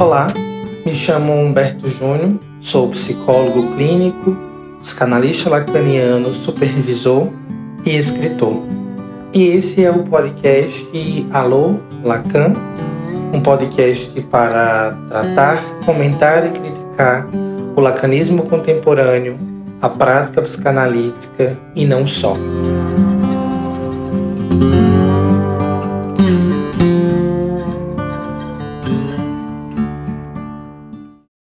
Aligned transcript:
Olá, 0.00 0.28
me 0.86 0.94
chamo 0.94 1.30
Humberto 1.30 1.86
Júnior, 1.86 2.40
sou 2.58 2.88
psicólogo 2.88 3.76
clínico, 3.76 4.34
psicanalista 4.80 5.50
lacaniano, 5.50 6.32
supervisor 6.32 7.28
e 7.84 7.96
escritor. 7.96 8.62
E 9.34 9.48
esse 9.48 9.84
é 9.84 9.90
o 9.90 10.02
podcast 10.04 10.90
Alô 11.30 11.80
Lacan, 12.02 12.54
um 13.34 13.42
podcast 13.42 14.18
para 14.22 14.96
tratar, 15.06 15.62
comentar 15.84 16.46
e 16.46 16.50
criticar 16.50 17.28
o 17.76 17.80
lacanismo 17.82 18.44
contemporâneo, 18.44 19.38
a 19.82 19.90
prática 19.90 20.40
psicanalítica 20.40 21.58
e 21.76 21.84
não 21.84 22.06
só. 22.06 22.34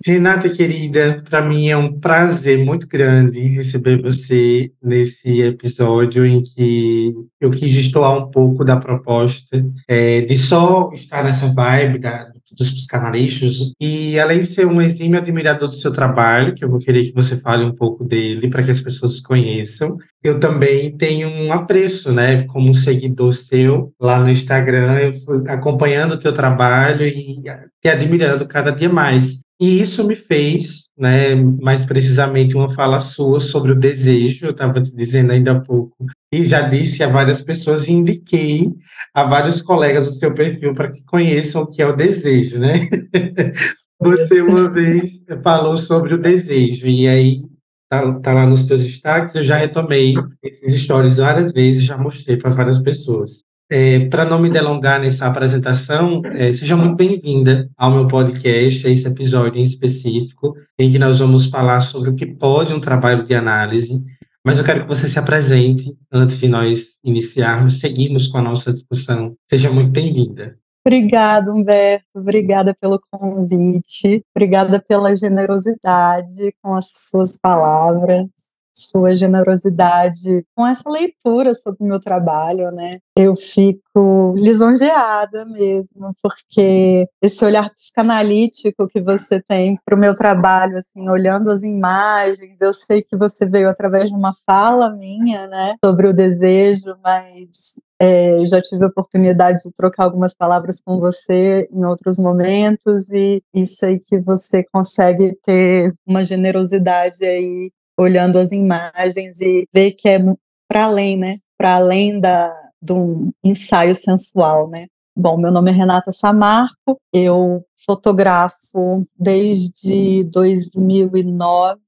Renata, 0.08 0.50
querida, 0.50 1.22
para 1.30 1.42
mim 1.42 1.68
é 1.68 1.76
um 1.76 2.00
prazer 2.00 2.64
muito 2.64 2.88
grande 2.88 3.42
receber 3.42 4.02
você 4.02 4.72
nesse 4.82 5.42
episódio 5.42 6.26
em 6.26 6.42
que 6.42 7.14
eu 7.42 7.52
quis 7.52 7.74
destoar 7.74 8.18
um 8.18 8.32
pouco 8.32 8.64
da 8.64 8.78
proposta 8.78 9.66
é, 9.86 10.22
de 10.22 10.38
só 10.38 10.92
estar 10.94 11.26
nessa 11.26 11.48
vibe 11.48 12.00
da, 12.00 12.32
dos 12.58 12.72
psicanalistas 12.72 13.74
e 13.82 14.18
além 14.18 14.40
de 14.40 14.46
ser 14.46 14.66
um 14.66 14.82
exímio 14.82 15.20
admirador 15.20 15.68
do 15.68 15.76
seu 15.76 15.92
trabalho, 15.92 16.56
que 16.56 16.64
eu 16.64 16.70
vou 16.70 16.80
querer 16.80 17.04
que 17.04 17.14
você 17.14 17.36
fale 17.36 17.66
um 17.66 17.76
pouco 17.76 18.06
dele 18.06 18.50
para 18.50 18.64
que 18.64 18.72
as 18.72 18.80
pessoas 18.80 19.20
conheçam, 19.20 19.98
eu 20.24 20.40
também 20.40 20.96
tenho 20.96 21.28
um 21.28 21.52
apreço, 21.52 22.14
né, 22.14 22.46
como 22.46 22.74
seguidor 22.74 23.34
seu 23.34 23.94
lá 24.00 24.20
no 24.20 24.30
Instagram, 24.30 25.12
acompanhando 25.50 26.14
o 26.14 26.20
teu 26.20 26.32
trabalho 26.32 27.06
e 27.06 27.42
te 27.82 27.90
admirando 27.90 28.48
cada 28.48 28.72
dia 28.72 28.88
mais. 28.88 29.46
E 29.60 29.82
isso 29.82 30.06
me 30.06 30.14
fez, 30.14 30.90
né, 30.96 31.34
mais 31.36 31.84
precisamente, 31.84 32.56
uma 32.56 32.70
fala 32.70 33.00
sua 33.00 33.40
sobre 33.40 33.72
o 33.72 33.80
desejo. 33.80 34.46
Eu 34.46 34.52
estava 34.52 34.80
te 34.80 34.96
dizendo 34.96 35.32
ainda 35.32 35.54
há 35.54 35.60
pouco, 35.60 36.06
e 36.32 36.46
já 36.46 36.62
disse 36.62 37.04
a 37.04 37.10
várias 37.10 37.42
pessoas, 37.42 37.88
e 37.88 37.94
indiquei 37.94 38.68
a 39.16 39.24
vários 39.24 39.62
colegas 39.62 40.08
o 40.08 40.14
seu 40.20 40.34
perfil 40.34 40.76
para 40.76 40.92
que 40.92 41.04
conheçam 41.06 41.64
o 41.64 41.68
que 41.68 41.82
é 41.82 41.88
o 41.88 41.96
desejo, 41.96 42.60
né? 42.60 42.88
Você 44.00 44.42
uma 44.42 44.70
vez 44.72 45.24
falou 45.44 45.76
sobre 45.76 46.14
o 46.14 46.20
desejo, 46.20 46.86
e 46.86 47.08
aí 47.08 47.42
tá, 47.90 48.20
tá 48.20 48.34
lá 48.34 48.46
nos 48.46 48.66
teus 48.68 48.84
destaques. 48.84 49.34
Eu 49.34 49.44
já 49.44 49.58
retomei 49.58 50.14
esses 50.44 50.84
stories 50.84 51.18
várias 51.18 51.52
vezes, 51.52 51.84
já 51.84 51.98
mostrei 51.98 52.38
para 52.38 52.52
várias 52.52 52.78
pessoas. 52.78 53.47
É, 53.70 54.08
Para 54.08 54.24
não 54.24 54.40
me 54.40 54.50
delongar 54.50 55.02
nessa 55.02 55.28
apresentação, 55.28 56.22
é, 56.26 56.54
seja 56.54 56.78
muito 56.78 56.96
bem-vinda 56.96 57.70
ao 57.76 57.92
meu 57.92 58.08
podcast, 58.08 58.88
a 58.88 58.90
esse 58.90 59.06
episódio 59.06 59.60
em 59.60 59.64
específico, 59.64 60.56
em 60.80 60.90
que 60.90 60.98
nós 60.98 61.20
vamos 61.20 61.48
falar 61.48 61.82
sobre 61.82 62.10
o 62.10 62.16
que 62.16 62.26
pode 62.26 62.74
um 62.74 62.80
trabalho 62.80 63.24
de 63.24 63.36
análise, 63.36 64.02
mas 64.46 64.58
eu 64.58 64.64
quero 64.64 64.84
que 64.84 64.88
você 64.88 65.10
se 65.10 65.20
apresente 65.20 65.94
antes 66.10 66.40
de 66.40 66.48
nós 66.48 66.98
iniciarmos, 67.04 67.82
seguirmos 67.82 68.28
com 68.28 68.38
a 68.38 68.42
nossa 68.42 68.72
discussão. 68.72 69.36
Seja 69.50 69.70
muito 69.70 69.90
bem-vinda. 69.90 70.58
Obrigada, 70.86 71.52
Humberto. 71.52 72.06
Obrigada 72.16 72.74
pelo 72.80 73.02
convite. 73.12 74.24
Obrigada 74.34 74.82
pela 74.88 75.14
generosidade 75.14 76.54
com 76.64 76.74
as 76.74 77.10
suas 77.10 77.38
palavras 77.38 78.30
sua 78.78 79.14
generosidade 79.14 80.46
com 80.56 80.66
essa 80.66 80.90
leitura 80.90 81.54
sobre 81.56 81.84
o 81.84 81.88
meu 81.88 82.00
trabalho, 82.00 82.72
né? 82.72 83.00
Eu 83.16 83.36
fico 83.36 84.36
lisonjeada 84.38 85.46
mesmo, 85.46 86.14
porque 86.22 87.08
esse 87.22 87.44
olhar 87.44 87.70
psicanalítico 87.74 88.88
que 88.88 89.02
você 89.02 89.42
tem 89.42 89.78
para 89.84 89.96
o 89.96 90.00
meu 90.00 90.14
trabalho, 90.14 90.78
assim, 90.78 91.10
olhando 91.10 91.50
as 91.50 91.64
imagens, 91.64 92.62
eu 92.62 92.74
sei 92.74 93.02
que 93.02 93.18
você 93.18 93.46
veio 93.46 93.70
através 93.70 94.10
de 94.10 94.16
uma 94.16 94.34
fala 94.46 94.92
minha, 94.92 95.48
né, 95.48 95.76
sobre 95.84 96.08
o 96.08 96.14
desejo, 96.14 96.96
mas 97.04 97.78
é, 98.00 98.38
já 98.46 98.62
tive 98.62 98.86
a 98.86 98.88
oportunidade 98.88 99.64
de 99.64 99.74
trocar 99.74 100.04
algumas 100.04 100.36
palavras 100.36 100.80
com 100.80 101.00
você 101.00 101.68
em 101.72 101.84
outros 101.84 102.20
momentos 102.20 103.10
e 103.10 103.42
isso 103.54 103.86
aí 103.86 104.00
que 104.00 104.20
você 104.20 104.64
consegue 104.72 105.36
ter 105.44 105.94
uma 106.06 106.24
generosidade 106.24 107.26
aí 107.26 107.72
olhando 107.98 108.38
as 108.38 108.52
imagens 108.52 109.42
e 109.42 109.68
ver 109.74 109.92
que 109.92 110.08
é 110.10 110.20
para 110.68 110.86
além, 110.86 111.18
né? 111.18 111.36
Para 111.58 111.76
além 111.76 112.20
da 112.20 112.54
do 112.82 113.34
ensaio 113.44 113.96
sensual, 113.96 114.70
né? 114.70 114.88
Bom, 115.16 115.36
meu 115.36 115.52
nome 115.52 115.72
é 115.72 115.74
Renata 115.74 116.14
Samarco, 116.14 117.00
eu 117.12 117.66
fotografo 117.76 119.04
desde 119.18 120.24
2009 120.26 121.80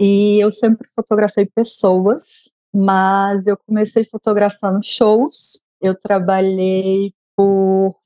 e 0.00 0.38
eu 0.40 0.52
sempre 0.52 0.88
fotografei 0.94 1.44
pessoas, 1.44 2.22
mas 2.72 3.48
eu 3.48 3.56
comecei 3.66 4.04
fotografando 4.04 4.78
shows. 4.84 5.64
Eu 5.80 5.98
trabalhei 5.98 7.12
por 7.36 7.96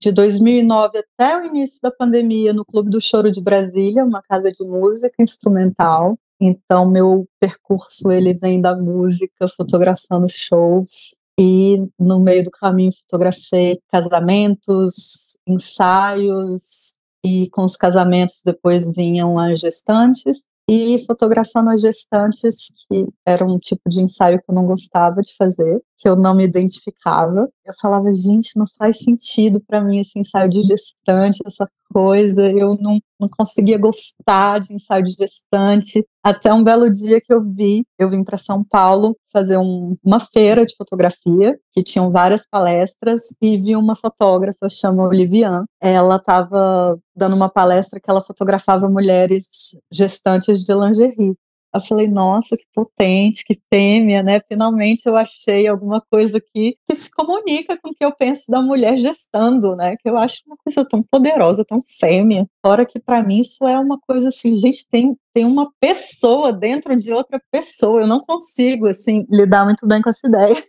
de 0.00 0.10
2009 0.10 0.98
até 0.98 1.36
o 1.36 1.46
início 1.46 1.78
da 1.82 1.90
pandemia 1.90 2.52
no 2.52 2.64
Clube 2.64 2.90
do 2.90 3.00
Choro 3.00 3.30
de 3.30 3.40
Brasília, 3.40 4.04
uma 4.04 4.22
casa 4.22 4.50
de 4.50 4.64
música 4.64 5.22
instrumental. 5.22 6.18
Então, 6.44 6.90
meu 6.90 7.28
percurso 7.38 8.10
ele 8.10 8.34
vem 8.34 8.60
da 8.60 8.76
música, 8.76 9.46
fotografando 9.56 10.26
shows, 10.28 11.16
e 11.38 11.80
no 11.96 12.18
meio 12.18 12.42
do 12.42 12.50
caminho 12.50 12.90
fotografei 12.92 13.78
casamentos, 13.88 15.38
ensaios, 15.46 16.96
e 17.24 17.48
com 17.50 17.62
os 17.62 17.76
casamentos 17.76 18.42
depois 18.44 18.92
vinham 18.92 19.38
as 19.38 19.60
gestantes. 19.60 20.42
E 20.68 20.98
fotografando 21.06 21.70
as 21.70 21.80
gestantes, 21.80 22.72
que 22.88 23.06
era 23.26 23.44
um 23.44 23.56
tipo 23.56 23.88
de 23.88 24.02
ensaio 24.02 24.38
que 24.38 24.50
eu 24.50 24.54
não 24.54 24.66
gostava 24.66 25.20
de 25.20 25.34
fazer, 25.36 25.80
que 26.02 26.08
eu 26.08 26.16
não 26.16 26.34
me 26.34 26.42
identificava. 26.42 27.48
Eu 27.64 27.72
falava, 27.80 28.12
gente, 28.12 28.58
não 28.58 28.66
faz 28.76 28.98
sentido 28.98 29.62
para 29.64 29.80
mim 29.80 30.00
esse 30.00 30.18
ensaio 30.18 30.50
de 30.50 30.60
gestante, 30.64 31.38
essa 31.46 31.64
coisa, 31.92 32.50
eu 32.50 32.76
não, 32.80 32.98
não 33.20 33.28
conseguia 33.28 33.78
gostar 33.78 34.58
de 34.58 34.74
ensaio 34.74 35.04
de 35.04 35.12
gestante, 35.12 36.04
até 36.24 36.52
um 36.52 36.64
belo 36.64 36.90
dia 36.90 37.20
que 37.20 37.32
eu 37.32 37.44
vi, 37.44 37.84
eu 37.98 38.08
vim 38.08 38.24
para 38.24 38.36
São 38.36 38.64
Paulo 38.64 39.16
fazer 39.32 39.58
um, 39.58 39.96
uma 40.02 40.18
feira 40.18 40.64
de 40.64 40.74
fotografia, 40.74 41.56
que 41.72 41.82
tinham 41.82 42.10
várias 42.10 42.46
palestras, 42.46 43.22
e 43.40 43.56
vi 43.56 43.76
uma 43.76 43.94
fotógrafa, 43.94 44.68
chama 44.68 45.06
Olivian, 45.06 45.64
ela 45.80 46.16
estava 46.16 46.98
dando 47.14 47.36
uma 47.36 47.48
palestra 47.48 48.00
que 48.00 48.10
ela 48.10 48.20
fotografava 48.20 48.88
mulheres 48.88 49.76
gestantes 49.92 50.64
de 50.64 50.74
lingerie. 50.74 51.34
Eu 51.74 51.80
falei, 51.80 52.08
nossa, 52.08 52.56
que 52.56 52.64
potente, 52.74 53.44
que 53.44 53.58
fêmea, 53.72 54.22
né? 54.22 54.40
Finalmente 54.40 55.06
eu 55.06 55.16
achei 55.16 55.66
alguma 55.66 56.02
coisa 56.10 56.38
aqui 56.38 56.76
que 56.88 56.94
se 56.94 57.10
comunica 57.10 57.78
com 57.80 57.90
o 57.90 57.94
que 57.94 58.04
eu 58.04 58.14
penso 58.14 58.50
da 58.50 58.60
mulher 58.60 58.98
gestando, 58.98 59.74
né? 59.74 59.96
Que 59.96 60.08
eu 60.08 60.18
acho 60.18 60.42
uma 60.46 60.56
coisa 60.56 60.86
tão 60.88 61.02
poderosa, 61.02 61.64
tão 61.64 61.80
fêmea. 61.82 62.46
Fora 62.64 62.84
que 62.84 63.00
para 63.00 63.22
mim 63.22 63.40
isso 63.40 63.66
é 63.66 63.78
uma 63.78 63.98
coisa 64.06 64.28
assim, 64.28 64.54
gente, 64.54 64.86
tem 64.88 65.16
tem 65.34 65.46
uma 65.46 65.72
pessoa 65.80 66.52
dentro 66.52 66.96
de 66.96 67.12
outra 67.12 67.38
pessoa. 67.50 68.02
Eu 68.02 68.06
não 68.06 68.20
consigo 68.20 68.86
assim 68.86 69.24
lidar 69.30 69.64
muito 69.64 69.86
bem 69.86 70.02
com 70.02 70.10
essa 70.10 70.26
ideia. 70.28 70.64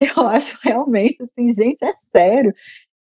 Eu 0.00 0.28
acho 0.28 0.58
realmente 0.62 1.22
assim, 1.22 1.52
gente, 1.52 1.82
é 1.82 1.92
sério. 1.94 2.52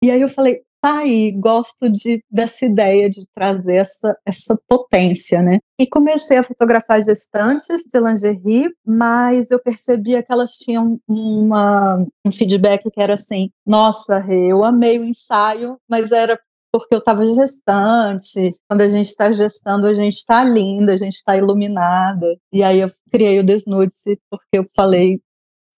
E 0.03 0.11
aí 0.11 0.21
eu 0.21 0.29
falei, 0.29 0.63
tá 0.81 0.99
aí, 1.01 1.33
gosto 1.33 1.91
de, 1.91 2.25
dessa 2.31 2.65
ideia 2.65 3.09
de 3.09 3.27
trazer 3.35 3.77
essa, 3.77 4.17
essa 4.25 4.59
potência, 4.69 5.43
né? 5.43 5.59
E 5.79 5.87
comecei 5.87 6.39
a 6.39 6.43
fotografar 6.43 7.03
gestantes 7.03 7.83
de 7.91 8.01
lingerie, 8.01 8.71
mas 8.87 9.51
eu 9.51 9.61
percebia 9.61 10.23
que 10.23 10.33
elas 10.33 10.53
tinham 10.53 10.99
uma, 11.09 12.05
um 12.27 12.33
feedback 12.33 12.91
que 12.91 13.01
era 13.01 13.15
assim: 13.15 13.51
nossa, 13.67 14.25
eu 14.31 14.65
amei 14.65 14.99
o 14.99 15.05
ensaio, 15.05 15.79
mas 15.89 16.11
era 16.13 16.39
porque 16.73 16.95
eu 16.95 16.99
estava 16.99 17.29
gestante. 17.29 18.55
Quando 18.69 18.81
a 18.81 18.89
gente 18.89 19.07
está 19.07 19.31
gestando, 19.33 19.87
a 19.87 19.95
gente 19.95 20.15
está 20.15 20.45
linda, 20.45 20.93
a 20.93 20.97
gente 20.97 21.17
está 21.17 21.37
iluminada. 21.37 22.37
E 22.53 22.63
aí 22.63 22.81
eu 22.81 22.91
criei 23.13 23.41
o 23.41 23.45
Desnude-se, 23.45 24.19
porque 24.31 24.59
eu 24.59 24.67
falei: 24.75 25.21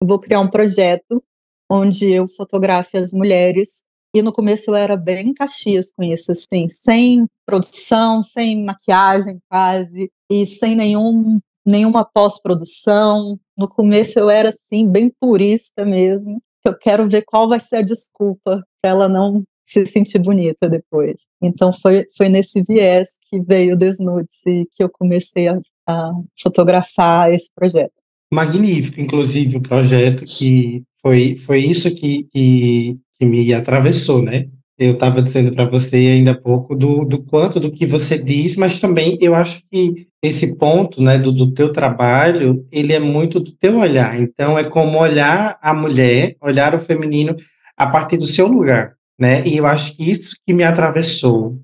vou 0.02 0.18
criar 0.18 0.40
um 0.40 0.50
projeto 0.50 1.22
onde 1.70 2.12
eu 2.12 2.26
fotografe 2.28 2.98
as 2.98 3.12
mulheres 3.12 3.82
e 4.14 4.22
no 4.22 4.32
começo 4.32 4.70
eu 4.70 4.74
era 4.74 4.96
bem 4.96 5.32
caxias 5.32 5.92
com 5.92 6.02
isso, 6.02 6.32
assim, 6.32 6.68
sem 6.68 7.26
produção, 7.46 8.22
sem 8.22 8.64
maquiagem 8.64 9.38
quase, 9.48 10.10
e 10.30 10.46
sem 10.46 10.76
nenhum, 10.76 11.38
nenhuma 11.66 12.04
pós-produção. 12.04 13.38
No 13.56 13.68
começo 13.68 14.18
eu 14.18 14.28
era, 14.28 14.50
assim, 14.50 14.88
bem 14.88 15.10
purista 15.20 15.84
mesmo. 15.84 16.42
Eu 16.64 16.76
quero 16.76 17.08
ver 17.08 17.22
qual 17.22 17.48
vai 17.48 17.58
ser 17.58 17.76
a 17.76 17.82
desculpa 17.82 18.62
para 18.80 18.90
ela 18.90 19.08
não 19.08 19.42
se 19.64 19.86
sentir 19.86 20.18
bonita 20.18 20.68
depois. 20.68 21.22
Então 21.40 21.72
foi, 21.72 22.06
foi 22.16 22.28
nesse 22.28 22.62
viés 22.62 23.18
que 23.28 23.40
veio 23.40 23.74
o 23.74 23.78
Desnudes 23.78 24.44
e 24.46 24.66
que 24.72 24.82
eu 24.82 24.90
comecei 24.90 25.48
a, 25.48 25.58
a 25.88 26.12
fotografar 26.38 27.32
esse 27.32 27.48
projeto. 27.54 27.94
Magnífico, 28.32 29.00
inclusive, 29.00 29.56
o 29.56 29.62
projeto 29.62 30.24
que 30.24 30.82
foi, 31.00 31.36
foi 31.36 31.58
isso 31.58 31.90
que, 31.94 32.24
que 32.32 32.98
que 33.22 33.26
me 33.26 33.54
atravessou, 33.54 34.20
né? 34.20 34.48
Eu 34.76 34.94
estava 34.94 35.22
dizendo 35.22 35.52
para 35.52 35.64
você 35.64 35.96
ainda 35.96 36.32
há 36.32 36.40
pouco 36.40 36.74
do, 36.74 37.04
do 37.04 37.22
quanto 37.22 37.60
do 37.60 37.70
que 37.70 37.86
você 37.86 38.18
diz, 38.18 38.56
mas 38.56 38.80
também 38.80 39.16
eu 39.20 39.32
acho 39.36 39.62
que 39.70 40.08
esse 40.20 40.56
ponto, 40.56 41.00
né, 41.00 41.18
do, 41.18 41.30
do 41.30 41.52
teu 41.52 41.70
trabalho, 41.70 42.66
ele 42.72 42.92
é 42.92 42.98
muito 42.98 43.38
do 43.38 43.52
teu 43.52 43.78
olhar. 43.78 44.20
Então 44.20 44.58
é 44.58 44.64
como 44.64 44.98
olhar 44.98 45.56
a 45.62 45.72
mulher, 45.72 46.34
olhar 46.40 46.74
o 46.74 46.80
feminino 46.80 47.36
a 47.76 47.86
partir 47.86 48.16
do 48.16 48.26
seu 48.26 48.48
lugar, 48.48 48.94
né? 49.16 49.46
E 49.46 49.56
eu 49.56 49.66
acho 49.66 49.96
que 49.96 50.10
isso 50.10 50.34
que 50.44 50.52
me 50.52 50.64
atravessou 50.64 51.60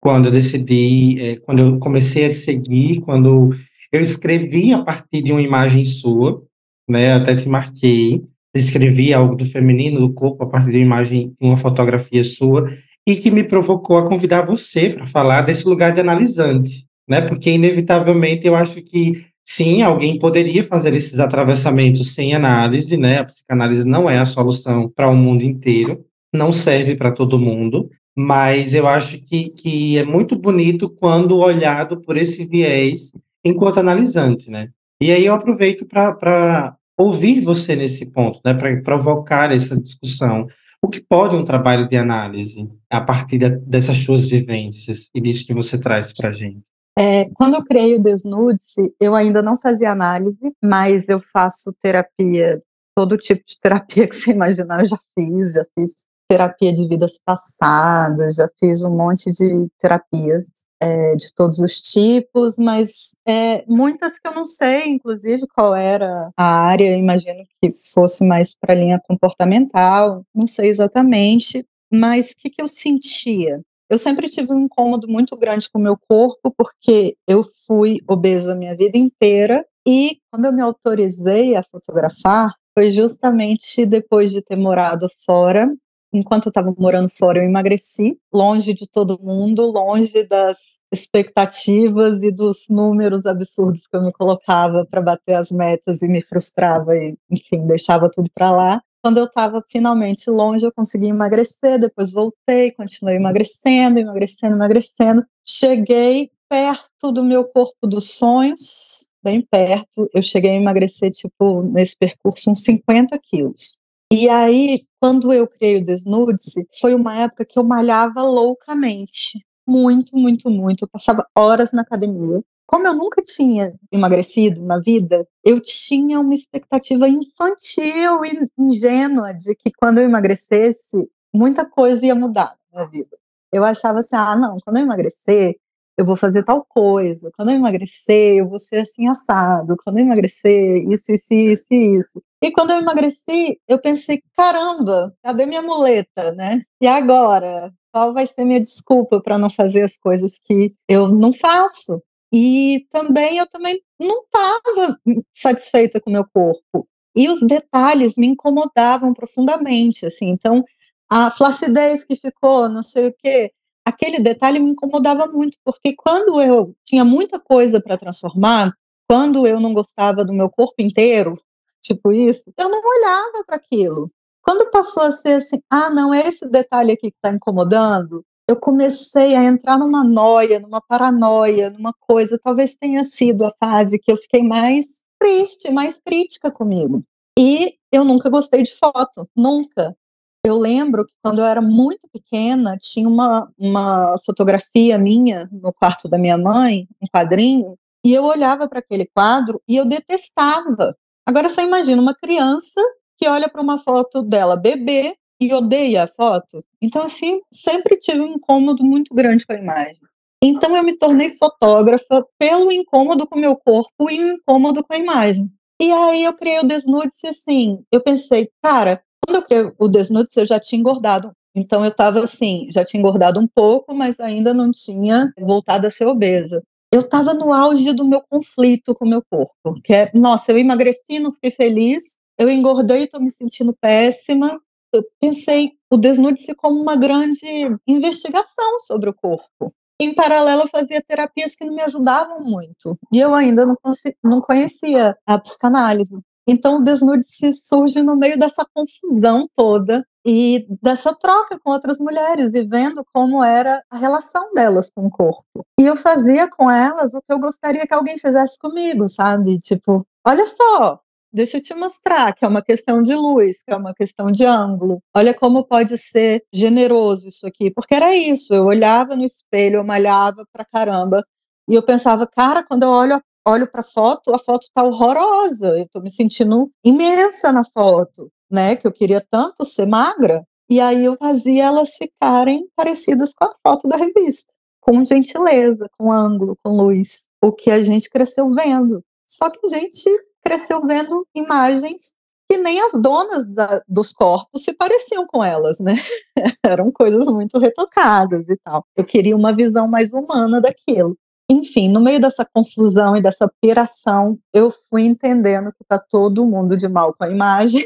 quando 0.00 0.26
eu 0.26 0.32
decidi, 0.32 1.20
é, 1.20 1.36
quando 1.40 1.58
eu 1.58 1.78
comecei 1.78 2.24
a 2.24 2.30
te 2.30 2.36
seguir, 2.36 3.00
quando 3.02 3.50
eu 3.92 4.00
escrevi 4.00 4.72
a 4.72 4.82
partir 4.82 5.20
de 5.20 5.30
uma 5.30 5.42
imagem 5.42 5.84
sua, 5.84 6.42
né? 6.88 7.12
Até 7.12 7.34
te 7.34 7.48
marquei, 7.50 8.22
escrevi 8.54 9.12
algo 9.12 9.34
do 9.34 9.46
feminino, 9.46 10.00
do 10.00 10.12
corpo, 10.12 10.44
a 10.44 10.46
partir 10.46 10.70
de 10.70 10.78
uma 10.78 10.84
imagem, 10.84 11.34
uma 11.40 11.56
fotografia 11.56 12.22
sua, 12.22 12.68
e 13.06 13.16
que 13.16 13.30
me 13.30 13.42
provocou 13.42 13.96
a 13.98 14.06
convidar 14.08 14.42
você 14.42 14.90
para 14.90 15.06
falar 15.06 15.42
desse 15.42 15.66
lugar 15.66 15.92
de 15.92 16.00
analisante, 16.00 16.86
né? 17.08 17.20
Porque, 17.20 17.50
inevitavelmente, 17.50 18.46
eu 18.46 18.54
acho 18.54 18.82
que, 18.82 19.26
sim, 19.44 19.82
alguém 19.82 20.18
poderia 20.18 20.62
fazer 20.62 20.94
esses 20.94 21.18
atravessamentos 21.18 22.14
sem 22.14 22.34
análise, 22.34 22.96
né? 22.96 23.18
A 23.18 23.24
psicanálise 23.24 23.88
não 23.88 24.08
é 24.08 24.18
a 24.18 24.24
solução 24.24 24.88
para 24.88 25.08
o 25.08 25.16
mundo 25.16 25.42
inteiro, 25.42 26.04
não 26.32 26.52
serve 26.52 26.94
para 26.94 27.10
todo 27.10 27.38
mundo, 27.38 27.90
mas 28.16 28.74
eu 28.74 28.86
acho 28.86 29.18
que, 29.18 29.50
que 29.50 29.98
é 29.98 30.04
muito 30.04 30.36
bonito 30.36 30.88
quando 30.88 31.38
olhado 31.38 32.00
por 32.00 32.16
esse 32.16 32.44
viés 32.44 33.12
enquanto 33.44 33.80
analisante, 33.80 34.50
né? 34.50 34.68
E 35.02 35.10
aí 35.10 35.26
eu 35.26 35.34
aproveito 35.34 35.84
para 35.84 36.76
ouvir 36.98 37.40
você 37.40 37.74
nesse 37.76 38.06
ponto, 38.06 38.40
né, 38.44 38.54
para 38.54 38.80
provocar 38.82 39.52
essa 39.52 39.76
discussão. 39.76 40.46
O 40.84 40.88
que 40.88 41.00
pode 41.00 41.36
um 41.36 41.44
trabalho 41.44 41.88
de 41.88 41.96
análise 41.96 42.68
a 42.90 43.00
partir 43.00 43.38
de, 43.38 43.50
dessas 43.50 43.98
suas 43.98 44.28
vivências 44.28 45.08
e 45.14 45.20
disso 45.20 45.46
que 45.46 45.54
você 45.54 45.78
traz 45.78 46.12
para 46.12 46.28
a 46.28 46.32
gente? 46.32 46.62
É, 46.98 47.22
quando 47.34 47.54
eu 47.54 47.64
criei 47.64 47.96
o 47.96 48.02
Desnude-se, 48.02 48.92
eu 49.00 49.14
ainda 49.14 49.40
não 49.42 49.56
fazia 49.56 49.90
análise, 49.90 50.52
mas 50.62 51.08
eu 51.08 51.18
faço 51.18 51.72
terapia, 51.80 52.60
todo 52.94 53.16
tipo 53.16 53.42
de 53.46 53.58
terapia 53.58 54.06
que 54.06 54.14
você 54.14 54.32
imaginar 54.32 54.80
eu 54.80 54.86
já 54.86 54.98
fiz, 55.14 55.54
já 55.54 55.64
fiz 55.78 55.94
terapia 56.32 56.72
de 56.72 56.88
vidas 56.88 57.20
passadas, 57.22 58.36
já 58.36 58.48
fiz 58.58 58.82
um 58.84 58.96
monte 58.96 59.30
de 59.30 59.68
terapias 59.78 60.46
é, 60.80 61.14
de 61.14 61.34
todos 61.34 61.58
os 61.58 61.78
tipos, 61.78 62.56
mas 62.56 63.14
é, 63.28 63.62
muitas 63.68 64.18
que 64.18 64.26
eu 64.26 64.34
não 64.34 64.46
sei, 64.46 64.88
inclusive, 64.88 65.46
qual 65.54 65.76
era 65.76 66.30
a 66.34 66.44
área, 66.44 66.96
imagino 66.96 67.44
que 67.60 67.68
fosse 67.92 68.26
mais 68.26 68.54
para 68.58 68.72
a 68.72 68.76
linha 68.76 68.98
comportamental, 69.06 70.24
não 70.34 70.46
sei 70.46 70.70
exatamente, 70.70 71.66
mas 71.92 72.30
o 72.30 72.36
que, 72.38 72.48
que 72.48 72.62
eu 72.62 72.68
sentia? 72.68 73.60
Eu 73.90 73.98
sempre 73.98 74.26
tive 74.26 74.50
um 74.54 74.60
incômodo 74.60 75.06
muito 75.06 75.36
grande 75.36 75.68
com 75.68 75.78
o 75.78 75.82
meu 75.82 75.98
corpo, 76.08 76.50
porque 76.56 77.14
eu 77.28 77.44
fui 77.66 77.98
obesa 78.08 78.52
a 78.52 78.56
minha 78.56 78.74
vida 78.74 78.96
inteira, 78.96 79.62
e 79.86 80.16
quando 80.30 80.46
eu 80.46 80.52
me 80.54 80.62
autorizei 80.62 81.56
a 81.56 81.62
fotografar, 81.62 82.54
foi 82.74 82.90
justamente 82.90 83.84
depois 83.84 84.30
de 84.30 84.40
ter 84.42 84.56
morado 84.56 85.06
fora 85.26 85.70
enquanto 86.12 86.46
eu 86.46 86.50
estava 86.50 86.74
morando 86.76 87.08
fora, 87.08 87.38
eu 87.38 87.44
emagreci, 87.44 88.18
longe 88.32 88.74
de 88.74 88.88
todo 88.88 89.18
mundo, 89.20 89.62
longe 89.62 90.24
das 90.24 90.78
expectativas 90.92 92.22
e 92.22 92.30
dos 92.30 92.66
números 92.68 93.24
absurdos 93.24 93.86
que 93.86 93.96
eu 93.96 94.02
me 94.02 94.12
colocava 94.12 94.86
para 94.90 95.00
bater 95.00 95.34
as 95.34 95.50
metas 95.50 96.02
e 96.02 96.08
me 96.08 96.20
frustrava 96.20 96.94
e, 96.94 97.16
enfim, 97.30 97.64
deixava 97.64 98.08
tudo 98.10 98.30
para 98.34 98.50
lá. 98.50 98.82
Quando 99.02 99.18
eu 99.18 99.24
estava 99.24 99.60
finalmente 99.68 100.30
longe, 100.30 100.64
eu 100.64 100.72
consegui 100.72 101.08
emagrecer, 101.08 101.80
depois 101.80 102.12
voltei, 102.12 102.70
continuei 102.70 103.16
emagrecendo, 103.16 103.98
emagrecendo, 103.98 104.54
emagrecendo. 104.54 105.24
Cheguei 105.44 106.30
perto 106.48 107.10
do 107.10 107.24
meu 107.24 107.44
corpo 107.44 107.86
dos 107.86 108.10
sonhos, 108.10 109.08
bem 109.24 109.40
perto. 109.40 110.08
Eu 110.14 110.22
cheguei 110.22 110.52
a 110.52 110.54
emagrecer, 110.54 111.10
tipo, 111.10 111.68
nesse 111.74 111.96
percurso, 111.96 112.50
uns 112.50 112.62
50 112.62 113.18
quilos. 113.18 113.81
E 114.14 114.28
aí, 114.28 114.84
quando 115.00 115.32
eu 115.32 115.48
criei 115.48 115.78
o 115.78 115.84
Desnude-se, 115.86 116.68
foi 116.78 116.94
uma 116.94 117.16
época 117.16 117.46
que 117.46 117.58
eu 117.58 117.64
malhava 117.64 118.20
loucamente. 118.20 119.42
Muito, 119.66 120.14
muito, 120.14 120.50
muito. 120.50 120.84
Eu 120.84 120.88
passava 120.88 121.26
horas 121.34 121.72
na 121.72 121.80
academia. 121.80 122.42
Como 122.66 122.86
eu 122.86 122.94
nunca 122.94 123.22
tinha 123.22 123.74
emagrecido 123.90 124.62
na 124.62 124.78
vida, 124.78 125.26
eu 125.42 125.58
tinha 125.62 126.20
uma 126.20 126.34
expectativa 126.34 127.08
infantil 127.08 128.22
e 128.26 128.46
ingênua 128.58 129.32
de 129.32 129.54
que 129.54 129.72
quando 129.72 129.96
eu 129.96 130.04
emagrecesse, 130.04 131.08
muita 131.34 131.64
coisa 131.64 132.04
ia 132.04 132.14
mudar 132.14 132.54
na 132.70 132.80
minha 132.80 132.90
vida. 132.90 133.16
Eu 133.50 133.64
achava 133.64 134.00
assim: 134.00 134.14
ah, 134.14 134.36
não, 134.36 134.58
quando 134.62 134.76
eu 134.76 134.82
emagrecer, 134.82 135.56
eu 135.98 136.04
vou 136.06 136.16
fazer 136.16 136.42
tal 136.42 136.64
coisa, 136.64 137.30
quando 137.36 137.50
eu 137.50 137.56
emagrecer, 137.56 138.36
eu 138.38 138.48
vou 138.48 138.58
ser 138.58 138.80
assim 138.80 139.08
assado, 139.08 139.76
quando 139.84 139.98
eu 139.98 140.04
emagrecer, 140.04 140.88
isso, 140.90 141.12
isso, 141.12 141.34
isso, 141.34 141.74
isso. 141.74 142.22
E 142.42 142.50
quando 142.50 142.70
eu 142.70 142.78
emagreci, 142.78 143.58
eu 143.68 143.78
pensei, 143.78 144.22
caramba, 144.36 145.14
cadê 145.22 145.46
minha 145.46 145.62
muleta, 145.62 146.32
né? 146.32 146.62
E 146.80 146.86
agora? 146.86 147.72
Qual 147.92 148.14
vai 148.14 148.26
ser 148.26 148.44
minha 148.44 148.60
desculpa 148.60 149.20
para 149.20 149.38
não 149.38 149.50
fazer 149.50 149.82
as 149.82 149.98
coisas 149.98 150.38
que 150.42 150.72
eu 150.88 151.08
não 151.08 151.32
faço? 151.32 152.02
E 152.32 152.86
também 152.90 153.36
eu 153.36 153.46
também 153.46 153.78
não 154.00 154.22
estava 154.22 154.98
satisfeita 155.34 156.00
com 156.00 156.08
o 156.08 156.12
meu 156.12 156.24
corpo. 156.32 156.86
E 157.14 157.28
os 157.28 157.40
detalhes 157.46 158.16
me 158.16 158.26
incomodavam 158.26 159.12
profundamente, 159.12 160.06
assim. 160.06 160.30
Então, 160.30 160.64
a 161.10 161.30
flacidez 161.30 162.04
que 162.04 162.16
ficou, 162.16 162.70
não 162.70 162.82
sei 162.82 163.08
o 163.08 163.14
quê, 163.22 163.52
aquele 163.92 164.18
detalhe 164.18 164.58
me 164.58 164.70
incomodava 164.70 165.26
muito, 165.26 165.56
porque 165.64 165.94
quando 165.94 166.40
eu 166.40 166.74
tinha 166.84 167.04
muita 167.04 167.38
coisa 167.38 167.80
para 167.80 167.96
transformar, 167.96 168.72
quando 169.08 169.46
eu 169.46 169.60
não 169.60 169.74
gostava 169.74 170.24
do 170.24 170.32
meu 170.32 170.50
corpo 170.50 170.74
inteiro, 170.80 171.38
tipo 171.80 172.12
isso, 172.12 172.52
eu 172.58 172.68
não 172.68 172.80
olhava 172.80 173.44
para 173.46 173.56
aquilo. 173.56 174.10
Quando 174.42 174.70
passou 174.70 175.04
a 175.04 175.12
ser 175.12 175.34
assim, 175.34 175.60
ah, 175.70 175.90
não 175.90 176.12
é 176.12 176.26
esse 176.26 176.50
detalhe 176.50 176.92
aqui 176.92 177.10
que 177.10 177.16
está 177.16 177.30
incomodando, 177.30 178.24
eu 178.48 178.56
comecei 178.56 179.36
a 179.36 179.44
entrar 179.44 179.78
numa 179.78 180.02
noia, 180.02 180.58
numa 180.58 180.80
paranoia, 180.80 181.70
numa 181.70 181.92
coisa. 181.92 182.38
Talvez 182.42 182.74
tenha 182.76 183.04
sido 183.04 183.44
a 183.44 183.52
fase 183.62 183.98
que 183.98 184.10
eu 184.10 184.16
fiquei 184.16 184.42
mais 184.42 185.04
triste, 185.18 185.70
mais 185.70 186.00
crítica 186.04 186.50
comigo. 186.50 187.04
E 187.38 187.74
eu 187.92 188.04
nunca 188.04 188.28
gostei 188.28 188.62
de 188.62 188.74
foto, 188.74 189.28
nunca. 189.36 189.96
Eu 190.44 190.58
lembro 190.58 191.06
que 191.06 191.14
quando 191.22 191.38
eu 191.38 191.44
era 191.44 191.62
muito 191.62 192.08
pequena, 192.12 192.76
tinha 192.76 193.08
uma, 193.08 193.48
uma 193.56 194.16
fotografia 194.26 194.98
minha 194.98 195.48
no 195.52 195.72
quarto 195.72 196.08
da 196.08 196.18
minha 196.18 196.36
mãe, 196.36 196.88
um 197.00 197.06
quadrinho, 197.06 197.78
e 198.04 198.12
eu 198.12 198.24
olhava 198.24 198.68
para 198.68 198.80
aquele 198.80 199.06
quadro 199.06 199.62
e 199.68 199.76
eu 199.76 199.84
detestava. 199.84 200.96
Agora 201.24 201.48
você 201.48 201.62
imagina 201.62 202.02
uma 202.02 202.14
criança 202.14 202.80
que 203.16 203.28
olha 203.28 203.48
para 203.48 203.62
uma 203.62 203.78
foto 203.78 204.20
dela 204.20 204.56
bebê 204.56 205.16
e 205.40 205.54
odeia 205.54 206.04
a 206.04 206.06
foto. 206.08 206.64
Então, 206.80 207.02
assim, 207.02 207.40
sempre 207.52 207.96
tive 207.96 208.20
um 208.20 208.34
incômodo 208.34 208.84
muito 208.84 209.14
grande 209.14 209.46
com 209.46 209.52
a 209.52 209.58
imagem. 209.58 210.02
Então, 210.42 210.76
eu 210.76 210.82
me 210.82 210.96
tornei 210.96 211.30
fotógrafa 211.30 212.26
pelo 212.36 212.72
incômodo 212.72 213.28
com 213.28 213.38
o 213.38 213.40
meu 213.40 213.56
corpo 213.56 214.10
e 214.10 214.24
um 214.24 214.32
incômodo 214.32 214.82
com 214.82 214.94
a 214.94 214.98
imagem. 214.98 215.48
E 215.80 215.90
aí 215.92 216.24
eu 216.24 216.34
criei 216.34 216.58
o 216.58 216.66
Desnude 216.66 217.10
e 217.24 217.28
assim, 217.28 217.84
eu 217.92 218.00
pensei, 218.00 218.50
cara, 218.62 219.02
quando 219.26 219.36
eu 219.36 219.42
criei 219.42 219.72
o 219.78 219.88
Desnudes, 219.88 220.36
eu 220.36 220.46
já 220.46 220.58
tinha 220.58 220.78
engordado. 220.78 221.32
Então 221.54 221.82
eu 221.82 221.90
estava 221.90 222.20
assim, 222.20 222.66
já 222.70 222.84
tinha 222.84 223.00
engordado 223.00 223.38
um 223.38 223.46
pouco, 223.46 223.94
mas 223.94 224.18
ainda 224.18 224.54
não 224.54 224.70
tinha 224.70 225.32
voltado 225.38 225.86
a 225.86 225.90
ser 225.90 226.06
obesa. 226.06 226.62
Eu 226.90 227.00
estava 227.00 227.32
no 227.32 227.52
auge 227.52 227.92
do 227.92 228.06
meu 228.06 228.22
conflito 228.28 228.94
com 228.94 229.06
o 229.06 229.08
meu 229.08 229.22
corpo, 229.30 229.80
que 229.82 229.94
é, 229.94 230.10
nossa, 230.14 230.52
eu 230.52 230.58
emagreci, 230.58 231.18
não 231.20 231.32
fiquei 231.32 231.50
feliz, 231.50 232.18
eu 232.38 232.50
engordei, 232.50 233.04
estou 233.04 233.20
me 233.20 233.30
sentindo 233.30 233.74
péssima. 233.80 234.60
Eu 234.92 235.02
pensei 235.18 235.70
o 235.90 235.96
Desnude-se 235.96 236.54
como 236.54 236.80
uma 236.80 236.96
grande 236.96 237.46
investigação 237.86 238.78
sobre 238.86 239.08
o 239.08 239.14
corpo. 239.14 239.72
Em 239.98 240.14
paralelo, 240.14 240.62
eu 240.62 240.68
fazia 240.68 241.00
terapias 241.00 241.54
que 241.54 241.64
não 241.64 241.74
me 241.74 241.82
ajudavam 241.82 242.40
muito. 242.40 242.98
E 243.12 243.18
eu 243.18 243.32
ainda 243.34 243.64
não, 243.64 243.76
não 244.22 244.40
conhecia 244.40 245.16
a 245.26 245.38
psicanálise. 245.38 246.18
Então, 246.46 246.78
o 246.78 246.82
desnude-se 246.82 247.52
surge 247.54 248.02
no 248.02 248.16
meio 248.16 248.36
dessa 248.36 248.64
confusão 248.74 249.48
toda 249.54 250.04
e 250.24 250.66
dessa 250.80 251.14
troca 251.14 251.58
com 251.58 251.70
outras 251.70 251.98
mulheres 251.98 252.54
e 252.54 252.64
vendo 252.64 253.04
como 253.12 253.42
era 253.42 253.82
a 253.90 253.96
relação 253.96 254.52
delas 254.52 254.90
com 254.90 255.06
o 255.06 255.10
corpo. 255.10 255.64
E 255.78 255.84
eu 255.84 255.96
fazia 255.96 256.48
com 256.48 256.70
elas 256.70 257.14
o 257.14 257.20
que 257.20 257.32
eu 257.32 257.38
gostaria 257.38 257.86
que 257.86 257.94
alguém 257.94 258.18
fizesse 258.18 258.58
comigo, 258.58 259.08
sabe? 259.08 259.58
Tipo, 259.58 260.06
olha 260.26 260.46
só, 260.46 261.00
deixa 261.32 261.56
eu 261.56 261.62
te 261.62 261.74
mostrar 261.74 262.32
que 262.34 262.44
é 262.44 262.48
uma 262.48 262.62
questão 262.62 263.02
de 263.02 263.14
luz, 263.14 263.62
que 263.62 263.72
é 263.72 263.76
uma 263.76 263.94
questão 263.94 264.30
de 264.30 264.44
ângulo. 264.44 265.00
Olha 265.14 265.34
como 265.34 265.64
pode 265.64 265.96
ser 265.96 266.44
generoso 266.52 267.28
isso 267.28 267.46
aqui, 267.46 267.70
porque 267.70 267.94
era 267.94 268.14
isso. 268.14 268.52
Eu 268.52 268.66
olhava 268.66 269.16
no 269.16 269.24
espelho, 269.24 269.76
eu 269.76 269.84
malhava 269.84 270.44
pra 270.52 270.64
caramba. 270.64 271.24
E 271.68 271.74
eu 271.74 271.82
pensava, 271.82 272.26
cara, 272.26 272.64
quando 272.64 272.82
eu 272.82 272.90
olho 272.90 273.20
olho 273.46 273.70
para 273.70 273.80
a 273.80 273.84
foto, 273.84 274.34
a 274.34 274.38
foto 274.38 274.68
tá 274.74 274.82
horrorosa, 274.82 275.68
eu 275.78 275.84
estou 275.84 276.02
me 276.02 276.10
sentindo 276.10 276.70
imensa 276.84 277.52
na 277.52 277.64
foto, 277.64 278.30
né? 278.50 278.76
Que 278.76 278.86
eu 278.86 278.92
queria 278.92 279.20
tanto 279.20 279.64
ser 279.64 279.86
magra. 279.86 280.44
E 280.70 280.80
aí 280.80 281.04
eu 281.04 281.16
fazia 281.18 281.64
elas 281.64 281.90
ficarem 281.96 282.66
parecidas 282.74 283.34
com 283.34 283.44
a 283.44 283.50
foto 283.62 283.88
da 283.88 283.96
revista, 283.96 284.52
com 284.80 285.04
gentileza, 285.04 285.86
com 285.98 286.10
ângulo, 286.10 286.56
com 286.64 286.76
luz, 286.76 287.26
o 287.42 287.52
que 287.52 287.70
a 287.70 287.82
gente 287.82 288.08
cresceu 288.08 288.48
vendo. 288.50 289.02
Só 289.26 289.50
que 289.50 289.58
a 289.64 289.68
gente 289.68 290.08
cresceu 290.44 290.82
vendo 290.86 291.26
imagens 291.34 292.14
que 292.50 292.58
nem 292.58 292.80
as 292.82 292.92
donas 292.92 293.46
da, 293.46 293.82
dos 293.88 294.12
corpos 294.12 294.64
se 294.64 294.74
pareciam 294.74 295.26
com 295.26 295.42
elas, 295.42 295.80
né? 295.80 295.94
Eram 296.64 296.92
coisas 296.92 297.26
muito 297.28 297.58
retocadas 297.58 298.48
e 298.50 298.56
tal. 298.62 298.84
Eu 298.94 299.04
queria 299.04 299.34
uma 299.34 299.54
visão 299.54 299.88
mais 299.88 300.12
humana 300.12 300.60
daquilo. 300.60 301.16
Enfim, 301.52 301.88
no 301.90 302.00
meio 302.00 302.18
dessa 302.18 302.46
confusão 302.50 303.14
e 303.14 303.20
dessa 303.20 303.50
piração, 303.60 304.38
eu 304.54 304.70
fui 304.70 305.02
entendendo 305.02 305.70
que 305.72 305.84
tá 305.86 305.98
todo 305.98 306.46
mundo 306.46 306.76
de 306.76 306.88
mal 306.88 307.12
com 307.12 307.24
a 307.24 307.30
imagem. 307.30 307.84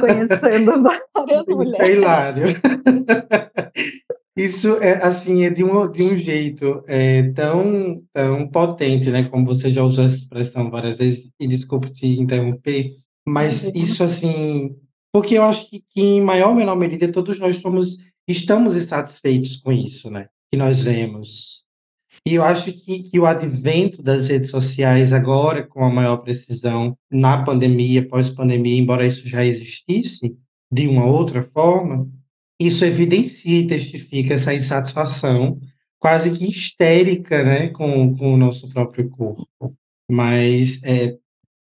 Conhecendo 0.00 0.82
várias 0.82 1.46
mulheres. 1.46 1.80
É 1.80 1.92
hilário. 1.92 2.44
Isso 4.36 4.76
é 4.82 5.02
assim, 5.02 5.44
é 5.44 5.50
de 5.50 5.64
um, 5.64 5.90
de 5.90 6.02
um 6.02 6.16
jeito 6.16 6.84
é, 6.86 7.30
tão, 7.32 8.02
tão 8.12 8.46
potente, 8.48 9.10
né? 9.10 9.24
Como 9.24 9.46
você 9.46 9.70
já 9.70 9.82
usou 9.82 10.04
essa 10.04 10.16
expressão 10.16 10.70
várias 10.70 10.98
vezes, 10.98 11.32
e 11.40 11.46
desculpe 11.46 11.90
te 11.90 12.20
interromper, 12.20 12.92
mas 13.26 13.64
uhum. 13.64 13.72
isso 13.74 14.04
assim, 14.04 14.68
porque 15.10 15.38
eu 15.38 15.42
acho 15.42 15.70
que, 15.70 15.82
que, 15.88 16.02
em 16.02 16.20
maior 16.20 16.50
ou 16.50 16.54
menor 16.54 16.76
medida 16.76 17.10
todos 17.10 17.38
nós 17.38 17.56
somos, 17.56 17.96
estamos 18.28 18.76
insatisfeitos 18.76 19.56
com 19.56 19.72
isso, 19.72 20.10
né? 20.10 20.28
Que 20.50 20.58
nós 20.58 20.82
vemos. 20.82 21.64
E 22.26 22.34
eu 22.34 22.42
acho 22.42 22.72
que, 22.72 23.04
que 23.04 23.20
o 23.20 23.26
advento 23.26 24.02
das 24.02 24.28
redes 24.28 24.50
sociais 24.50 25.12
agora, 25.12 25.66
com 25.66 25.84
a 25.84 25.90
maior 25.90 26.18
precisão, 26.18 26.96
na 27.10 27.44
pandemia, 27.44 28.08
pós-pandemia, 28.08 28.76
embora 28.76 29.06
isso 29.06 29.28
já 29.28 29.44
existisse 29.44 30.36
de 30.70 30.88
uma 30.88 31.06
outra 31.06 31.40
forma, 31.40 32.10
isso 32.60 32.84
evidencia 32.84 33.60
e 33.60 33.66
testifica 33.66 34.34
essa 34.34 34.52
insatisfação 34.52 35.60
quase 35.98 36.30
que 36.36 36.48
histérica, 36.48 37.42
né, 37.42 37.68
com, 37.68 38.16
com 38.16 38.34
o 38.34 38.36
nosso 38.36 38.68
próprio 38.70 39.08
corpo. 39.10 39.46
Mas 40.10 40.80
é, 40.82 41.16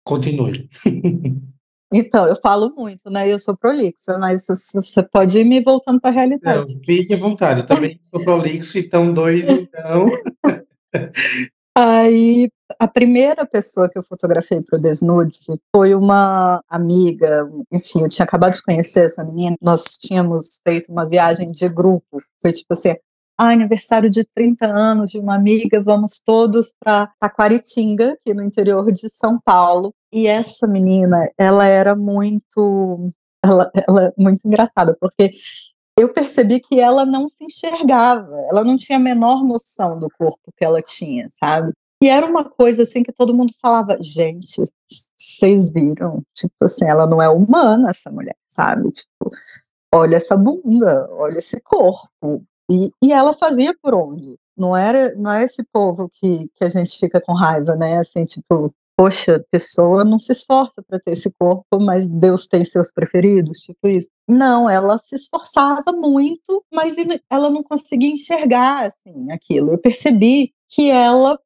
continue. 0.04 0.68
Então, 1.96 2.26
eu 2.26 2.34
falo 2.34 2.74
muito, 2.76 3.08
né? 3.08 3.32
Eu 3.32 3.38
sou 3.38 3.56
prolixa, 3.56 4.18
mas 4.18 4.44
você 4.74 5.00
pode 5.00 5.38
ir 5.38 5.44
me 5.44 5.62
voltando 5.62 6.00
para 6.00 6.10
a 6.10 6.12
realidade. 6.12 6.74
Não, 6.74 6.82
fique 6.84 7.14
à 7.14 7.16
vontade. 7.16 7.60
Eu 7.60 7.66
também 7.66 8.00
sou 8.12 8.24
prolixo, 8.24 8.76
então 8.76 9.14
dois, 9.14 9.48
então. 9.48 10.10
Aí, 11.76 12.50
a 12.80 12.88
primeira 12.88 13.46
pessoa 13.46 13.88
que 13.88 13.96
eu 13.96 14.02
fotografei 14.02 14.60
para 14.60 14.76
o 14.76 14.80
Desnude 14.80 15.38
foi 15.74 15.94
uma 15.94 16.60
amiga, 16.68 17.48
enfim, 17.72 18.02
eu 18.02 18.08
tinha 18.08 18.24
acabado 18.24 18.54
de 18.54 18.62
conhecer 18.62 19.06
essa 19.06 19.24
menina, 19.24 19.56
nós 19.62 19.96
tínhamos 19.96 20.60
feito 20.66 20.90
uma 20.90 21.08
viagem 21.08 21.52
de 21.52 21.68
grupo, 21.68 22.20
foi 22.40 22.52
tipo 22.52 22.72
assim, 22.72 22.94
ah, 23.36 23.48
aniversário 23.48 24.08
de 24.08 24.24
30 24.24 24.66
anos 24.66 25.10
de 25.10 25.18
uma 25.18 25.34
amiga, 25.34 25.82
vamos 25.82 26.20
todos 26.24 26.72
para 26.78 27.08
Taquaritinga, 27.18 28.12
aqui 28.12 28.32
no 28.32 28.44
interior 28.44 28.92
de 28.92 29.08
São 29.12 29.40
Paulo, 29.44 29.92
e 30.14 30.28
essa 30.28 30.68
menina, 30.68 31.28
ela 31.36 31.66
era 31.66 31.96
muito, 31.96 33.10
ela, 33.44 33.68
ela 33.88 34.04
é 34.04 34.12
muito 34.16 34.46
engraçada, 34.46 34.96
porque 35.00 35.32
eu 35.98 36.12
percebi 36.12 36.60
que 36.60 36.78
ela 36.78 37.04
não 37.04 37.26
se 37.26 37.44
enxergava, 37.44 38.32
ela 38.48 38.62
não 38.62 38.76
tinha 38.76 38.96
a 38.98 39.02
menor 39.02 39.42
noção 39.42 39.98
do 39.98 40.08
corpo 40.16 40.52
que 40.56 40.64
ela 40.64 40.80
tinha, 40.80 41.26
sabe? 41.30 41.72
E 42.00 42.08
era 42.08 42.24
uma 42.26 42.48
coisa 42.48 42.84
assim 42.84 43.02
que 43.02 43.12
todo 43.12 43.34
mundo 43.34 43.52
falava, 43.60 43.98
gente, 44.00 44.62
vocês 45.16 45.72
viram? 45.72 46.22
Tipo 46.32 46.64
assim, 46.64 46.88
ela 46.88 47.06
não 47.06 47.20
é 47.20 47.28
humana, 47.28 47.90
essa 47.90 48.10
mulher, 48.10 48.36
sabe? 48.46 48.92
Tipo, 48.92 49.30
olha 49.92 50.16
essa 50.16 50.36
bunda, 50.36 51.08
olha 51.12 51.38
esse 51.38 51.60
corpo. 51.60 52.44
E, 52.70 52.90
e 53.02 53.12
ela 53.12 53.32
fazia 53.32 53.74
por 53.82 53.94
onde? 53.94 54.38
Não 54.56 54.76
era, 54.76 55.12
não 55.16 55.32
é 55.32 55.42
esse 55.44 55.64
povo 55.72 56.08
que, 56.08 56.48
que 56.54 56.64
a 56.64 56.68
gente 56.68 56.98
fica 56.98 57.20
com 57.20 57.32
raiva, 57.32 57.74
né? 57.74 57.98
Assim, 57.98 58.24
tipo, 58.24 58.72
poxa, 58.96 59.44
pessoa 59.50 60.04
não 60.04 60.18
se 60.18 60.32
esforça 60.32 60.82
para 60.82 61.00
ter 61.00 61.12
esse 61.12 61.32
corpo, 61.38 61.80
mas 61.80 62.08
Deus 62.08 62.46
tem 62.46 62.64
seus 62.64 62.92
preferidos, 62.92 63.58
tipo 63.58 63.88
isso. 63.88 64.08
Não, 64.28 64.68
ela 64.68 64.98
se 64.98 65.16
esforçava 65.16 65.92
muito, 65.92 66.64
mas 66.72 66.96
ela 67.30 67.50
não 67.50 67.62
conseguia 67.62 68.10
enxergar 68.10 68.86
assim 68.86 69.30
aquilo. 69.30 69.72
Eu 69.72 69.78
percebi 69.78 70.52
que 70.68 70.90
ela 70.90 71.38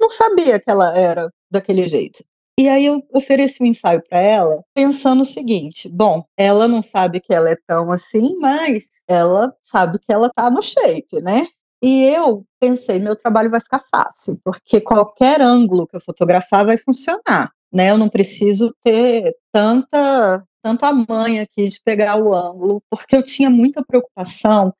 não 0.00 0.10
sabia 0.10 0.60
que 0.60 0.70
ela 0.70 0.96
era 0.96 1.30
daquele 1.50 1.88
jeito. 1.88 2.24
E 2.58 2.68
aí 2.68 2.84
eu 2.84 3.02
ofereci 3.12 3.62
um 3.62 3.66
ensaio 3.66 4.02
para 4.06 4.20
ela, 4.20 4.62
pensando 4.74 5.22
o 5.22 5.26
seguinte: 5.26 5.88
bom, 5.88 6.22
ela 6.36 6.68
não 6.68 6.82
sabe 6.82 7.20
que 7.20 7.32
ela 7.32 7.50
é 7.50 7.56
tão 7.66 7.90
assim, 7.90 8.36
mas 8.38 8.84
ela 9.08 9.54
sabe 9.62 9.98
que 9.98 10.12
ela 10.12 10.30
tá 10.30 10.50
no 10.50 10.62
shape, 10.62 11.20
né? 11.22 11.46
E 11.82 12.04
eu 12.04 12.44
pensei, 12.60 13.00
meu 13.00 13.16
trabalho 13.16 13.50
vai 13.50 13.60
ficar 13.60 13.80
fácil, 13.80 14.40
porque 14.44 14.80
qualquer 14.80 15.40
ângulo 15.40 15.86
que 15.86 15.96
eu 15.96 16.00
fotografar 16.00 16.64
vai 16.64 16.78
funcionar, 16.78 17.50
né? 17.72 17.90
Eu 17.90 17.98
não 17.98 18.08
preciso 18.08 18.72
ter 18.82 19.34
tanta 19.52 20.44
tanta 20.62 20.92
manha 20.92 21.42
aqui 21.42 21.66
de 21.66 21.80
pegar 21.84 22.16
o 22.22 22.32
ângulo, 22.32 22.80
porque 22.88 23.16
eu 23.16 23.22
tinha 23.22 23.50
muita 23.50 23.84
preocupação 23.84 24.72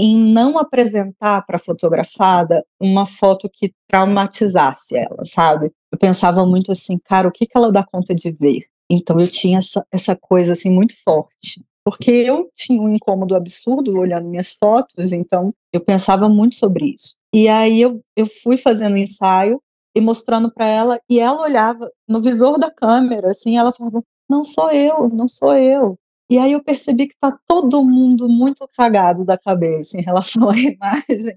em 0.00 0.18
não 0.18 0.58
apresentar 0.58 1.46
para 1.46 1.56
a 1.56 1.60
fotografada 1.60 2.64
uma 2.80 3.06
foto 3.06 3.48
que 3.52 3.72
traumatizasse 3.86 4.96
ela, 4.96 5.22
sabe? 5.24 5.70
Eu 5.92 5.98
pensava 5.98 6.44
muito 6.44 6.72
assim, 6.72 6.98
cara, 6.98 7.28
o 7.28 7.30
que, 7.30 7.46
que 7.46 7.56
ela 7.56 7.70
dá 7.70 7.84
conta 7.84 8.12
de 8.12 8.32
ver? 8.32 8.64
Então 8.90 9.20
eu 9.20 9.28
tinha 9.28 9.58
essa, 9.58 9.86
essa 9.92 10.16
coisa 10.16 10.54
assim 10.54 10.70
muito 10.70 10.94
forte 11.04 11.64
porque 11.84 12.10
eu 12.10 12.50
tinha 12.54 12.80
um 12.80 12.88
incômodo 12.88 13.34
absurdo 13.34 13.98
olhando 13.98 14.28
minhas 14.28 14.54
fotos, 14.54 15.12
então 15.12 15.52
eu 15.72 15.80
pensava 15.80 16.28
muito 16.28 16.54
sobre 16.54 16.94
isso. 16.94 17.16
E 17.34 17.48
aí 17.48 17.80
eu, 17.80 18.00
eu 18.16 18.26
fui 18.26 18.56
fazendo 18.56 18.94
um 18.94 18.98
ensaio 18.98 19.60
e 19.94 20.00
mostrando 20.00 20.52
para 20.52 20.66
ela, 20.66 21.00
e 21.08 21.18
ela 21.18 21.42
olhava 21.42 21.90
no 22.08 22.20
visor 22.22 22.58
da 22.58 22.70
câmera, 22.70 23.30
assim, 23.30 23.56
ela 23.56 23.72
falava: 23.72 24.02
Não 24.28 24.44
sou 24.44 24.70
eu, 24.70 25.08
não 25.08 25.28
sou 25.28 25.56
eu. 25.56 25.98
E 26.30 26.38
aí 26.38 26.52
eu 26.52 26.62
percebi 26.62 27.08
que 27.08 27.16
tá 27.20 27.36
todo 27.46 27.84
mundo 27.84 28.28
muito 28.28 28.68
cagado 28.76 29.24
da 29.24 29.36
cabeça 29.36 29.98
em 29.98 30.02
relação 30.02 30.48
à 30.48 30.54
imagem. 30.56 31.36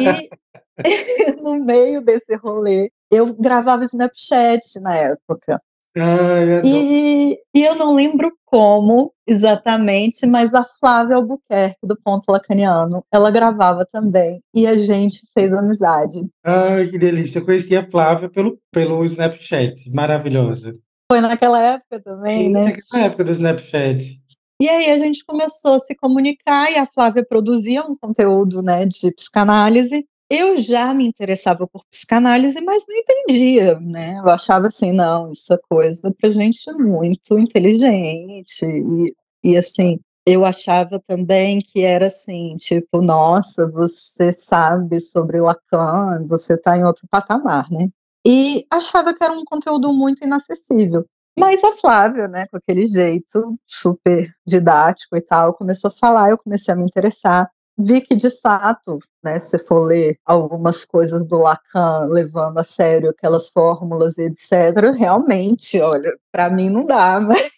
e 0.00 0.28
no 1.40 1.64
meio 1.64 2.00
desse 2.00 2.34
rolê, 2.36 2.90
eu 3.10 3.34
gravava 3.34 3.84
Snapchat 3.84 4.80
na 4.80 4.96
época. 4.96 5.62
Ai, 5.96 6.62
e, 6.64 7.38
e, 7.54 7.62
eu 7.62 7.74
não 7.74 7.94
lembro 7.94 8.32
como 8.46 9.12
exatamente, 9.26 10.26
mas 10.26 10.54
a 10.54 10.64
Flávia 10.64 11.16
Albuquerque, 11.16 11.86
do 11.86 11.96
Ponto 12.02 12.30
Lacaniano, 12.30 13.04
ela 13.12 13.30
gravava 13.30 13.84
também. 13.84 14.42
E 14.54 14.66
a 14.66 14.76
gente 14.78 15.22
fez 15.34 15.52
amizade. 15.52 16.20
Ai, 16.44 16.86
que 16.86 16.98
delícia. 16.98 17.38
Eu 17.38 17.44
conheci 17.44 17.76
a 17.76 17.88
Flávia 17.88 18.30
pelo, 18.30 18.58
pelo 18.70 19.04
Snapchat. 19.04 19.90
Maravilhosa. 19.90 20.74
Foi 21.10 21.20
naquela 21.20 21.62
época 21.62 22.00
também, 22.00 22.46
Sim, 22.46 22.52
né? 22.52 22.64
Naquela 22.64 23.04
época 23.04 23.24
do 23.24 23.32
Snapchat. 23.32 24.22
E 24.62 24.68
aí 24.68 24.90
a 24.92 24.96
gente 24.96 25.24
começou 25.26 25.74
a 25.74 25.80
se 25.80 25.94
comunicar 25.96 26.70
e 26.70 26.76
a 26.76 26.86
Flávia 26.86 27.26
produzia 27.28 27.82
um 27.82 27.96
conteúdo 27.96 28.62
né, 28.62 28.86
de 28.86 29.12
psicanálise 29.12 30.06
eu 30.32 30.56
já 30.58 30.94
me 30.94 31.06
interessava 31.06 31.66
por 31.66 31.84
psicanálise, 31.90 32.58
mas 32.62 32.84
não 32.88 32.96
entendia, 32.96 33.78
né? 33.80 34.18
Eu 34.18 34.30
achava 34.30 34.68
assim, 34.68 34.90
não, 34.90 35.30
isso 35.30 35.52
é 35.52 35.58
coisa 35.68 36.10
para 36.18 36.30
gente 36.30 36.72
muito 36.72 37.38
inteligente 37.38 38.64
e, 38.64 39.14
e 39.44 39.56
assim, 39.58 40.00
eu 40.26 40.46
achava 40.46 40.98
também 41.06 41.60
que 41.60 41.82
era 41.82 42.06
assim, 42.06 42.56
tipo, 42.56 43.02
nossa, 43.02 43.70
você 43.70 44.32
sabe 44.32 45.02
sobre 45.02 45.38
Lacan, 45.38 46.24
você 46.26 46.54
está 46.54 46.78
em 46.78 46.84
outro 46.84 47.06
patamar, 47.10 47.70
né? 47.70 47.88
E 48.26 48.64
achava 48.72 49.12
que 49.12 49.22
era 49.22 49.34
um 49.34 49.44
conteúdo 49.44 49.92
muito 49.92 50.24
inacessível. 50.24 51.04
Mas 51.38 51.62
a 51.62 51.72
Flávia, 51.72 52.26
né, 52.26 52.46
com 52.46 52.56
aquele 52.56 52.86
jeito 52.86 53.58
super 53.66 54.32
didático 54.46 55.14
e 55.14 55.20
tal, 55.20 55.52
começou 55.52 55.88
a 55.88 55.98
falar, 55.98 56.30
eu 56.30 56.38
comecei 56.38 56.72
a 56.72 56.76
me 56.76 56.84
interessar 56.84 57.50
vi 57.82 58.00
que 58.00 58.14
de 58.14 58.30
fato, 58.30 58.98
né, 59.24 59.38
se 59.38 59.58
for 59.58 59.84
ler 59.86 60.16
algumas 60.24 60.84
coisas 60.84 61.26
do 61.26 61.38
Lacan 61.38 62.06
levando 62.10 62.58
a 62.58 62.64
sério 62.64 63.10
aquelas 63.10 63.50
fórmulas 63.50 64.16
e 64.18 64.22
etc, 64.22 64.94
realmente, 64.94 65.80
olha, 65.80 66.10
para 66.30 66.50
mim 66.50 66.70
não 66.70 66.84
dá, 66.84 67.20
mas, 67.20 67.52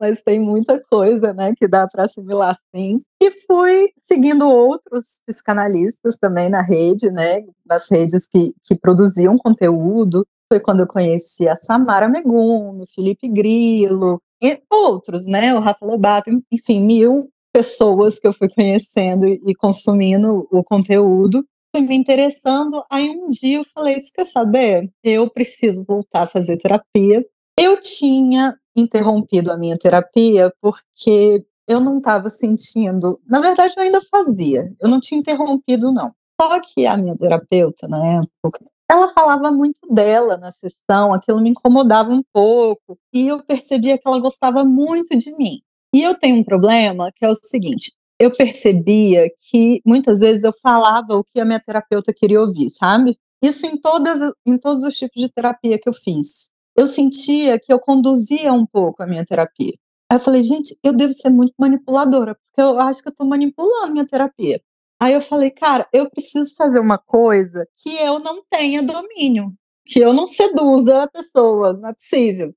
mas 0.00 0.22
tem 0.22 0.40
muita 0.40 0.82
coisa, 0.90 1.32
né, 1.32 1.52
que 1.56 1.68
dá 1.68 1.86
para 1.86 2.04
assimilar 2.04 2.58
sim. 2.74 3.00
E 3.22 3.30
fui 3.46 3.90
seguindo 4.00 4.48
outros 4.48 5.20
psicanalistas 5.26 6.16
também 6.16 6.48
na 6.48 6.62
rede, 6.62 7.10
né, 7.10 7.44
nas 7.64 7.90
redes 7.90 8.28
que, 8.28 8.52
que 8.64 8.74
produziam 8.74 9.38
conteúdo. 9.38 10.26
Foi 10.52 10.60
quando 10.60 10.80
eu 10.80 10.86
conheci 10.86 11.48
a 11.48 11.56
Samara 11.56 12.08
Megumi, 12.08 12.84
Felipe 12.94 13.28
Grillo, 13.28 14.20
e 14.42 14.60
outros, 14.68 15.24
né, 15.24 15.54
o 15.54 15.60
Rafa 15.60 15.86
Lobato, 15.86 16.28
enfim, 16.50 16.84
mil 16.84 17.31
pessoas 17.52 18.18
que 18.18 18.26
eu 18.26 18.32
fui 18.32 18.48
conhecendo 18.48 19.26
e 19.26 19.54
consumindo 19.54 20.48
o 20.50 20.64
conteúdo, 20.64 21.44
fui 21.74 21.86
me 21.86 21.96
interessando. 21.96 22.82
Aí 22.90 23.10
um 23.10 23.28
dia 23.28 23.58
eu 23.58 23.64
falei: 23.64 23.98
Você 23.98 24.10
quer 24.14 24.26
saber? 24.26 24.90
Eu 25.04 25.30
preciso 25.30 25.84
voltar 25.84 26.22
a 26.22 26.26
fazer 26.26 26.56
terapia. 26.56 27.24
Eu 27.58 27.78
tinha 27.80 28.56
interrompido 28.76 29.52
a 29.52 29.58
minha 29.58 29.76
terapia 29.78 30.52
porque 30.60 31.44
eu 31.68 31.80
não 31.80 31.98
estava 31.98 32.30
sentindo. 32.30 33.20
Na 33.26 33.40
verdade, 33.40 33.74
eu 33.76 33.82
ainda 33.82 34.00
fazia, 34.00 34.72
eu 34.80 34.88
não 34.88 35.00
tinha 35.00 35.20
interrompido, 35.20 35.92
não. 35.92 36.12
Só 36.40 36.60
que 36.60 36.86
a 36.86 36.96
minha 36.96 37.16
terapeuta, 37.16 37.86
na 37.86 38.20
época, 38.20 38.64
ela 38.90 39.06
falava 39.08 39.50
muito 39.50 39.80
dela 39.90 40.36
na 40.36 40.50
sessão, 40.50 41.12
aquilo 41.14 41.40
me 41.40 41.50
incomodava 41.50 42.10
um 42.10 42.22
pouco, 42.32 42.98
e 43.12 43.28
eu 43.28 43.42
percebia 43.42 43.96
que 43.96 44.06
ela 44.06 44.18
gostava 44.18 44.64
muito 44.64 45.16
de 45.16 45.34
mim. 45.36 45.60
E 45.94 46.02
eu 46.02 46.14
tenho 46.14 46.36
um 46.36 46.44
problema 46.44 47.10
que 47.12 47.24
é 47.24 47.28
o 47.28 47.34
seguinte: 47.34 47.92
eu 48.18 48.30
percebia 48.30 49.28
que 49.50 49.80
muitas 49.84 50.20
vezes 50.20 50.44
eu 50.44 50.52
falava 50.62 51.16
o 51.16 51.24
que 51.24 51.40
a 51.40 51.44
minha 51.44 51.60
terapeuta 51.60 52.12
queria 52.14 52.40
ouvir, 52.40 52.70
sabe? 52.70 53.16
Isso 53.42 53.66
em, 53.66 53.76
todas, 53.76 54.20
em 54.46 54.56
todos 54.56 54.84
os 54.84 54.94
tipos 54.94 55.20
de 55.20 55.28
terapia 55.28 55.78
que 55.78 55.88
eu 55.88 55.92
fiz. 55.92 56.50
Eu 56.76 56.86
sentia 56.86 57.58
que 57.58 57.72
eu 57.72 57.78
conduzia 57.80 58.52
um 58.52 58.64
pouco 58.64 59.02
a 59.02 59.06
minha 59.06 59.24
terapia. 59.24 59.72
Aí 60.10 60.16
eu 60.16 60.20
falei, 60.20 60.42
gente, 60.42 60.78
eu 60.82 60.92
devo 60.92 61.12
ser 61.12 61.30
muito 61.30 61.54
manipuladora, 61.58 62.34
porque 62.36 62.60
eu 62.60 62.78
acho 62.80 63.02
que 63.02 63.08
eu 63.08 63.12
estou 63.12 63.26
manipulando 63.26 63.92
minha 63.92 64.06
terapia. 64.06 64.60
Aí 65.00 65.14
eu 65.14 65.20
falei, 65.20 65.50
cara, 65.50 65.88
eu 65.92 66.08
preciso 66.08 66.54
fazer 66.54 66.78
uma 66.78 66.96
coisa 66.96 67.66
que 67.76 67.96
eu 67.96 68.20
não 68.20 68.42
tenha 68.48 68.82
domínio, 68.82 69.52
que 69.84 70.00
eu 70.00 70.12
não 70.12 70.26
seduza 70.26 71.02
a 71.02 71.08
pessoa, 71.08 71.72
não 71.72 71.90
é 71.90 71.94
possível. 71.94 72.54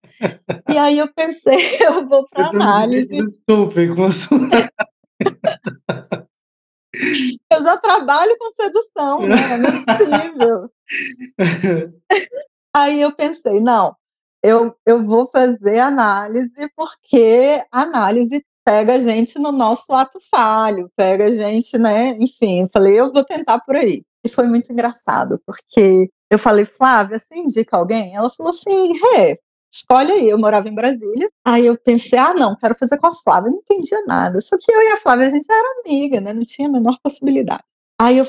e 0.71 0.77
aí 0.77 0.97
eu 0.97 1.11
pensei, 1.13 1.57
eu 1.81 2.07
vou 2.07 2.25
para 2.29 2.49
análise. 2.49 3.21
Com 3.21 3.31
eu 7.51 7.63
já 7.63 7.77
trabalho 7.77 8.35
com 8.39 8.51
sedução, 8.51 9.21
né? 9.21 9.57
Não 9.57 9.69
é 9.69 9.81
possível. 9.81 10.71
aí 12.75 13.01
eu 13.01 13.15
pensei, 13.15 13.59
não, 13.59 13.95
eu, 14.43 14.75
eu 14.85 15.01
vou 15.01 15.25
fazer 15.25 15.79
análise 15.79 16.53
porque 16.75 17.63
análise 17.71 18.45
pega 18.63 18.93
a 18.93 18.99
gente 18.99 19.37
no 19.37 19.51
nosso 19.51 19.93
ato 19.93 20.19
falho, 20.29 20.89
pega 20.95 21.25
a 21.25 21.31
gente, 21.31 21.77
né? 21.77 22.15
Enfim, 22.19 22.67
falei, 22.71 22.99
eu 22.99 23.11
vou 23.11 23.23
tentar 23.23 23.59
por 23.59 23.75
aí. 23.75 24.03
E 24.23 24.29
foi 24.29 24.47
muito 24.47 24.71
engraçado, 24.71 25.39
porque 25.45 26.09
eu 26.35 26.39
falei, 26.39 26.65
Flávia, 26.65 27.19
você 27.19 27.35
indica 27.35 27.77
alguém? 27.77 28.15
Ela 28.15 28.29
falou 28.29 28.49
assim, 28.49 28.91
é, 29.15 29.37
escolhe 29.73 30.11
aí. 30.11 30.29
Eu 30.29 30.37
morava 30.37 30.69
em 30.69 30.75
Brasília. 30.75 31.29
Aí 31.45 31.65
eu 31.65 31.77
pensei, 31.77 32.17
ah, 32.17 32.33
não, 32.33 32.55
quero 32.55 32.75
fazer 32.75 32.97
com 32.97 33.07
a 33.07 33.13
Flávia. 33.13 33.49
Eu 33.49 33.53
não 33.53 33.59
entendia 33.59 34.01
nada. 34.07 34.39
Só 34.39 34.57
que 34.57 34.71
eu 34.71 34.81
e 34.81 34.91
a 34.91 34.97
Flávia, 34.97 35.27
a 35.27 35.29
gente 35.29 35.45
era 35.49 35.81
amiga, 35.81 36.21
né? 36.21 36.33
Não 36.33 36.43
tinha 36.45 36.67
a 36.67 36.71
menor 36.71 36.97
possibilidade. 37.03 37.63
Aí 37.99 38.17
eu 38.17 38.25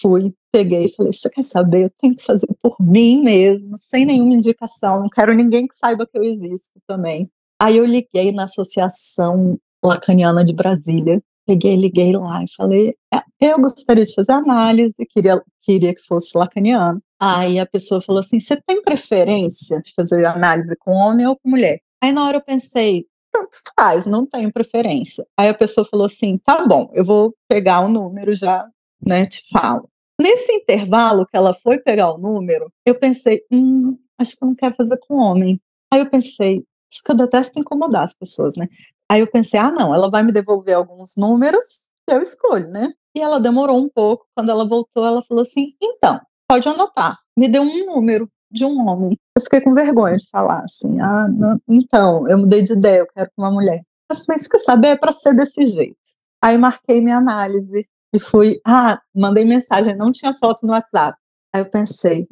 fui, 0.00 0.32
peguei 0.52 0.86
e 0.86 0.94
falei, 0.94 1.12
você 1.12 1.30
quer 1.30 1.44
saber? 1.44 1.84
Eu 1.84 1.90
tenho 1.98 2.16
que 2.16 2.24
fazer 2.24 2.46
por 2.62 2.76
mim 2.80 3.22
mesmo, 3.22 3.76
sem 3.78 4.04
nenhuma 4.06 4.34
indicação. 4.34 5.00
Não 5.00 5.08
quero 5.08 5.34
ninguém 5.34 5.66
que 5.66 5.76
saiba 5.76 6.06
que 6.06 6.18
eu 6.18 6.22
existo 6.22 6.78
também. 6.86 7.30
Aí 7.60 7.76
eu 7.76 7.84
liguei 7.84 8.32
na 8.32 8.44
associação 8.44 9.58
lacaniana 9.84 10.44
de 10.44 10.54
Brasília. 10.54 11.22
Peguei, 11.46 11.76
liguei 11.76 12.12
lá 12.12 12.44
e 12.44 12.54
falei, 12.54 12.94
é, 13.12 13.52
eu 13.52 13.58
gostaria 13.58 14.04
de 14.04 14.14
fazer 14.14 14.32
análise, 14.32 14.94
queria, 15.08 15.42
queria 15.62 15.94
que 15.94 16.02
fosse 16.02 16.36
lacaniano. 16.36 17.00
Aí 17.20 17.58
a 17.58 17.66
pessoa 17.66 18.00
falou 18.00 18.20
assim, 18.20 18.38
você 18.38 18.60
tem 18.66 18.82
preferência 18.82 19.80
de 19.80 19.92
fazer 19.94 20.24
análise 20.24 20.74
com 20.78 20.92
homem 20.92 21.26
ou 21.26 21.36
com 21.36 21.50
mulher? 21.50 21.80
Aí 22.02 22.12
na 22.12 22.24
hora 22.26 22.36
eu 22.36 22.44
pensei, 22.44 23.06
tanto 23.32 23.58
faz, 23.76 24.06
não 24.06 24.24
tenho 24.24 24.52
preferência. 24.52 25.26
Aí 25.36 25.48
a 25.48 25.54
pessoa 25.54 25.86
falou 25.86 26.06
assim, 26.06 26.38
tá 26.38 26.64
bom, 26.66 26.90
eu 26.94 27.04
vou 27.04 27.34
pegar 27.48 27.80
o 27.80 27.88
número 27.88 28.32
já, 28.34 28.66
né, 29.04 29.26
te 29.26 29.42
falo. 29.50 29.88
Nesse 30.20 30.52
intervalo 30.52 31.26
que 31.26 31.36
ela 31.36 31.52
foi 31.54 31.78
pegar 31.78 32.12
o 32.12 32.18
número, 32.18 32.72
eu 32.86 32.94
pensei, 32.94 33.40
hum, 33.52 33.96
acho 34.18 34.36
que 34.36 34.44
eu 34.44 34.48
não 34.48 34.54
quero 34.54 34.74
fazer 34.74 34.98
com 34.98 35.16
homem. 35.16 35.60
Aí 35.92 36.00
eu 36.00 36.10
pensei, 36.10 36.64
isso 36.90 37.02
que 37.04 37.12
eu 37.12 37.16
detesto 37.16 37.58
incomodar 37.58 38.02
as 38.02 38.14
pessoas, 38.14 38.56
né? 38.56 38.66
Aí 39.10 39.20
eu 39.20 39.30
pensei, 39.30 39.58
ah, 39.58 39.70
não, 39.70 39.94
ela 39.94 40.10
vai 40.10 40.22
me 40.22 40.32
devolver 40.32 40.74
alguns 40.74 41.14
números, 41.16 41.88
eu 42.08 42.22
escolho, 42.22 42.68
né? 42.68 42.92
E 43.14 43.20
ela 43.20 43.40
demorou 43.40 43.78
um 43.78 43.88
pouco, 43.88 44.26
quando 44.34 44.50
ela 44.50 44.66
voltou, 44.66 45.06
ela 45.06 45.22
falou 45.22 45.42
assim: 45.42 45.74
então, 45.82 46.20
pode 46.48 46.68
anotar, 46.68 47.18
me 47.36 47.46
deu 47.48 47.62
um 47.62 47.84
número 47.84 48.28
de 48.50 48.64
um 48.64 48.88
homem. 48.88 49.16
Eu 49.36 49.42
fiquei 49.42 49.60
com 49.60 49.74
vergonha 49.74 50.16
de 50.16 50.28
falar 50.28 50.62
assim: 50.64 51.00
ah, 51.00 51.28
não, 51.28 51.60
então, 51.68 52.26
eu 52.28 52.38
mudei 52.38 52.62
de 52.62 52.72
ideia, 52.72 53.00
eu 53.00 53.06
quero 53.06 53.30
uma 53.36 53.50
mulher. 53.50 53.82
Falei: 54.10 54.38
você 54.38 54.48
quer 54.48 54.58
saber? 54.58 54.88
É 54.88 54.96
para 54.96 55.12
ser 55.12 55.34
desse 55.34 55.66
jeito. 55.66 55.98
Aí 56.42 56.56
marquei 56.56 57.00
minha 57.00 57.18
análise 57.18 57.86
e 58.14 58.18
fui, 58.18 58.60
ah, 58.66 58.98
mandei 59.14 59.44
mensagem, 59.44 59.94
não 59.96 60.10
tinha 60.10 60.32
foto 60.34 60.66
no 60.66 60.72
WhatsApp. 60.72 61.18
Aí 61.54 61.60
eu 61.60 61.70
pensei: 61.70 62.26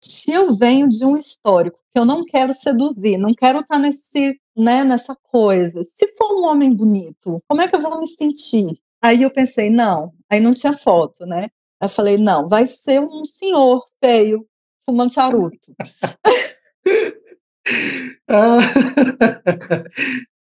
se 0.00 0.32
eu 0.32 0.54
venho 0.54 0.88
de 0.88 1.04
um 1.04 1.16
histórico 1.16 1.78
que 1.92 1.98
eu 1.98 2.04
não 2.04 2.24
quero 2.24 2.54
seduzir, 2.54 3.18
não 3.18 3.34
quero 3.34 3.60
estar 3.60 3.78
nesse 3.78 4.38
né, 4.56 4.84
nessa 4.84 5.16
coisa. 5.16 5.82
Se 5.82 6.06
for 6.16 6.38
um 6.38 6.46
homem 6.46 6.74
bonito, 6.74 7.42
como 7.48 7.60
é 7.60 7.68
que 7.68 7.74
eu 7.74 7.80
vou 7.80 7.98
me 7.98 8.06
sentir? 8.06 8.78
Aí 9.02 9.22
eu 9.22 9.30
pensei, 9.32 9.70
não, 9.70 10.12
aí 10.30 10.38
não 10.38 10.54
tinha 10.54 10.72
foto, 10.72 11.26
né? 11.26 11.48
Eu 11.82 11.88
falei, 11.88 12.16
não, 12.16 12.48
vai 12.48 12.64
ser 12.64 13.00
um 13.00 13.24
senhor 13.24 13.84
feio, 14.02 14.46
fumando 14.84 15.12
charuto. 15.12 15.74
ah, 18.30 18.60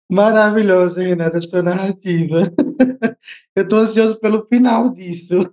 maravilhoso, 0.08 1.00
Renata, 1.00 1.42
sua 1.42 1.64
narrativa. 1.64 2.42
Eu 3.56 3.64
estou 3.64 3.80
ansioso 3.80 4.20
pelo 4.20 4.46
final 4.46 4.94
disso. 4.94 5.50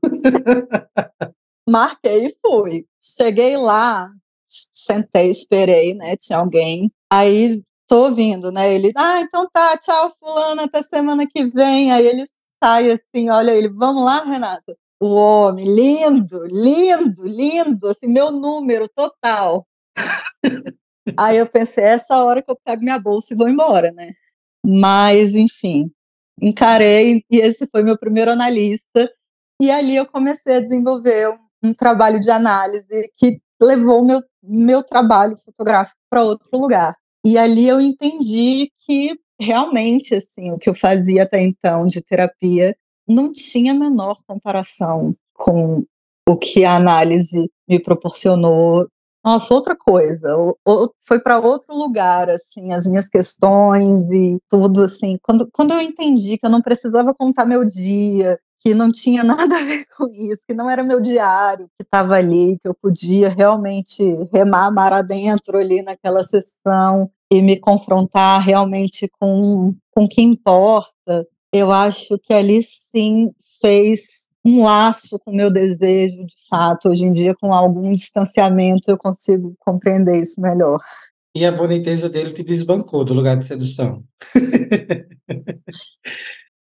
Marquei 1.67 2.27
e 2.27 2.37
fui. 2.45 2.85
Cheguei 3.01 3.57
lá, 3.57 4.11
sentei, 4.47 5.31
esperei, 5.31 5.95
né? 5.95 6.19
Tinha 6.19 6.39
alguém. 6.39 6.93
Aí 7.11 7.63
tô 7.87 8.09
ouvindo, 8.09 8.53
né? 8.53 8.75
Ele, 8.75 8.93
ah, 8.95 9.23
então 9.23 9.49
tá, 9.51 9.79
tchau, 9.79 10.11
fulano, 10.19 10.61
até 10.61 10.83
semana 10.83 11.27
que 11.27 11.47
vem. 11.47 11.93
Aí 11.93 12.07
ele 12.07 12.27
sai 12.63 12.91
assim, 12.91 13.31
olha 13.31 13.53
ele, 13.53 13.71
vamos 13.71 14.05
lá, 14.05 14.23
Renata? 14.23 14.77
O 15.01 15.15
homem, 15.15 15.65
lindo, 15.65 16.45
lindo, 16.45 17.27
lindo, 17.27 17.89
assim, 17.89 18.09
meu 18.09 18.33
número 18.33 18.89
total. 18.89 19.67
Aí 21.17 21.37
eu 21.37 21.47
pensei, 21.47 21.85
é 21.85 21.89
essa 21.89 22.23
hora 22.25 22.43
que 22.43 22.51
eu 22.51 22.59
pego 22.65 22.83
minha 22.83 22.99
bolsa 22.99 23.33
e 23.33 23.37
vou 23.37 23.49
embora, 23.49 23.93
né? 23.93 24.11
Mas, 24.65 25.35
enfim, 25.35 25.91
encarei 26.41 27.21
e 27.31 27.39
esse 27.39 27.67
foi 27.69 27.83
meu 27.83 27.99
primeiro 27.99 28.31
analista. 28.31 29.11
E 29.61 29.71
ali 29.71 29.97
eu 29.97 30.07
comecei 30.07 30.57
a 30.57 30.61
desenvolver 30.61 31.29
um, 31.31 31.69
um 31.71 31.73
trabalho 31.73 32.21
de 32.21 32.31
análise 32.31 33.11
que 33.17 33.41
levou 33.61 34.05
meu 34.05 34.23
meu 34.43 34.83
trabalho 34.83 35.37
fotográfico 35.37 35.99
para 36.11 36.23
outro 36.23 36.59
lugar. 36.59 36.97
E 37.25 37.37
ali 37.37 37.69
eu 37.69 37.81
entendi 37.81 38.71
que 38.87 39.19
realmente 39.41 40.15
assim, 40.15 40.51
o 40.53 40.59
que 40.59 40.71
eu 40.71 40.75
fazia 40.75 41.25
até 41.25 41.41
então 41.41 41.87
de 41.87 42.03
terapia 42.03 42.75
não 43.09 43.33
tinha 43.33 43.73
a 43.73 43.79
menor 43.79 44.19
comparação 44.27 45.15
com 45.35 45.85
o 46.29 46.37
que 46.37 46.65
a 46.65 46.77
análise 46.77 47.51
me 47.69 47.81
proporcionou. 47.81 48.87
Nossa, 49.25 49.53
outra 49.53 49.77
coisa, 49.77 50.29
foi 51.07 51.21
para 51.21 51.41
outro 51.41 51.75
lugar, 51.75 52.29
assim, 52.31 52.73
as 52.73 52.87
minhas 52.87 53.09
questões 53.09 54.11
e 54.11 54.39
tudo, 54.49 54.83
assim. 54.83 55.19
Quando, 55.23 55.49
quando 55.53 55.73
eu 55.73 55.81
entendi 55.81 56.39
que 56.39 56.47
eu 56.47 56.51
não 56.51 56.63
precisava 56.63 57.15
contar 57.15 57.45
meu 57.45 57.65
dia, 57.65 58.37
que 58.61 58.75
não 58.75 58.91
tinha 58.93 59.23
nada 59.25 59.57
a 59.57 59.65
ver 59.65 59.87
com 59.97 60.09
isso, 60.13 60.43
que 60.47 60.55
não 60.55 60.69
era 60.69 60.83
meu 60.83 61.01
diário 61.01 61.67
que 61.79 61.85
estava 61.85 62.15
ali, 62.15 62.59
que 62.63 62.69
eu 62.69 62.75
podia 62.75 63.29
realmente 63.29 64.03
remar 64.33 64.71
mar 64.71 64.93
adentro 64.93 65.59
ali 65.59 65.83
naquela 65.83 66.23
sessão 66.23 67.11
e 67.31 67.43
me 67.43 67.59
confrontar 67.59 68.41
realmente 68.41 69.09
com, 69.21 69.75
com 69.95 70.05
o 70.05 70.09
que 70.09 70.23
importa. 70.23 71.27
Eu 71.53 71.73
acho 71.73 72.19
que 72.19 72.33
ali 72.33 72.63
sim 72.63 73.31
fez 73.61 74.29
um 74.45 74.65
laço 74.65 75.19
com 75.19 75.31
o 75.31 75.35
meu 75.35 75.51
desejo, 75.51 76.25
de 76.25 76.35
fato. 76.49 76.89
Hoje 76.89 77.07
em 77.07 77.13
dia, 77.13 77.35
com 77.35 77.53
algum 77.53 77.93
distanciamento, 77.93 78.91
eu 78.91 78.99
consigo 78.99 79.55
compreender 79.59 80.17
isso 80.17 80.41
melhor. 80.41 80.81
E 81.35 81.45
a 81.45 81.53
boniteza 81.53 82.09
dele 82.09 82.33
te 82.33 82.43
desbancou 82.43 83.05
do 83.05 83.15
lugar 83.15 83.37
de 83.39 83.47
sedução. 83.47 84.03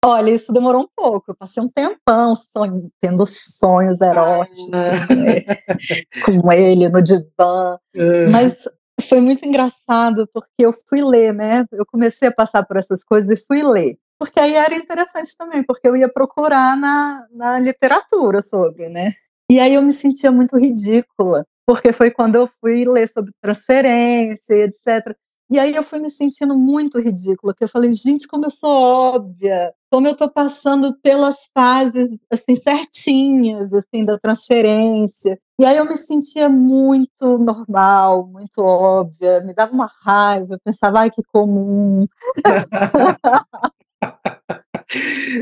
Olha, 0.04 0.30
isso 0.30 0.52
demorou 0.52 0.82
um 0.82 0.88
pouco. 0.96 1.30
Eu 1.30 1.36
passei 1.36 1.62
um 1.62 1.68
tempão 1.68 2.34
sonho, 2.34 2.88
tendo 3.00 3.24
sonhos 3.26 4.00
eróticos 4.00 4.68
né, 4.68 5.44
com 6.26 6.50
ele 6.52 6.88
no 6.88 7.00
divã. 7.00 7.78
É. 7.94 8.26
Mas 8.26 8.68
foi 9.00 9.20
muito 9.20 9.46
engraçado 9.46 10.28
porque 10.32 10.48
eu 10.58 10.72
fui 10.88 11.04
ler, 11.04 11.32
né? 11.32 11.64
Eu 11.70 11.86
comecei 11.86 12.28
a 12.28 12.34
passar 12.34 12.64
por 12.64 12.76
essas 12.76 13.04
coisas 13.04 13.30
e 13.38 13.44
fui 13.44 13.62
ler. 13.62 13.96
Porque 14.22 14.38
aí 14.38 14.54
era 14.54 14.76
interessante 14.76 15.36
também, 15.36 15.64
porque 15.64 15.88
eu 15.88 15.96
ia 15.96 16.08
procurar 16.08 16.76
na, 16.76 17.26
na 17.32 17.58
literatura 17.58 18.40
sobre, 18.40 18.88
né? 18.88 19.14
E 19.50 19.58
aí 19.58 19.74
eu 19.74 19.82
me 19.82 19.92
sentia 19.92 20.30
muito 20.30 20.56
ridícula, 20.56 21.44
porque 21.66 21.92
foi 21.92 22.12
quando 22.12 22.36
eu 22.36 22.46
fui 22.46 22.84
ler 22.84 23.08
sobre 23.08 23.32
transferência, 23.42 24.54
etc. 24.54 25.12
E 25.50 25.58
aí 25.58 25.74
eu 25.74 25.82
fui 25.82 25.98
me 25.98 26.08
sentindo 26.08 26.56
muito 26.56 27.00
ridícula, 27.00 27.52
que 27.52 27.64
eu 27.64 27.68
falei, 27.68 27.92
gente, 27.94 28.28
como 28.28 28.46
eu 28.46 28.50
sou 28.50 28.70
óbvia, 28.70 29.74
como 29.90 30.06
eu 30.06 30.16
tô 30.16 30.30
passando 30.30 30.96
pelas 31.02 31.50
fases 31.52 32.08
assim 32.30 32.54
certinhas 32.56 33.72
assim 33.74 34.04
da 34.04 34.20
transferência. 34.20 35.36
E 35.60 35.64
aí 35.64 35.78
eu 35.78 35.84
me 35.84 35.96
sentia 35.96 36.48
muito 36.48 37.38
normal, 37.38 38.28
muito 38.28 38.58
óbvia, 38.62 39.40
me 39.40 39.52
dava 39.52 39.72
uma 39.72 39.90
raiva, 40.00 40.54
eu 40.54 40.60
pensava, 40.64 41.00
ai 41.00 41.10
que 41.10 41.24
comum. 41.24 42.06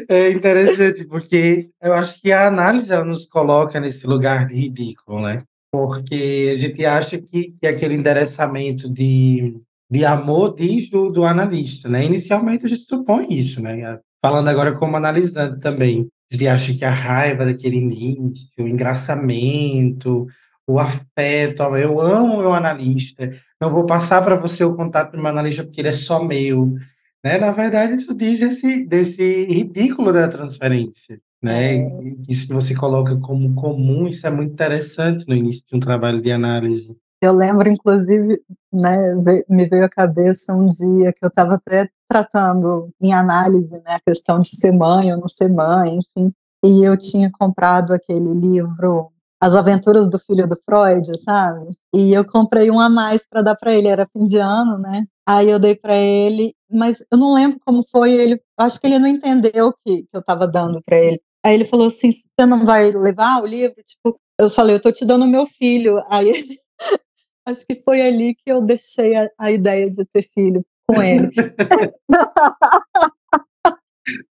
É 0.08 0.30
interessante, 0.30 1.04
porque 1.04 1.70
eu 1.82 1.92
acho 1.94 2.20
que 2.20 2.30
a 2.30 2.46
análise 2.46 2.94
nos 3.04 3.26
coloca 3.26 3.80
nesse 3.80 4.06
lugar 4.06 4.46
de 4.46 4.54
ridículo, 4.54 5.22
né? 5.22 5.42
Porque 5.72 6.52
a 6.54 6.58
gente 6.58 6.84
acha 6.84 7.18
que, 7.18 7.54
que 7.60 7.66
aquele 7.66 7.94
endereçamento 7.94 8.92
de, 8.92 9.56
de 9.90 10.04
amor 10.04 10.54
diz 10.54 10.88
do, 10.90 11.10
do 11.10 11.24
analista, 11.24 11.88
né? 11.88 12.04
Inicialmente 12.04 12.66
a 12.66 12.68
gente 12.68 12.82
supõe 12.82 13.26
isso, 13.30 13.60
né? 13.60 13.98
Falando 14.24 14.48
agora 14.48 14.74
como 14.74 14.96
analisando 14.96 15.58
também. 15.58 16.08
A 16.30 16.34
gente 16.34 16.48
acha 16.48 16.74
que 16.74 16.84
a 16.84 16.90
raiva 16.90 17.44
daquele 17.44 17.76
início, 17.76 18.48
o 18.58 18.68
engraçamento, 18.68 20.26
o 20.66 20.78
afeto, 20.78 21.62
eu 21.76 22.00
amo 22.00 22.38
meu 22.38 22.52
analista, 22.52 23.28
não 23.60 23.70
vou 23.70 23.84
passar 23.84 24.22
para 24.22 24.36
você 24.36 24.62
o 24.62 24.76
contato 24.76 25.12
do 25.12 25.18
meu 25.18 25.26
analista 25.26 25.64
porque 25.64 25.80
ele 25.80 25.88
é 25.88 25.92
só 25.92 26.22
meu. 26.22 26.74
Né? 27.24 27.38
Na 27.38 27.50
verdade, 27.50 27.94
isso 27.94 28.14
diz 28.14 28.40
desse, 28.40 28.86
desse 28.86 29.44
ridículo 29.44 30.12
da 30.12 30.28
transferência. 30.28 31.20
Né? 31.42 31.76
É. 31.76 32.14
E 32.28 32.34
se 32.34 32.48
você 32.48 32.74
coloca 32.74 33.16
como 33.16 33.54
comum, 33.54 34.06
isso 34.06 34.26
é 34.26 34.30
muito 34.30 34.52
interessante 34.52 35.26
no 35.26 35.34
início 35.34 35.64
de 35.66 35.76
um 35.76 35.80
trabalho 35.80 36.20
de 36.20 36.30
análise. 36.30 36.96
Eu 37.22 37.34
lembro, 37.34 37.68
inclusive, 37.68 38.40
né, 38.72 39.14
me 39.48 39.68
veio 39.68 39.84
à 39.84 39.88
cabeça 39.88 40.54
um 40.54 40.68
dia 40.68 41.12
que 41.12 41.22
eu 41.22 41.28
estava 41.28 41.54
até 41.54 41.88
tratando 42.08 42.90
em 43.00 43.12
análise 43.12 43.74
né, 43.74 43.96
a 43.96 44.00
questão 44.00 44.40
de 44.40 44.48
ser 44.48 44.72
mãe 44.72 45.12
ou 45.12 45.20
não 45.20 45.28
ser 45.28 45.48
mãe, 45.48 45.98
enfim, 45.98 46.32
e 46.64 46.82
eu 46.82 46.96
tinha 46.96 47.30
comprado 47.38 47.92
aquele 47.92 48.32
livro 48.32 49.12
As 49.42 49.54
Aventuras 49.54 50.08
do 50.10 50.18
Filho 50.18 50.46
do 50.46 50.56
Freud, 50.56 51.18
sabe? 51.22 51.70
E 51.94 52.12
eu 52.12 52.24
comprei 52.24 52.70
um 52.70 52.78
a 52.78 52.90
mais 52.90 53.26
para 53.26 53.40
dar 53.40 53.56
para 53.56 53.74
ele, 53.74 53.88
era 53.88 54.06
fim 54.06 54.26
de 54.26 54.36
ano, 54.38 54.78
né? 54.78 55.06
Aí 55.26 55.48
eu 55.48 55.58
dei 55.58 55.74
para 55.74 55.96
ele, 55.96 56.52
mas 56.70 57.00
eu 57.10 57.16
não 57.16 57.32
lembro 57.32 57.58
como 57.64 57.82
foi. 57.82 58.12
Ele, 58.12 58.40
acho 58.58 58.78
que 58.78 58.86
ele 58.86 58.98
não 58.98 59.08
entendeu 59.08 59.72
que, 59.72 60.02
que 60.02 60.08
eu 60.12 60.20
estava 60.20 60.46
dando 60.46 60.82
para 60.82 60.98
ele. 60.98 61.20
Aí 61.44 61.54
ele 61.54 61.64
falou 61.64 61.86
assim: 61.86 62.10
"Você 62.12 62.46
não 62.46 62.66
vai 62.66 62.90
levar 62.90 63.42
o 63.42 63.46
livro?" 63.46 63.82
Tipo, 63.82 64.20
eu 64.38 64.50
falei: 64.50 64.76
"Eu 64.76 64.80
tô 64.82 64.92
te 64.92 65.04
dando 65.06 65.26
meu 65.26 65.46
filho". 65.46 65.96
Aí 66.10 66.28
ele, 66.28 66.58
acho 67.46 67.66
que 67.66 67.76
foi 67.76 68.02
ali 68.02 68.34
que 68.34 68.52
eu 68.52 68.60
deixei 68.60 69.16
a, 69.16 69.28
a 69.38 69.50
ideia 69.50 69.86
de 69.86 70.04
ter 70.12 70.22
filho 70.22 70.62
com 70.86 71.02
ele. 71.02 71.30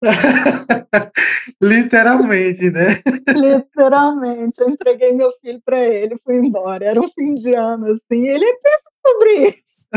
Literalmente, 1.61 2.71
né? 2.71 3.01
Literalmente. 3.35 4.61
Eu 4.61 4.69
entreguei 4.69 5.13
meu 5.13 5.31
filho 5.33 5.61
para 5.63 5.79
ele, 5.79 6.17
fui 6.23 6.35
embora. 6.35 6.85
Era 6.85 6.99
um 6.99 7.07
fim 7.07 7.35
de 7.35 7.53
ano, 7.53 7.85
assim. 7.85 8.27
Ele 8.27 8.45
pensa 8.45 8.91
sobre 9.05 9.61
isso. 9.63 9.87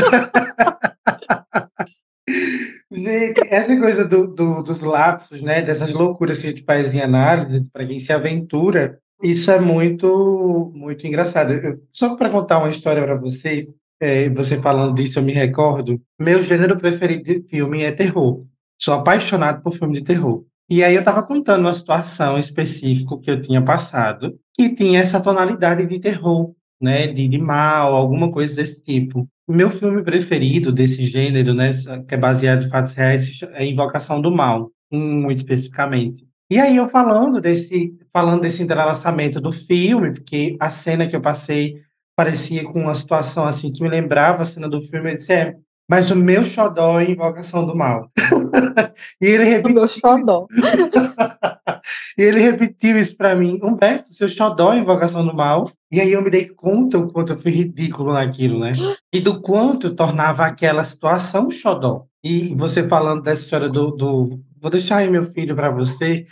Gente, 2.90 3.40
essa 3.50 3.78
coisa 3.78 4.04
do, 4.06 4.28
do, 4.28 4.62
dos 4.62 4.80
lapsos, 4.82 5.42
né? 5.42 5.62
Dessas 5.62 5.92
loucuras 5.92 6.38
que 6.38 6.46
a 6.46 6.50
gente 6.50 6.64
faz 6.64 6.94
em 6.94 7.00
análise, 7.00 7.66
para 7.72 7.87
quem 7.87 7.98
se 7.98 8.12
aventura, 8.12 9.00
isso 9.22 9.50
é 9.50 9.58
muito, 9.58 10.70
muito 10.74 11.06
engraçado. 11.06 11.52
Eu, 11.52 11.82
só 11.92 12.16
para 12.16 12.30
contar 12.30 12.58
uma 12.58 12.70
história 12.70 13.02
para 13.02 13.16
você, 13.16 13.68
é, 14.00 14.28
você 14.30 14.60
falando 14.60 14.94
disso, 14.94 15.18
eu 15.18 15.22
me 15.22 15.32
recordo. 15.32 16.00
Meu 16.20 16.42
gênero 16.42 16.76
preferido 16.76 17.24
de 17.24 17.42
filme 17.48 17.82
é 17.82 17.90
terror. 17.90 18.44
Sou 18.84 18.92
apaixonado 18.92 19.62
por 19.62 19.74
filme 19.74 19.94
de 19.94 20.04
terror. 20.04 20.44
E 20.68 20.84
aí 20.84 20.94
eu 20.94 20.98
estava 20.98 21.22
contando 21.22 21.62
uma 21.62 21.72
situação 21.72 22.38
específica 22.38 23.18
que 23.18 23.30
eu 23.30 23.40
tinha 23.40 23.64
passado, 23.64 24.38
que 24.54 24.74
tinha 24.74 25.00
essa 25.00 25.22
tonalidade 25.22 25.86
de 25.86 25.98
terror, 25.98 26.52
né, 26.78 27.06
de, 27.06 27.26
de 27.26 27.38
mal, 27.38 27.94
alguma 27.94 28.30
coisa 28.30 28.56
desse 28.56 28.82
tipo. 28.82 29.26
Meu 29.48 29.70
filme 29.70 30.04
preferido 30.04 30.70
desse 30.70 31.02
gênero, 31.02 31.54
né, 31.54 31.72
que 32.06 32.14
é 32.14 32.18
baseado 32.18 32.66
em 32.66 32.68
fatos 32.68 32.92
reais, 32.92 33.40
é 33.54 33.64
Invocação 33.64 34.20
do 34.20 34.30
Mal, 34.30 34.70
um 34.92 35.30
especificamente. 35.30 36.26
E 36.50 36.60
aí 36.60 36.76
eu 36.76 36.86
falando 36.86 37.40
desse, 37.40 37.96
falando 38.12 38.42
desse 38.42 38.62
entrelaçamento 38.62 39.40
do 39.40 39.50
filme, 39.50 40.12
porque 40.12 40.58
a 40.60 40.68
cena 40.68 41.08
que 41.08 41.16
eu 41.16 41.22
passei 41.22 41.76
parecia 42.14 42.64
com 42.64 42.82
uma 42.82 42.94
situação 42.94 43.46
assim 43.46 43.72
que 43.72 43.82
me 43.82 43.88
lembrava 43.88 44.42
a 44.42 44.44
cena 44.44 44.68
do 44.68 44.78
filme, 44.78 45.12
eu 45.12 45.14
disse, 45.14 45.32
é, 45.32 45.56
mas 45.88 46.10
o 46.10 46.16
meu 46.16 46.44
xodó 46.44 47.00
é 47.00 47.10
Invocação 47.10 47.66
do 47.66 47.76
Mal. 47.76 48.10
e 49.20 49.26
ele 49.26 49.44
repetiu. 49.44 49.70
O 49.70 49.74
meu 49.74 49.88
xodó. 49.88 50.46
e 52.18 52.22
ele 52.22 52.40
repetiu 52.40 52.98
isso 52.98 53.16
para 53.16 53.34
mim. 53.34 53.58
Humberto, 53.62 54.12
seu 54.12 54.28
xodó 54.28 54.72
é 54.72 54.78
Invocação 54.78 55.24
do 55.24 55.34
Mal. 55.34 55.70
E 55.92 56.00
aí 56.00 56.12
eu 56.12 56.22
me 56.22 56.30
dei 56.30 56.48
conta 56.48 56.98
o 56.98 57.12
quanto 57.12 57.32
eu 57.32 57.38
fui 57.38 57.52
ridículo 57.52 58.12
naquilo, 58.12 58.58
né? 58.58 58.72
E 59.12 59.20
do 59.20 59.40
quanto 59.40 59.94
tornava 59.94 60.44
aquela 60.44 60.82
situação 60.84 61.50
xodó. 61.50 62.06
E 62.22 62.54
você 62.54 62.88
falando 62.88 63.22
dessa 63.22 63.42
história 63.42 63.68
do, 63.68 63.90
do 63.90 64.40
vou 64.64 64.70
deixar 64.70 64.96
aí 64.96 65.10
meu 65.10 65.24
filho 65.24 65.54
para 65.54 65.70
você. 65.70 66.24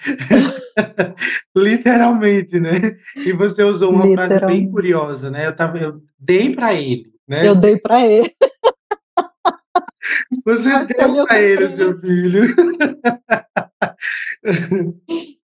Literalmente, 1.55 2.59
né? 2.59 2.71
E 3.19 3.33
você 3.35 3.63
usou 3.63 3.93
uma 3.93 4.11
frase 4.11 4.47
bem 4.47 4.71
curiosa, 4.71 5.31
né? 5.31 5.47
Eu, 5.47 5.55
tava, 5.55 5.77
eu 5.77 6.01
dei 6.19 6.51
para 6.51 6.73
ele, 6.75 7.05
né? 7.29 7.47
Eu 7.47 7.55
dei 7.55 7.77
para 7.77 8.07
ele. 8.07 8.35
Você 10.45 10.95
deu 10.95 11.27
para 11.27 11.41
ele, 11.41 11.69
seu 11.69 12.01
filho. 12.01 12.43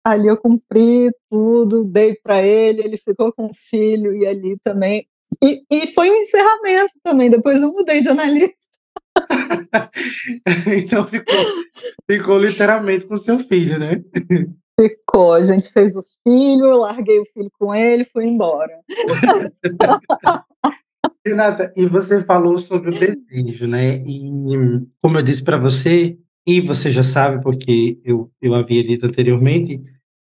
ali 0.04 0.28
eu 0.28 0.38
cumpri 0.38 1.12
tudo, 1.30 1.84
dei 1.84 2.16
para 2.16 2.42
ele, 2.42 2.82
ele 2.82 2.98
ficou 2.98 3.34
com 3.34 3.48
o 3.48 3.54
filho 3.54 4.16
e 4.16 4.28
ali 4.28 4.58
também. 4.64 5.06
E, 5.44 5.64
e 5.70 5.88
foi 5.88 6.10
um 6.12 6.16
encerramento 6.16 6.94
também, 7.04 7.30
depois 7.30 7.62
eu 7.62 7.72
mudei 7.72 8.02
de 8.02 8.10
analista. 8.10 8.76
então 10.78 11.06
ficou, 11.08 11.36
ficou 12.10 12.38
literalmente 12.38 13.08
com 13.08 13.18
seu 13.18 13.40
filho, 13.40 13.80
né? 13.80 14.04
Ficou, 14.80 15.34
a 15.34 15.42
gente 15.42 15.72
fez 15.72 15.96
o 15.96 16.04
filho, 16.24 16.66
eu 16.66 16.78
larguei 16.80 17.20
o 17.20 17.26
filho 17.26 17.50
com 17.58 17.74
ele 17.74 18.04
fui 18.04 18.26
embora. 18.26 18.80
Renata, 21.26 21.74
e 21.76 21.86
você 21.86 22.24
falou 22.24 22.60
sobre 22.60 22.92
o 22.92 23.00
desejo, 23.00 23.68
né? 23.68 23.98
E 24.06 24.30
como 25.02 25.18
eu 25.18 25.24
disse 25.24 25.44
para 25.44 25.58
você, 25.58 26.18
e 26.46 26.62
você 26.62 26.92
já 26.92 27.02
sabe, 27.02 27.42
porque 27.42 27.98
eu, 28.06 28.30
eu 28.40 28.54
havia 28.54 28.84
dito 28.84 29.08
anteriormente, 29.08 29.82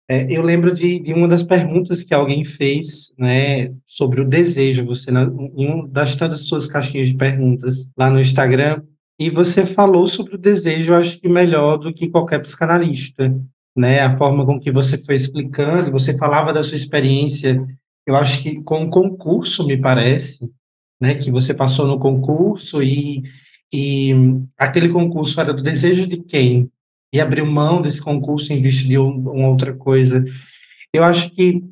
é, 0.09 0.27
eu 0.29 0.41
lembro 0.41 0.73
de, 0.73 0.99
de 0.99 1.13
uma 1.13 1.25
das 1.25 1.43
perguntas 1.43 2.03
que 2.03 2.13
alguém 2.13 2.43
fez, 2.43 3.13
né, 3.17 3.73
sobre 3.87 4.19
o 4.19 4.27
desejo, 4.27 4.83
você, 4.83 5.09
na, 5.09 5.23
em 5.23 5.65
uma 5.65 5.87
das 5.87 6.17
tantas 6.17 6.41
suas 6.41 6.67
caixinhas 6.67 7.07
de 7.07 7.15
perguntas 7.15 7.87
lá 7.97 8.09
no 8.09 8.19
Instagram, 8.19 8.83
e 9.17 9.29
você 9.29 9.65
falou 9.65 10.05
sobre 10.07 10.35
o 10.35 10.37
desejo, 10.37 10.93
acho 10.93 11.17
que 11.21 11.29
melhor 11.29 11.77
do 11.77 11.93
que 11.93 12.09
qualquer 12.09 12.39
psicanalista, 12.39 13.33
né, 13.73 14.01
a 14.01 14.17
forma 14.17 14.45
com 14.45 14.59
que 14.59 14.69
você 14.69 14.97
foi 14.97 15.15
explicando, 15.15 15.91
você 15.91 16.17
falava 16.17 16.51
da 16.51 16.61
sua 16.61 16.75
experiência, 16.75 17.65
eu 18.05 18.15
acho 18.17 18.43
que 18.43 18.61
com 18.63 18.83
o 18.83 18.89
concurso, 18.89 19.65
me 19.65 19.79
parece, 19.79 20.51
né, 21.01 21.15
que 21.15 21.31
você 21.31 21.53
passou 21.53 21.87
no 21.87 21.99
concurso 21.99 22.83
e, 22.83 23.23
e 23.73 24.13
aquele 24.57 24.89
concurso 24.89 25.41
era 25.41 25.51
do 25.51 25.63
desejo 25.63 26.07
de 26.07 26.17
quem? 26.17 26.69
E 27.13 27.19
abriu 27.19 27.45
mão 27.45 27.81
desse 27.81 27.99
concurso 27.99 28.53
em 28.53 28.61
vista 28.61 28.87
de 28.87 28.97
um, 28.97 29.31
uma 29.31 29.49
outra 29.49 29.73
coisa. 29.73 30.23
Eu 30.93 31.03
acho 31.03 31.31
que 31.31 31.63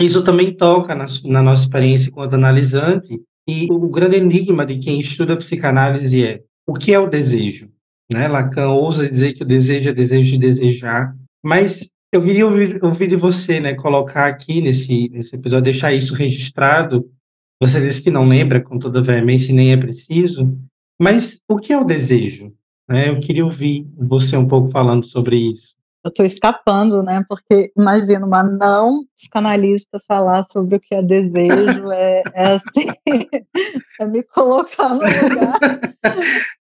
isso 0.00 0.22
também 0.24 0.54
toca 0.54 0.94
na, 0.94 1.06
na 1.24 1.42
nossa 1.42 1.62
experiência 1.62 2.10
enquanto 2.10 2.34
analisante 2.34 3.20
e 3.48 3.66
o 3.70 3.88
grande 3.88 4.16
enigma 4.16 4.66
de 4.66 4.78
quem 4.78 5.00
estuda 5.00 5.36
psicanálise 5.36 6.22
é 6.22 6.42
o 6.66 6.74
que 6.74 6.92
é 6.92 6.98
o 6.98 7.08
desejo? 7.08 7.70
Né? 8.12 8.28
Lacan 8.28 8.68
ousa 8.70 9.08
dizer 9.08 9.32
que 9.32 9.42
o 9.42 9.46
desejo 9.46 9.88
é 9.88 9.92
desejo 9.92 10.32
de 10.32 10.38
desejar, 10.38 11.14
mas 11.42 11.88
eu 12.12 12.22
queria 12.22 12.46
ouvir, 12.46 12.78
ouvir 12.82 13.08
de 13.08 13.16
você, 13.16 13.60
né, 13.60 13.74
colocar 13.74 14.26
aqui 14.26 14.62
nesse, 14.62 15.08
nesse 15.10 15.36
episódio, 15.36 15.64
deixar 15.64 15.92
isso 15.92 16.14
registrado, 16.14 17.10
você 17.60 17.80
disse 17.80 18.02
que 18.02 18.10
não 18.10 18.26
lembra 18.26 18.62
com 18.62 18.78
toda 18.78 19.02
veemência 19.02 19.50
e 19.50 19.54
nem 19.54 19.72
é 19.72 19.76
preciso, 19.76 20.56
mas 21.00 21.40
o 21.48 21.58
que 21.58 21.72
é 21.72 21.78
o 21.78 21.84
desejo? 21.84 22.52
É, 22.90 23.10
eu 23.10 23.20
queria 23.20 23.44
ouvir 23.44 23.86
você 23.96 24.36
um 24.36 24.46
pouco 24.46 24.68
falando 24.68 25.04
sobre 25.04 25.36
isso. 25.36 25.76
Eu 26.04 26.08
estou 26.10 26.24
escapando, 26.24 27.02
né? 27.02 27.22
Porque 27.28 27.70
imagina 27.76 28.24
uma 28.24 28.42
não 28.42 29.04
psicanalista 29.16 30.00
falar 30.06 30.42
sobre 30.42 30.76
o 30.76 30.80
que 30.80 30.94
é 30.94 31.02
desejo, 31.02 31.90
é, 31.90 32.22
é 32.34 32.46
assim, 32.46 32.86
é 34.00 34.06
me 34.06 34.22
colocar 34.22 34.90
no 34.90 35.00
lugar. 35.00 35.58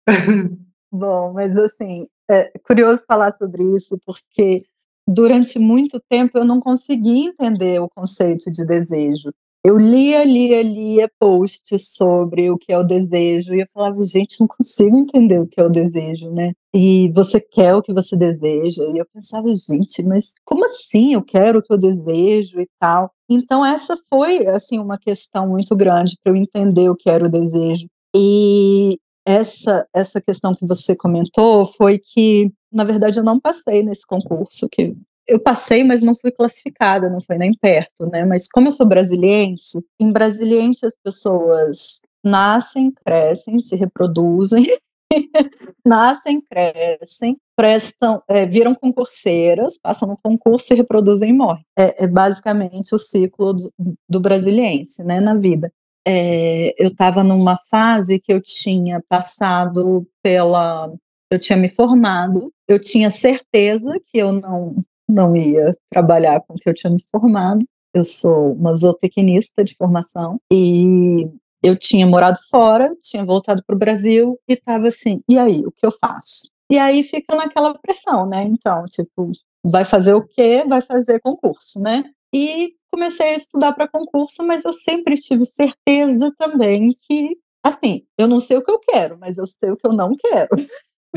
Bom, 0.91 1.33
mas 1.33 1.57
assim, 1.57 2.07
é 2.29 2.57
curioso 2.59 3.03
falar 3.07 3.31
sobre 3.33 3.63
isso, 3.75 3.99
porque 4.05 4.59
durante 5.07 5.59
muito 5.59 6.01
tempo 6.09 6.37
eu 6.37 6.45
não 6.45 6.59
consegui 6.59 7.27
entender 7.27 7.79
o 7.79 7.89
conceito 7.89 8.49
de 8.49 8.65
desejo. 8.65 9.31
Eu 9.65 9.79
lia, 9.79 10.23
lia, 10.23 10.61
lia 10.61 11.09
posts 11.19 11.95
sobre 11.95 12.51
o 12.51 12.57
que 12.57 12.71
é 12.71 12.77
o 12.77 12.83
desejo 12.83 13.55
e 13.55 13.61
eu 13.61 13.67
falava, 13.73 13.97
gente, 14.03 14.39
não 14.39 14.47
consigo 14.47 14.95
entender 14.95 15.39
o 15.39 15.47
que 15.47 15.59
é 15.59 15.63
o 15.63 15.69
desejo, 15.69 16.29
né? 16.29 16.53
E 16.71 17.09
você 17.15 17.41
quer 17.41 17.73
o 17.73 17.81
que 17.81 17.91
você 17.91 18.15
deseja. 18.15 18.83
E 18.93 18.99
eu 18.99 19.07
pensava, 19.11 19.47
gente, 19.55 20.03
mas 20.03 20.35
como 20.45 20.63
assim 20.65 21.13
eu 21.13 21.23
quero 21.23 21.57
o 21.57 21.63
que 21.63 21.73
eu 21.73 21.79
desejo 21.79 22.61
e 22.61 22.67
tal? 22.79 23.09
Então 23.27 23.65
essa 23.65 23.97
foi 24.07 24.45
assim 24.45 24.77
uma 24.77 24.99
questão 24.99 25.49
muito 25.49 25.75
grande 25.75 26.15
para 26.23 26.31
eu 26.31 26.35
entender 26.35 26.87
o 26.87 26.95
que 26.95 27.09
era 27.09 27.25
o 27.25 27.31
desejo. 27.31 27.87
E 28.15 28.99
essa 29.25 29.83
essa 29.91 30.21
questão 30.21 30.53
que 30.53 30.67
você 30.67 30.95
comentou 30.95 31.65
foi 31.65 31.97
que 31.97 32.51
na 32.71 32.83
verdade 32.83 33.17
eu 33.17 33.23
não 33.23 33.39
passei 33.39 33.81
nesse 33.81 34.05
concurso 34.05 34.69
que 34.69 34.95
eu 35.27 35.39
passei, 35.39 35.83
mas 35.83 36.01
não 36.01 36.15
fui 36.15 36.31
classificada, 36.31 37.09
não 37.09 37.19
foi 37.19 37.37
nem 37.37 37.51
perto, 37.51 38.05
né? 38.07 38.25
Mas 38.25 38.47
como 38.47 38.67
eu 38.67 38.71
sou 38.71 38.85
brasiliense, 38.85 39.83
em 39.99 40.11
brasiliense 40.11 40.85
as 40.85 40.95
pessoas 41.03 41.99
nascem, 42.23 42.91
crescem, 42.91 43.59
se 43.59 43.75
reproduzem, 43.75 44.65
nascem, 45.85 46.41
crescem, 46.41 47.37
prestam, 47.55 48.21
é, 48.27 48.45
viram 48.45 48.75
concurseiras, 48.75 49.77
passam 49.81 50.09
no 50.09 50.17
concurso, 50.21 50.67
se 50.67 50.75
reproduzem 50.75 51.29
e 51.29 51.33
morrem. 51.33 51.65
É, 51.77 52.03
é 52.03 52.07
basicamente 52.07 52.93
o 52.93 52.99
ciclo 52.99 53.53
do, 53.53 53.71
do, 54.09 54.19
brasiliense, 54.19 55.03
né, 55.03 55.19
na 55.19 55.35
vida. 55.35 55.71
É, 56.07 56.73
eu 56.77 56.89
estava 56.89 57.23
numa 57.23 57.57
fase 57.69 58.19
que 58.19 58.31
eu 58.31 58.41
tinha 58.41 59.01
passado 59.09 60.07
pela, 60.21 60.91
eu 61.31 61.39
tinha 61.39 61.57
me 61.57 61.69
formado, 61.69 62.51
eu 62.67 62.79
tinha 62.79 63.09
certeza 63.09 63.99
que 64.11 64.17
eu 64.17 64.31
não 64.31 64.83
não 65.07 65.35
ia 65.35 65.77
trabalhar 65.89 66.41
com 66.41 66.53
o 66.53 66.57
que 66.57 66.69
eu 66.69 66.73
tinha 66.73 66.91
me 66.91 67.01
formado. 67.11 67.65
Eu 67.93 68.03
sou 68.03 68.53
uma 68.53 68.73
zootecnista 68.73 69.63
de 69.63 69.75
formação 69.75 70.37
e 70.51 71.27
eu 71.63 71.77
tinha 71.77 72.05
morado 72.05 72.37
fora, 72.49 72.95
tinha 73.01 73.25
voltado 73.25 73.63
para 73.65 73.75
o 73.75 73.79
Brasil 73.79 74.39
e 74.47 74.53
estava 74.53 74.87
assim, 74.87 75.21
e 75.29 75.37
aí, 75.37 75.65
o 75.65 75.71
que 75.71 75.85
eu 75.85 75.91
faço? 75.91 76.49
E 76.71 76.77
aí 76.77 77.03
fica 77.03 77.35
naquela 77.35 77.77
pressão, 77.77 78.27
né? 78.27 78.43
Então, 78.43 78.83
tipo, 78.85 79.31
vai 79.63 79.85
fazer 79.85 80.13
o 80.13 80.27
quê? 80.27 80.63
Vai 80.67 80.81
fazer 80.81 81.19
concurso, 81.21 81.79
né? 81.79 82.03
E 82.33 82.73
comecei 82.91 83.29
a 83.29 83.35
estudar 83.35 83.73
para 83.73 83.87
concurso, 83.87 84.43
mas 84.45 84.63
eu 84.63 84.73
sempre 84.73 85.15
tive 85.15 85.45
certeza 85.45 86.33
também 86.37 86.93
que, 87.07 87.37
assim, 87.63 88.05
eu 88.17 88.27
não 88.27 88.39
sei 88.39 88.57
o 88.57 88.63
que 88.63 88.71
eu 88.71 88.79
quero, 88.79 89.17
mas 89.19 89.37
eu 89.37 89.47
sei 89.47 89.71
o 89.71 89.77
que 89.77 89.87
eu 89.87 89.93
não 89.93 90.11
quero. 90.15 90.55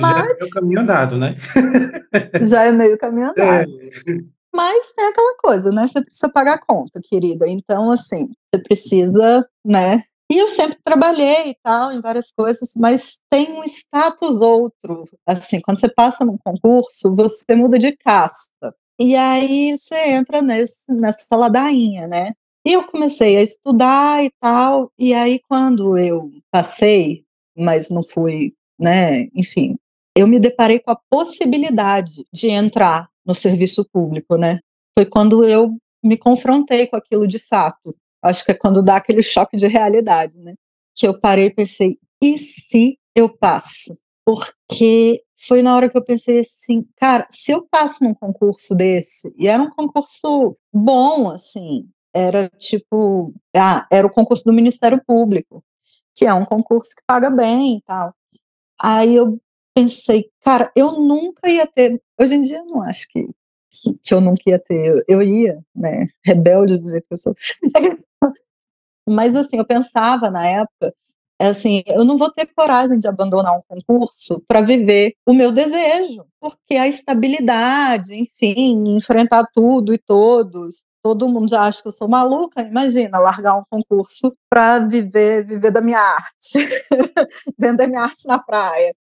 Mas, 0.01 0.17
já 0.17 0.19
é 0.19 0.35
meio 0.35 0.51
caminho 0.51 0.81
andado, 0.81 1.17
né? 1.17 1.37
já 2.43 2.65
é 2.65 2.73
meio 2.73 2.99
caminho 2.99 3.27
é. 3.27 3.31
andado. 3.31 3.71
É. 3.81 4.39
Mas 4.55 4.93
tem 4.93 5.07
aquela 5.07 5.37
coisa, 5.37 5.71
né? 5.71 5.87
Você 5.87 6.03
precisa 6.03 6.33
pagar 6.33 6.55
a 6.55 6.59
conta, 6.59 7.01
querida. 7.03 7.47
Então, 7.49 7.91
assim, 7.91 8.29
você 8.53 8.63
precisa, 8.63 9.47
né? 9.65 10.03
E 10.31 10.39
eu 10.39 10.49
sempre 10.49 10.79
trabalhei 10.85 11.51
e 11.51 11.57
tal, 11.63 11.93
em 11.93 12.01
várias 12.01 12.31
coisas, 12.31 12.71
mas 12.77 13.19
tem 13.31 13.53
um 13.53 13.65
status 13.65 14.41
outro. 14.41 15.05
Assim, 15.27 15.61
quando 15.61 15.81
você 15.81 15.89
passa 15.89 16.25
num 16.25 16.37
concurso, 16.37 17.15
você 17.15 17.55
muda 17.55 17.79
de 17.79 17.97
casta. 17.97 18.75
E 19.01 19.15
aí 19.15 19.77
você 19.77 20.11
entra 20.11 20.43
nesse, 20.43 20.93
nessa 20.93 21.35
ladainha, 21.35 22.09
né? 22.09 22.33
E 22.67 22.73
eu 22.73 22.85
comecei 22.85 23.37
a 23.37 23.43
estudar 23.43 24.23
e 24.25 24.31
tal, 24.41 24.93
e 24.99 25.15
aí 25.15 25.41
quando 25.49 25.97
eu 25.97 26.31
passei, 26.51 27.25
mas 27.57 27.89
não 27.89 28.05
fui, 28.05 28.53
né, 28.79 29.23
enfim, 29.35 29.79
eu 30.19 30.27
me 30.27 30.41
deparei 30.41 30.81
com 30.81 30.91
a 30.91 30.99
possibilidade 31.09 32.27
de 32.33 32.49
entrar 32.49 33.09
no 33.25 33.33
serviço 33.33 33.89
público, 33.89 34.37
né? 34.37 34.59
Foi 34.93 35.07
quando 35.07 35.45
eu 35.47 35.77
me 36.03 36.19
confrontei 36.19 36.89
com 36.89 36.97
aquilo 36.97 37.25
de 37.25 37.39
fato. 37.39 37.95
Acho 38.21 38.45
que 38.45 38.51
é 38.51 38.55
quando 38.55 38.83
dá 38.83 38.97
aquele 38.97 39.23
choque 39.23 39.57
de 39.57 39.69
realidade, 39.69 40.41
né? 40.41 40.55
Que 40.97 41.07
eu 41.07 41.21
parei 41.21 41.47
e 41.47 41.55
pensei, 41.55 41.99
e 42.21 42.37
se 42.37 42.99
eu 43.15 43.29
passo? 43.29 43.97
Porque 44.27 45.23
foi 45.37 45.63
na 45.63 45.77
hora 45.77 45.89
que 45.89 45.97
eu 45.97 46.05
pensei 46.05 46.41
assim, 46.41 46.85
cara, 46.97 47.25
se 47.31 47.53
eu 47.53 47.65
passo 47.71 48.03
num 48.03 48.13
concurso 48.13 48.75
desse, 48.75 49.33
e 49.39 49.47
era 49.47 49.63
um 49.63 49.71
concurso 49.71 50.57
bom, 50.73 51.31
assim, 51.31 51.89
era 52.13 52.49
tipo, 52.59 53.33
ah, 53.57 53.87
era 53.89 54.05
o 54.05 54.11
concurso 54.11 54.43
do 54.45 54.53
Ministério 54.53 55.01
Público, 55.07 55.63
que 56.17 56.27
é 56.27 56.35
um 56.35 56.45
concurso 56.45 56.89
que 56.97 57.05
paga 57.07 57.31
bem 57.31 57.77
e 57.77 57.83
tal. 57.83 58.13
Aí 58.83 59.15
eu 59.15 59.41
pensei, 59.79 60.29
cara, 60.43 60.73
eu 60.75 60.93
nunca 60.93 61.49
ia 61.49 61.67
ter. 61.67 62.03
Hoje 62.21 62.35
em 62.35 62.43
dia 62.43 62.59
eu 62.59 62.67
não 62.67 62.83
acho 62.83 63.07
que, 63.09 63.23
que, 63.71 63.95
que 64.03 64.15
eu 64.15 64.21
nunca 64.21 64.43
ia 64.47 64.59
ter. 64.59 64.85
Eu, 64.85 65.03
eu, 65.07 65.23
ia, 65.23 65.61
né? 65.75 66.09
Rebelde 66.25 66.79
do 66.79 66.89
jeito 66.89 67.07
que 67.07 67.15
eu 67.15 67.17
sou. 67.17 67.35
Mas 69.09 69.37
assim, 69.37 69.57
eu 69.57 69.65
pensava 69.65 70.31
na 70.31 70.47
época, 70.47 70.93
assim, 71.41 71.83
eu 71.87 72.05
não 72.05 72.19
vou 72.19 72.31
ter 72.31 72.47
coragem 72.47 72.99
de 72.99 73.07
abandonar 73.07 73.57
um 73.57 73.63
concurso 73.69 74.43
para 74.47 74.61
viver 74.61 75.15
o 75.25 75.33
meu 75.33 75.53
desejo, 75.53 76.27
porque 76.41 76.75
a 76.75 76.89
estabilidade, 76.89 78.15
enfim, 78.17 78.97
enfrentar 78.97 79.47
tudo 79.55 79.95
e 79.95 79.99
todos, 79.99 80.85
todo 81.03 81.29
mundo 81.29 81.49
já 81.49 81.63
acha 81.63 81.83
que 81.83 81.89
eu 81.89 81.93
sou 81.93 82.09
maluca, 82.09 82.63
imagina 82.63 83.19
largar 83.19 83.57
um 83.57 83.63
concurso 83.71 84.35
para 84.51 84.81
viver 84.81 85.47
viver 85.47 85.71
da 85.71 85.81
minha 85.81 86.01
arte, 86.01 86.69
vender 87.59 87.87
minha 87.87 88.03
arte 88.03 88.27
na 88.27 88.39
praia. 88.39 88.95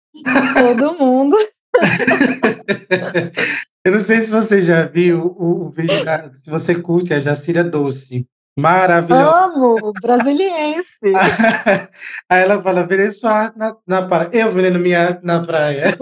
Todo 0.54 0.98
mundo. 0.98 1.36
eu 3.84 3.92
não 3.92 4.00
sei 4.00 4.20
se 4.20 4.30
você 4.30 4.62
já 4.62 4.86
viu 4.86 5.20
o, 5.20 5.66
o 5.66 5.70
vídeo, 5.70 6.04
da, 6.04 6.32
se 6.32 6.50
você 6.50 6.80
curte 6.80 7.14
a 7.14 7.20
Jacira 7.20 7.62
Doce. 7.62 8.26
Maravilhosa. 8.58 9.44
Amo, 9.44 9.92
brasiliense. 10.02 11.12
Aí 12.28 12.42
ela 12.42 12.60
fala, 12.60 12.84
vender 12.84 13.12
sua 13.12 13.30
arte 13.30 13.56
na, 13.56 13.76
na 13.86 14.08
praia. 14.08 14.30
Eu 14.32 14.50
vendendo 14.50 14.80
minha 14.80 15.00
arte 15.00 15.24
na 15.24 15.46
praia. 15.46 15.96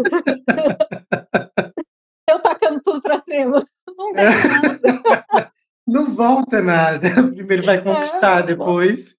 Eu 2.31 2.41
tacando 2.41 2.81
tudo 2.83 3.03
pra 3.03 3.19
cima. 3.19 3.63
Não 3.95 4.11
ganho 4.11 4.31
nada. 4.31 5.46
Não 5.87 6.07
volta 6.07 6.61
nada. 6.61 7.09
Primeiro 7.33 7.63
vai 7.63 7.83
conquistar, 7.83 8.41
é, 8.41 8.43
depois. 8.43 9.17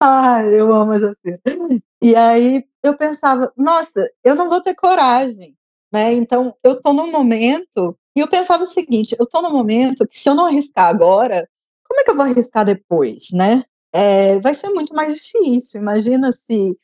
Ai, 0.00 0.58
eu 0.58 0.74
amo 0.74 0.92
a 0.92 0.98
Jacira. 0.98 1.40
E 2.02 2.14
aí 2.16 2.64
eu 2.82 2.96
pensava, 2.96 3.52
nossa, 3.56 4.08
eu 4.24 4.34
não 4.34 4.48
vou 4.48 4.62
ter 4.62 4.74
coragem, 4.74 5.56
né? 5.92 6.12
Então 6.12 6.56
eu 6.64 6.80
tô 6.80 6.92
num 6.92 7.10
momento 7.10 7.96
e 8.16 8.20
eu 8.20 8.28
pensava 8.28 8.62
o 8.62 8.66
seguinte, 8.66 9.16
eu 9.18 9.26
tô 9.26 9.42
num 9.42 9.52
momento 9.52 10.06
que 10.06 10.18
se 10.18 10.28
eu 10.28 10.34
não 10.34 10.46
arriscar 10.46 10.86
agora, 10.86 11.48
como 11.86 12.00
é 12.00 12.04
que 12.04 12.10
eu 12.10 12.16
vou 12.16 12.24
arriscar 12.24 12.64
depois, 12.64 13.30
né? 13.32 13.62
É, 13.92 14.38
vai 14.40 14.54
ser 14.54 14.70
muito 14.70 14.94
mais 14.94 15.14
difícil. 15.14 15.80
Imagina 15.80 16.32
se 16.32 16.76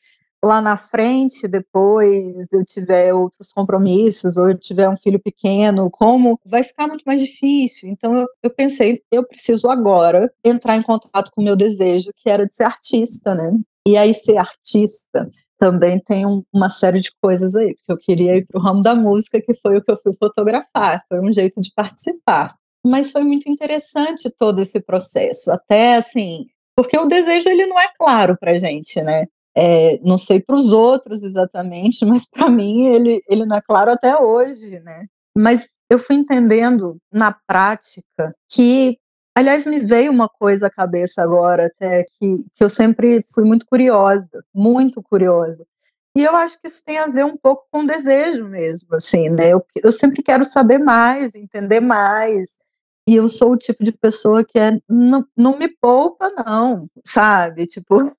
lá 0.43 0.61
na 0.61 0.75
frente, 0.75 1.47
depois 1.47 2.51
eu 2.51 2.65
tiver 2.65 3.13
outros 3.13 3.53
compromissos, 3.53 4.37
ou 4.37 4.49
eu 4.49 4.57
tiver 4.57 4.89
um 4.89 4.97
filho 4.97 5.19
pequeno, 5.19 5.89
como 5.91 6.39
vai 6.45 6.63
ficar 6.63 6.87
muito 6.87 7.03
mais 7.05 7.21
difícil. 7.21 7.89
Então 7.89 8.15
eu, 8.15 8.25
eu 8.43 8.49
pensei, 8.49 9.01
eu 9.11 9.25
preciso 9.25 9.69
agora 9.69 10.31
entrar 10.43 10.75
em 10.75 10.81
contato 10.81 11.31
com 11.31 11.41
o 11.41 11.43
meu 11.43 11.55
desejo, 11.55 12.11
que 12.15 12.29
era 12.29 12.45
de 12.45 12.55
ser 12.55 12.63
artista, 12.63 13.35
né? 13.35 13.51
E 13.87 13.97
aí 13.97 14.13
ser 14.13 14.37
artista 14.37 15.29
também 15.59 15.99
tem 15.99 16.25
um, 16.25 16.43
uma 16.51 16.69
série 16.69 16.99
de 16.99 17.11
coisas 17.21 17.55
aí, 17.55 17.75
porque 17.75 17.91
eu 17.91 17.97
queria 17.97 18.35
ir 18.37 18.47
para 18.47 18.59
o 18.59 18.63
ramo 18.63 18.81
da 18.81 18.95
música, 18.95 19.39
que 19.39 19.53
foi 19.53 19.77
o 19.77 19.83
que 19.83 19.91
eu 19.91 19.97
fui 19.97 20.11
fotografar, 20.13 21.03
foi 21.07 21.19
um 21.19 21.31
jeito 21.31 21.61
de 21.61 21.71
participar. 21.75 22.55
Mas 22.83 23.11
foi 23.11 23.23
muito 23.23 23.47
interessante 23.47 24.27
todo 24.35 24.59
esse 24.59 24.81
processo, 24.81 25.51
até 25.51 25.97
assim, 25.97 26.47
porque 26.75 26.97
o 26.97 27.05
desejo 27.05 27.47
ele 27.47 27.67
não 27.67 27.79
é 27.79 27.87
claro 27.95 28.35
para 28.39 28.57
gente, 28.57 28.99
né? 29.03 29.27
É, 29.55 29.99
não 29.99 30.17
sei 30.17 30.41
para 30.41 30.55
os 30.55 30.71
outros 30.71 31.23
exatamente, 31.23 32.05
mas 32.05 32.25
para 32.25 32.49
mim 32.49 32.85
ele, 32.87 33.21
ele 33.27 33.45
não 33.45 33.57
é 33.57 33.61
claro 33.61 33.91
até 33.91 34.17
hoje, 34.17 34.79
né? 34.79 35.05
Mas 35.37 35.69
eu 35.89 35.99
fui 35.99 36.15
entendendo 36.15 36.97
na 37.11 37.31
prática 37.47 38.35
que, 38.49 38.97
aliás, 39.35 39.65
me 39.65 39.79
veio 39.79 40.11
uma 40.11 40.27
coisa 40.27 40.67
à 40.67 40.69
cabeça 40.69 41.21
agora, 41.21 41.67
até 41.67 42.03
que, 42.03 42.45
que 42.53 42.63
eu 42.63 42.69
sempre 42.69 43.21
fui 43.33 43.43
muito 43.43 43.65
curiosa, 43.65 44.43
muito 44.53 45.01
curiosa. 45.01 45.65
E 46.15 46.23
eu 46.23 46.35
acho 46.35 46.59
que 46.59 46.67
isso 46.67 46.83
tem 46.83 46.97
a 46.97 47.07
ver 47.07 47.23
um 47.25 47.37
pouco 47.37 47.65
com 47.71 47.85
desejo 47.85 48.45
mesmo, 48.45 48.95
assim, 48.95 49.29
né? 49.29 49.49
Eu, 49.53 49.65
eu 49.81 49.91
sempre 49.91 50.21
quero 50.21 50.43
saber 50.43 50.77
mais, 50.77 51.33
entender 51.35 51.79
mais. 51.79 52.57
E 53.07 53.15
eu 53.15 53.29
sou 53.29 53.53
o 53.53 53.57
tipo 53.57 53.83
de 53.83 53.91
pessoa 53.93 54.43
que 54.43 54.59
é, 54.59 54.77
não, 54.89 55.25
não 55.35 55.57
me 55.57 55.69
poupa, 55.69 56.29
não, 56.29 56.87
sabe? 57.05 57.65
Tipo, 57.65 58.13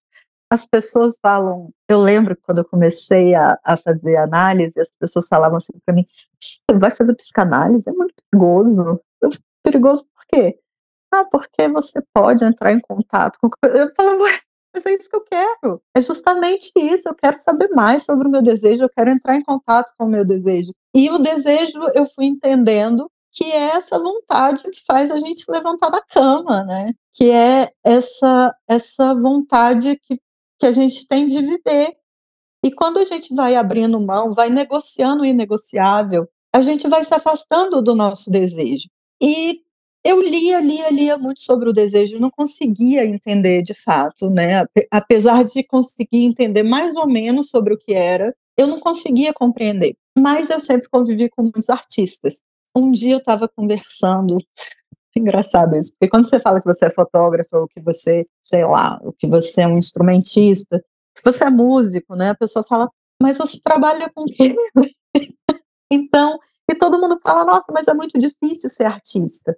as 0.52 0.66
pessoas 0.66 1.16
falam. 1.20 1.72
Eu 1.88 1.98
lembro 2.02 2.36
quando 2.42 2.58
eu 2.58 2.64
comecei 2.64 3.34
a, 3.34 3.58
a 3.64 3.74
fazer 3.74 4.16
análise, 4.16 4.78
as 4.78 4.90
pessoas 4.90 5.26
falavam 5.26 5.56
assim 5.56 5.72
para 5.84 5.94
mim: 5.94 6.04
você 6.38 6.78
vai 6.78 6.94
fazer 6.94 7.14
psicanálise? 7.14 7.88
É 7.88 7.92
muito 7.92 8.14
perigoso. 8.30 9.00
Perigoso 9.62 10.04
por 10.14 10.24
quê? 10.28 10.58
Ah, 11.10 11.24
porque 11.24 11.68
você 11.68 12.02
pode 12.12 12.44
entrar 12.44 12.70
em 12.72 12.80
contato 12.80 13.38
com. 13.40 13.48
Eu 13.66 13.88
falava, 13.94 14.18
mas 14.74 14.84
é 14.84 14.92
isso 14.92 15.08
que 15.08 15.16
eu 15.16 15.24
quero. 15.24 15.82
É 15.96 16.02
justamente 16.02 16.70
isso. 16.76 17.08
Eu 17.08 17.14
quero 17.14 17.38
saber 17.38 17.68
mais 17.70 18.04
sobre 18.04 18.28
o 18.28 18.30
meu 18.30 18.42
desejo, 18.42 18.84
eu 18.84 18.90
quero 18.90 19.10
entrar 19.10 19.36
em 19.36 19.42
contato 19.42 19.94
com 19.96 20.04
o 20.04 20.08
meu 20.08 20.24
desejo. 20.24 20.72
E 20.94 21.08
o 21.10 21.18
desejo 21.18 21.80
eu 21.94 22.04
fui 22.04 22.26
entendendo 22.26 23.10
que 23.32 23.44
é 23.44 23.76
essa 23.76 23.98
vontade 23.98 24.64
que 24.70 24.84
faz 24.86 25.10
a 25.10 25.16
gente 25.16 25.44
levantar 25.48 25.88
da 25.88 26.02
cama, 26.02 26.62
né? 26.64 26.92
Que 27.14 27.30
é 27.30 27.70
essa 27.82 28.54
essa 28.68 29.14
vontade 29.14 29.98
que, 30.02 30.18
que 30.62 30.66
a 30.66 30.72
gente 30.72 31.08
tem 31.08 31.26
de 31.26 31.40
viver. 31.42 31.96
E 32.64 32.70
quando 32.70 32.98
a 32.98 33.04
gente 33.04 33.34
vai 33.34 33.56
abrindo 33.56 34.00
mão, 34.00 34.32
vai 34.32 34.48
negociando 34.48 35.24
o 35.24 35.26
inegociável, 35.26 36.28
a 36.54 36.62
gente 36.62 36.86
vai 36.86 37.02
se 37.02 37.12
afastando 37.12 37.82
do 37.82 37.96
nosso 37.96 38.30
desejo. 38.30 38.88
E 39.20 39.60
eu 40.04 40.22
lia, 40.22 40.60
lia, 40.60 40.88
lia 40.88 41.18
muito 41.18 41.40
sobre 41.40 41.68
o 41.68 41.72
desejo, 41.72 42.20
não 42.20 42.30
conseguia 42.30 43.04
entender 43.04 43.62
de 43.62 43.74
fato, 43.74 44.30
né? 44.30 44.64
Apesar 44.88 45.44
de 45.44 45.64
conseguir 45.64 46.24
entender 46.24 46.62
mais 46.62 46.94
ou 46.94 47.08
menos 47.08 47.50
sobre 47.50 47.74
o 47.74 47.78
que 47.78 47.92
era, 47.92 48.32
eu 48.56 48.68
não 48.68 48.78
conseguia 48.78 49.32
compreender. 49.32 49.96
Mas 50.16 50.48
eu 50.48 50.60
sempre 50.60 50.88
convivi 50.88 51.28
com 51.28 51.42
muitos 51.42 51.68
artistas. 51.68 52.40
Um 52.76 52.92
dia 52.92 53.14
eu 53.14 53.18
estava 53.18 53.48
conversando, 53.48 54.36
engraçado 55.16 55.76
isso, 55.76 55.92
porque 55.92 56.08
quando 56.08 56.28
você 56.28 56.38
fala 56.38 56.60
que 56.60 56.66
você 56.66 56.86
é 56.86 56.90
fotógrafo, 56.90 57.56
ou 57.56 57.66
que 57.66 57.80
você, 57.80 58.24
sei 58.52 58.64
lá, 58.64 59.00
que 59.18 59.26
você 59.26 59.62
é 59.62 59.66
um 59.66 59.78
instrumentista, 59.78 60.82
que 61.14 61.22
você 61.24 61.44
é 61.44 61.50
músico, 61.50 62.14
né? 62.14 62.30
A 62.30 62.34
pessoa 62.34 62.62
fala, 62.62 62.90
mas 63.20 63.38
você 63.38 63.60
trabalha 63.62 64.10
com 64.14 64.24
quê? 64.26 64.54
então, 65.90 66.38
e 66.70 66.74
todo 66.74 67.00
mundo 67.00 67.18
fala, 67.18 67.44
nossa, 67.44 67.72
mas 67.72 67.88
é 67.88 67.94
muito 67.94 68.18
difícil 68.18 68.68
ser 68.68 68.84
artista 68.84 69.56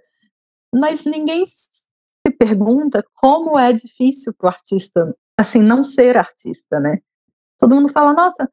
mas 0.75 1.05
ninguém 1.05 1.47
se 1.47 1.89
pergunta 2.37 3.05
como 3.15 3.59
é 3.59 3.73
difícil 3.73 4.35
para 4.35 4.47
o 4.47 4.51
artista, 4.51 5.17
assim, 5.39 5.63
não 5.63 5.85
ser 5.85 6.17
artista, 6.17 6.81
né? 6.81 6.99
Todo 7.59 7.77
mundo 7.77 7.89
fala, 7.89 8.13
nossa, 8.13 8.51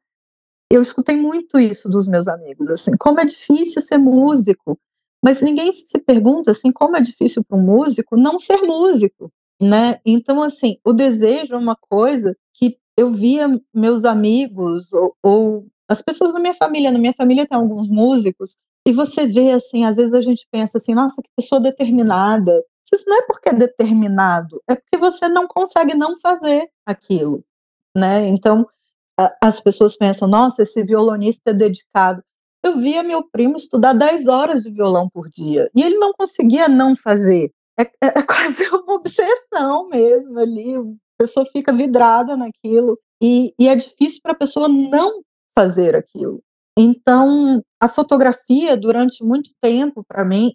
eu 0.70 0.80
escutei 0.80 1.16
muito 1.16 1.58
isso 1.58 1.88
dos 1.88 2.06
meus 2.06 2.28
amigos, 2.28 2.68
assim, 2.68 2.96
como 2.96 3.20
é 3.20 3.24
difícil 3.24 3.82
ser 3.82 3.98
músico, 3.98 4.78
mas 5.24 5.42
ninguém 5.42 5.72
se 5.72 5.98
pergunta, 6.00 6.52
assim, 6.52 6.70
como 6.70 6.96
é 6.96 7.00
difícil 7.00 7.44
para 7.44 7.58
um 7.58 7.62
músico 7.62 8.16
não 8.16 8.38
ser 8.38 8.62
músico, 8.62 9.32
né? 9.60 10.00
Então, 10.04 10.42
assim, 10.42 10.76
o 10.84 10.92
desejo 10.92 11.54
é 11.54 11.58
uma 11.58 11.76
coisa 11.76 12.36
que 12.54 12.78
eu 12.96 13.12
via 13.12 13.48
meus 13.74 14.04
amigos 14.04 14.92
ou, 14.92 15.16
ou 15.22 15.66
as 15.88 16.02
pessoas 16.02 16.32
da 16.32 16.40
minha 16.40 16.54
família, 16.54 16.90
na 16.90 16.98
minha 16.98 17.12
família 17.12 17.46
tem 17.46 17.56
alguns 17.56 17.88
músicos 17.88 18.56
e 18.86 18.92
você 18.92 19.26
vê, 19.26 19.52
assim, 19.52 19.84
às 19.84 19.96
vezes 19.96 20.12
a 20.12 20.20
gente 20.20 20.46
pensa 20.50 20.78
assim, 20.78 20.94
nossa, 20.94 21.22
que 21.22 21.28
pessoa 21.36 21.60
determinada. 21.60 22.62
Isso 22.92 23.04
não 23.06 23.18
é 23.18 23.22
porque 23.26 23.48
é 23.48 23.54
determinado, 23.54 24.60
é 24.68 24.74
porque 24.74 24.98
você 24.98 25.26
não 25.26 25.46
consegue 25.46 25.94
não 25.94 26.14
fazer 26.18 26.68
aquilo, 26.84 27.42
né? 27.96 28.26
Então, 28.26 28.66
a, 29.18 29.34
as 29.42 29.60
pessoas 29.60 29.96
pensam, 29.96 30.28
nossa, 30.28 30.62
esse 30.62 30.84
violonista 30.84 31.52
é 31.52 31.54
dedicado. 31.54 32.22
Eu 32.62 32.76
via 32.78 33.02
meu 33.02 33.26
primo 33.30 33.56
estudar 33.56 33.94
10 33.94 34.28
horas 34.28 34.64
de 34.64 34.70
violão 34.70 35.08
por 35.08 35.30
dia, 35.30 35.70
e 35.74 35.82
ele 35.82 35.96
não 35.96 36.12
conseguia 36.12 36.68
não 36.68 36.94
fazer. 36.94 37.50
É, 37.78 37.82
é, 37.82 38.18
é 38.18 38.22
quase 38.26 38.68
uma 38.68 38.94
obsessão 38.94 39.88
mesmo 39.88 40.38
ali, 40.38 40.76
a 40.76 40.82
pessoa 41.18 41.46
fica 41.46 41.72
vidrada 41.72 42.36
naquilo, 42.36 42.98
e, 43.22 43.54
e 43.58 43.68
é 43.68 43.74
difícil 43.76 44.20
para 44.22 44.32
a 44.32 44.38
pessoa 44.38 44.68
não 44.68 45.22
fazer 45.54 45.94
aquilo. 45.94 46.42
Então, 46.78 47.62
a 47.80 47.88
fotografia, 47.88 48.76
durante 48.76 49.22
muito 49.22 49.50
tempo, 49.60 50.02
para 50.06 50.24
mim, 50.24 50.52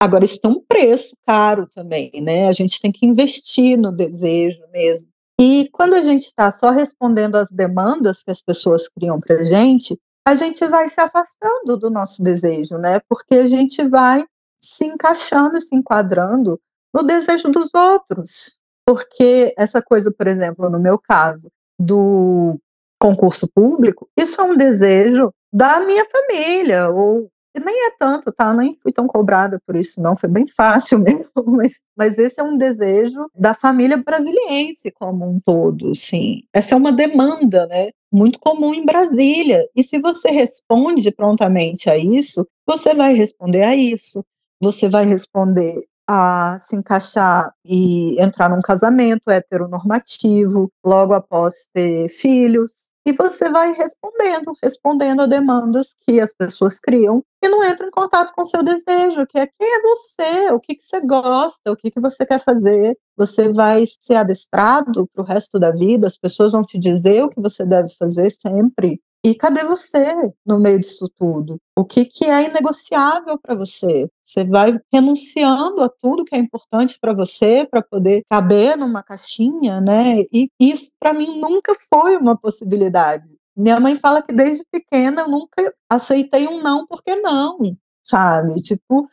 agora 0.00 0.24
isso 0.24 0.40
tem 0.40 0.50
um 0.50 0.62
preço 0.66 1.14
caro 1.26 1.68
também, 1.74 2.10
né? 2.22 2.48
A 2.48 2.52
gente 2.52 2.80
tem 2.80 2.92
que 2.92 3.04
investir 3.04 3.76
no 3.76 3.92
desejo 3.92 4.62
mesmo. 4.72 5.08
E 5.40 5.68
quando 5.72 5.94
a 5.94 6.02
gente 6.02 6.26
está 6.26 6.50
só 6.50 6.70
respondendo 6.70 7.36
às 7.36 7.50
demandas 7.50 8.22
que 8.22 8.30
as 8.30 8.40
pessoas 8.40 8.88
criam 8.88 9.20
para 9.20 9.40
a 9.40 9.42
gente, 9.42 9.98
a 10.26 10.34
gente 10.34 10.66
vai 10.66 10.88
se 10.88 11.00
afastando 11.00 11.76
do 11.76 11.90
nosso 11.90 12.22
desejo, 12.22 12.78
né? 12.78 13.00
Porque 13.08 13.34
a 13.34 13.46
gente 13.46 13.86
vai 13.88 14.24
se 14.58 14.86
encaixando 14.86 15.60
se 15.60 15.74
enquadrando 15.76 16.60
no 16.94 17.02
desejo 17.02 17.50
dos 17.50 17.70
outros. 17.74 18.58
Porque 18.86 19.52
essa 19.58 19.82
coisa, 19.82 20.12
por 20.12 20.26
exemplo, 20.26 20.70
no 20.70 20.78
meu 20.78 20.98
caso, 20.98 21.50
do 21.78 22.58
concurso 23.00 23.48
público, 23.52 24.08
isso 24.16 24.40
é 24.40 24.44
um 24.44 24.56
desejo 24.56 25.32
da 25.52 25.80
minha 25.80 26.04
família, 26.04 26.88
ou 26.90 27.28
nem 27.64 27.86
é 27.86 27.90
tanto, 27.98 28.32
tá? 28.32 28.52
Nem 28.52 28.74
fui 28.76 28.92
tão 28.92 29.06
cobrada 29.06 29.60
por 29.66 29.76
isso, 29.76 30.00
não. 30.00 30.14
Foi 30.14 30.28
bem 30.28 30.46
fácil 30.54 30.98
mesmo. 30.98 31.30
Mas, 31.56 31.80
mas 31.96 32.18
esse 32.18 32.40
é 32.40 32.44
um 32.44 32.56
desejo 32.56 33.26
da 33.34 33.54
família 33.54 33.96
brasiliense 33.96 34.90
como 34.92 35.28
um 35.28 35.40
todo, 35.40 35.94
sim. 35.94 36.42
Essa 36.52 36.74
é 36.74 36.78
uma 36.78 36.92
demanda, 36.92 37.66
né? 37.66 37.90
Muito 38.12 38.38
comum 38.38 38.74
em 38.74 38.84
Brasília. 38.84 39.66
E 39.74 39.82
se 39.82 39.98
você 39.98 40.30
responde 40.30 41.10
prontamente 41.10 41.90
a 41.90 41.96
isso, 41.96 42.46
você 42.66 42.94
vai 42.94 43.14
responder 43.14 43.62
a 43.62 43.74
isso. 43.74 44.24
Você 44.60 44.88
vai 44.88 45.04
responder 45.04 45.84
a 46.08 46.56
se 46.58 46.76
encaixar 46.76 47.52
e 47.64 48.20
entrar 48.22 48.48
num 48.48 48.60
casamento 48.60 49.28
heteronormativo 49.28 50.70
logo 50.84 51.12
após 51.14 51.68
ter 51.72 52.08
filhos 52.08 52.90
e 53.06 53.12
você 53.12 53.48
vai 53.48 53.72
respondendo, 53.72 54.52
respondendo 54.60 55.22
a 55.22 55.26
demandas 55.26 55.94
que 56.00 56.20
as 56.20 56.34
pessoas 56.34 56.80
criam 56.80 57.22
e 57.40 57.48
não 57.48 57.62
entra 57.62 57.86
em 57.86 57.90
contato 57.90 58.32
com 58.34 58.42
o 58.42 58.44
seu 58.44 58.64
desejo, 58.64 59.24
que 59.28 59.38
é 59.38 59.46
quem 59.46 59.76
é 59.76 59.82
você, 59.82 60.52
o 60.52 60.58
que, 60.58 60.74
que 60.74 60.84
você 60.84 61.00
gosta, 61.00 61.70
o 61.70 61.76
que, 61.76 61.88
que 61.88 62.00
você 62.00 62.26
quer 62.26 62.40
fazer. 62.40 62.98
Você 63.16 63.52
vai 63.52 63.84
ser 63.86 64.16
adestrado 64.16 65.06
para 65.14 65.22
o 65.22 65.24
resto 65.24 65.56
da 65.56 65.70
vida, 65.70 66.08
as 66.08 66.16
pessoas 66.16 66.50
vão 66.50 66.64
te 66.64 66.80
dizer 66.80 67.22
o 67.22 67.28
que 67.28 67.40
você 67.40 67.64
deve 67.64 67.90
fazer 67.96 68.28
sempre. 68.28 69.00
E 69.26 69.34
cadê 69.34 69.64
você 69.64 70.14
no 70.46 70.60
meio 70.60 70.78
disso 70.78 71.08
tudo? 71.08 71.60
O 71.76 71.84
que, 71.84 72.04
que 72.04 72.26
é 72.26 72.44
inegociável 72.44 73.36
para 73.36 73.56
você? 73.56 74.08
Você 74.22 74.44
vai 74.44 74.78
renunciando 74.92 75.82
a 75.82 75.88
tudo 75.88 76.24
que 76.24 76.36
é 76.36 76.38
importante 76.38 76.96
para 77.00 77.12
você 77.12 77.66
para 77.68 77.82
poder 77.82 78.22
caber 78.30 78.78
numa 78.78 79.02
caixinha, 79.02 79.80
né? 79.80 80.20
E 80.32 80.48
isso 80.60 80.92
para 81.00 81.12
mim 81.12 81.40
nunca 81.40 81.74
foi 81.90 82.16
uma 82.16 82.38
possibilidade. 82.38 83.36
Minha 83.56 83.80
mãe 83.80 83.96
fala 83.96 84.22
que 84.22 84.32
desde 84.32 84.64
pequena 84.70 85.22
eu 85.22 85.28
nunca 85.28 85.74
aceitei 85.90 86.46
um 86.46 86.62
não 86.62 86.86
porque 86.86 87.16
não, 87.16 87.58
sabe? 88.04 88.54
Tipo, 88.62 89.08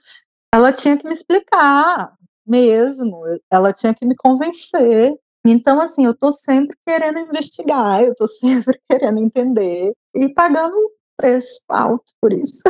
ela 0.53 0.71
tinha 0.71 0.95
que 0.95 1.07
me 1.07 1.13
explicar 1.13 2.13
mesmo, 2.45 3.19
ela 3.49 3.73
tinha 3.73 3.95
que 3.95 4.05
me 4.05 4.15
convencer. 4.15 5.11
Então, 5.45 5.81
assim, 5.81 6.05
eu 6.05 6.11
estou 6.11 6.31
sempre 6.31 6.77
querendo 6.87 7.19
investigar, 7.19 8.01
eu 8.01 8.11
estou 8.11 8.27
sempre 8.29 8.79
querendo 8.89 9.19
entender 9.19 9.93
e 10.15 10.33
pagando 10.33 10.75
um 10.75 10.89
preço 11.17 11.61
alto 11.67 12.13
por 12.21 12.31
isso. 12.31 12.63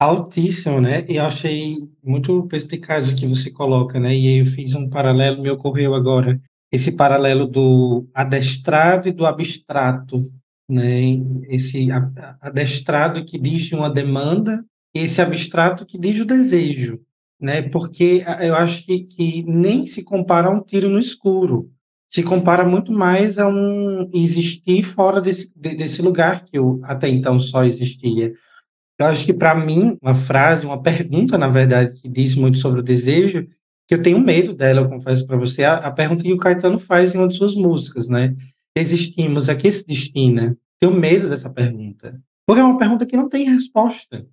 Altíssimo, 0.00 0.80
né? 0.80 1.04
E 1.08 1.16
eu 1.16 1.24
achei 1.24 1.88
muito 2.02 2.46
perspicaz 2.48 3.08
o 3.08 3.14
que 3.14 3.26
você 3.26 3.50
coloca, 3.50 4.00
né? 4.00 4.14
E 4.14 4.38
eu 4.38 4.46
fiz 4.46 4.74
um 4.74 4.88
paralelo, 4.88 5.40
me 5.40 5.50
ocorreu 5.50 5.94
agora, 5.94 6.40
esse 6.72 6.92
paralelo 6.92 7.46
do 7.46 8.06
adestrado 8.12 9.08
e 9.08 9.12
do 9.12 9.24
abstrato, 9.24 10.22
né? 10.68 11.00
Esse 11.48 11.88
adestrado 12.40 13.24
que 13.24 13.38
diz 13.38 13.70
uma 13.72 13.88
demanda 13.88 14.64
e 14.94 15.00
esse 15.00 15.22
abstrato 15.22 15.86
que 15.86 15.98
diz 15.98 16.18
o 16.20 16.26
desejo, 16.26 17.00
né? 17.40 17.62
Porque 17.62 18.24
eu 18.40 18.56
acho 18.56 18.84
que, 18.84 19.04
que 19.04 19.42
nem 19.44 19.86
se 19.86 20.02
compara 20.02 20.48
a 20.48 20.52
um 20.52 20.60
tiro 20.60 20.88
no 20.88 20.98
escuro, 20.98 21.70
se 22.14 22.22
compara 22.22 22.64
muito 22.64 22.92
mais 22.92 23.38
a 23.38 23.48
um 23.48 24.08
existir 24.14 24.84
fora 24.84 25.20
desse, 25.20 25.52
desse 25.58 26.00
lugar 26.00 26.44
que 26.44 26.56
eu 26.56 26.78
até 26.84 27.08
então 27.08 27.40
só 27.40 27.64
existia. 27.64 28.32
Eu 28.96 29.06
acho 29.06 29.26
que, 29.26 29.32
para 29.32 29.52
mim, 29.56 29.98
uma 30.00 30.14
frase, 30.14 30.64
uma 30.64 30.80
pergunta, 30.80 31.36
na 31.36 31.48
verdade, 31.48 32.00
que 32.00 32.08
diz 32.08 32.36
muito 32.36 32.58
sobre 32.58 32.78
o 32.78 32.84
desejo, 32.84 33.44
que 33.88 33.96
eu 33.96 34.00
tenho 34.00 34.20
medo 34.20 34.54
dela, 34.54 34.82
eu 34.82 34.88
confesso 34.88 35.26
para 35.26 35.36
você, 35.36 35.64
a, 35.64 35.74
a, 35.78 35.90
pergunta 35.90 36.22
que 36.22 36.32
o 36.32 36.38
Caetano 36.38 36.78
faz 36.78 37.12
em 37.12 37.18
uma 37.18 37.26
de 37.26 37.36
suas 37.36 37.56
músicas, 37.56 38.06
né? 38.06 38.32
Existimos, 38.78 39.48
a 39.48 39.56
que 39.56 39.72
se 39.72 39.84
destina? 39.84 40.56
Tenho 40.80 40.94
medo 40.94 41.28
dessa 41.28 41.50
pergunta. 41.50 42.22
Porque 42.46 42.60
é 42.60 42.64
uma 42.64 42.78
pergunta 42.78 43.04
que 43.04 43.16
não 43.16 43.28
tem 43.28 43.50
resposta, 43.50 44.24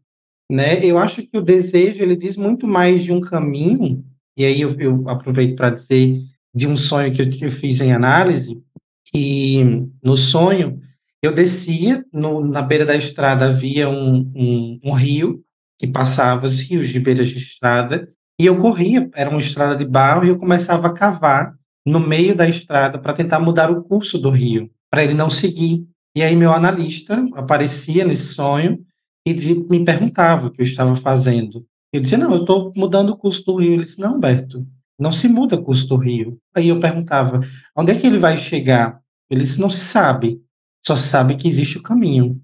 né? 0.51 0.85
Eu 0.85 0.99
acho 0.99 1.23
que 1.23 1.35
o 1.35 1.41
desejo, 1.41 2.03
ele 2.03 2.15
diz 2.15 2.37
muito 2.37 2.67
mais 2.67 3.01
de 3.01 3.11
um 3.11 3.19
caminho, 3.19 4.05
e 4.37 4.45
aí 4.45 4.61
eu, 4.61 4.69
eu 4.79 5.09
aproveito 5.09 5.55
para 5.55 5.71
dizer 5.71 6.21
de 6.53 6.67
um 6.67 6.75
sonho 6.75 7.13
que 7.13 7.21
eu, 7.21 7.51
fiz 7.51 7.81
em 7.81 7.93
análise, 7.93 8.61
que 9.05 9.63
no 10.03 10.17
sonho 10.17 10.79
eu 11.21 11.33
descia, 11.33 12.03
no, 12.11 12.45
na 12.45 12.61
beira 12.61 12.85
da 12.85 12.95
estrada 12.95 13.49
havia 13.49 13.89
um, 13.89 14.31
um, 14.35 14.79
um 14.83 14.93
rio 14.93 15.43
que 15.79 15.87
passava, 15.87 16.45
os 16.45 16.59
rios 16.61 16.89
de 16.89 16.99
beira 16.99 17.23
de 17.23 17.37
estrada, 17.37 18.07
e 18.39 18.45
eu 18.45 18.57
corria, 18.57 19.09
era 19.15 19.29
uma 19.29 19.39
estrada 19.39 19.75
de 19.75 19.85
barro, 19.85 20.25
e 20.25 20.29
eu 20.29 20.37
começava 20.37 20.87
a 20.87 20.93
cavar 20.93 21.55
no 21.85 21.99
meio 21.99 22.35
da 22.35 22.47
estrada 22.47 22.99
para 22.99 23.13
tentar 23.13 23.39
mudar 23.39 23.71
o 23.71 23.83
curso 23.83 24.17
do 24.17 24.29
rio, 24.29 24.69
para 24.89 25.03
ele 25.03 25.13
não 25.13 25.29
seguir. 25.29 25.85
E 26.15 26.21
aí 26.21 26.35
meu 26.35 26.51
analista 26.51 27.23
aparecia 27.35 28.03
nesse 28.03 28.33
sonho 28.33 28.79
e 29.25 29.33
dizia, 29.33 29.55
me 29.55 29.83
perguntava 29.83 30.47
o 30.47 30.51
que 30.51 30.61
eu 30.61 30.65
estava 30.65 30.95
fazendo. 30.95 31.65
Eu 31.93 32.01
dizia, 32.01 32.17
não, 32.17 32.33
eu 32.33 32.41
estou 32.41 32.71
mudando 32.75 33.11
o 33.11 33.17
curso 33.17 33.43
do 33.45 33.55
rio. 33.55 33.73
Ele 33.73 33.83
disse, 33.83 33.99
não, 33.99 34.15
Humberto, 34.15 34.65
não 35.01 35.11
se 35.11 35.27
muda 35.27 35.55
o 35.55 35.63
curso 35.63 35.87
do 35.87 35.97
rio. 35.97 36.37
Aí 36.55 36.69
eu 36.69 36.79
perguntava, 36.79 37.39
onde 37.75 37.91
é 37.91 37.95
que 37.95 38.05
ele 38.05 38.19
vai 38.19 38.37
chegar? 38.37 38.99
Ele 39.29 39.41
disse, 39.41 39.59
não 39.59 39.69
sabe, 39.69 40.39
só 40.85 40.95
sabe 40.95 41.35
que 41.35 41.47
existe 41.47 41.77
o 41.77 41.83
caminho. 41.83 42.39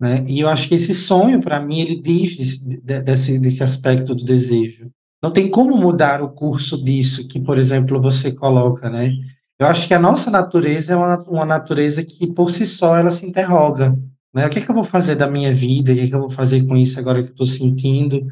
Né? 0.00 0.24
E 0.26 0.40
eu 0.40 0.48
acho 0.48 0.68
que 0.68 0.74
esse 0.74 0.92
sonho, 0.92 1.40
para 1.40 1.60
mim, 1.60 1.80
ele 1.80 2.00
diz 2.00 2.58
desse, 2.58 3.38
desse 3.38 3.62
aspecto 3.62 4.14
do 4.14 4.24
desejo. 4.24 4.90
Não 5.22 5.30
tem 5.30 5.48
como 5.48 5.76
mudar 5.76 6.22
o 6.22 6.30
curso 6.30 6.82
disso 6.82 7.28
que, 7.28 7.38
por 7.38 7.58
exemplo, 7.58 8.00
você 8.00 8.32
coloca, 8.32 8.88
né? 8.88 9.12
Eu 9.58 9.66
acho 9.66 9.86
que 9.86 9.92
a 9.92 9.98
nossa 9.98 10.30
natureza 10.30 10.94
é 10.94 10.96
uma, 10.96 11.22
uma 11.24 11.44
natureza 11.44 12.02
que, 12.02 12.26
por 12.26 12.50
si 12.50 12.64
só, 12.64 12.96
ela 12.96 13.10
se 13.10 13.26
interroga. 13.26 13.94
Né? 14.34 14.46
O 14.46 14.50
que, 14.50 14.58
é 14.58 14.62
que 14.62 14.70
eu 14.70 14.74
vou 14.74 14.84
fazer 14.84 15.16
da 15.16 15.28
minha 15.28 15.52
vida? 15.52 15.92
O 15.92 15.94
que, 15.94 16.00
é 16.00 16.06
que 16.08 16.14
eu 16.14 16.20
vou 16.20 16.30
fazer 16.30 16.66
com 16.66 16.74
isso 16.76 16.98
agora 16.98 17.22
que 17.22 17.28
estou 17.28 17.46
sentindo? 17.46 18.26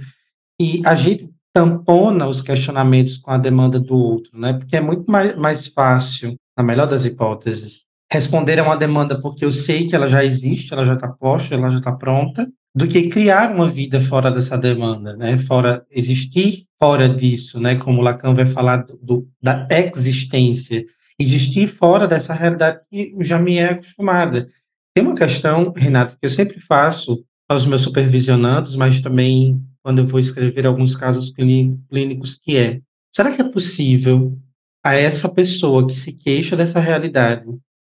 E 0.58 0.80
a 0.86 0.94
gente 0.94 1.30
tampona 1.58 2.28
os 2.28 2.40
questionamentos 2.40 3.18
com 3.18 3.32
a 3.32 3.36
demanda 3.36 3.80
do 3.80 3.98
outro, 3.98 4.38
né? 4.38 4.52
Porque 4.52 4.76
é 4.76 4.80
muito 4.80 5.10
mais, 5.10 5.36
mais 5.36 5.66
fácil, 5.66 6.36
na 6.56 6.62
melhor 6.62 6.86
das 6.86 7.04
hipóteses, 7.04 7.82
responder 8.12 8.60
a 8.60 8.62
uma 8.62 8.76
demanda 8.76 9.20
porque 9.20 9.44
eu 9.44 9.50
sei 9.50 9.88
que 9.88 9.96
ela 9.96 10.06
já 10.06 10.24
existe, 10.24 10.72
ela 10.72 10.84
já 10.84 10.94
está 10.94 11.08
posta, 11.08 11.56
ela 11.56 11.68
já 11.68 11.78
está 11.78 11.90
pronta, 11.90 12.48
do 12.72 12.86
que 12.86 13.08
criar 13.08 13.50
uma 13.50 13.66
vida 13.66 14.00
fora 14.00 14.30
dessa 14.30 14.56
demanda, 14.56 15.16
né? 15.16 15.36
Fora 15.36 15.84
existir 15.90 16.64
fora 16.78 17.08
disso, 17.08 17.58
né? 17.58 17.74
Como 17.74 18.02
Lacan 18.02 18.34
vai 18.34 18.46
falar 18.46 18.84
do, 19.02 19.26
da 19.42 19.66
existência, 19.96 20.84
existir 21.18 21.66
fora 21.66 22.06
dessa 22.06 22.32
realidade 22.34 22.82
que 22.88 23.16
já 23.20 23.40
me 23.40 23.56
é 23.58 23.70
acostumada. 23.70 24.46
Tem 24.94 25.04
uma 25.04 25.16
questão, 25.16 25.72
Renato, 25.74 26.16
que 26.20 26.26
eu 26.26 26.30
sempre 26.30 26.60
faço 26.60 27.24
aos 27.48 27.66
meus 27.66 27.80
supervisionandos, 27.80 28.76
mas 28.76 29.00
também 29.00 29.60
quando 29.88 30.00
eu 30.00 30.06
vou 30.06 30.20
escrever 30.20 30.66
alguns 30.66 30.94
casos 30.94 31.30
clínicos, 31.30 32.36
que 32.36 32.58
é: 32.58 32.78
será 33.10 33.34
que 33.34 33.40
é 33.40 33.50
possível 33.50 34.38
a 34.84 34.94
essa 34.94 35.30
pessoa 35.30 35.86
que 35.86 35.94
se 35.94 36.12
queixa 36.12 36.54
dessa 36.54 36.78
realidade 36.78 37.46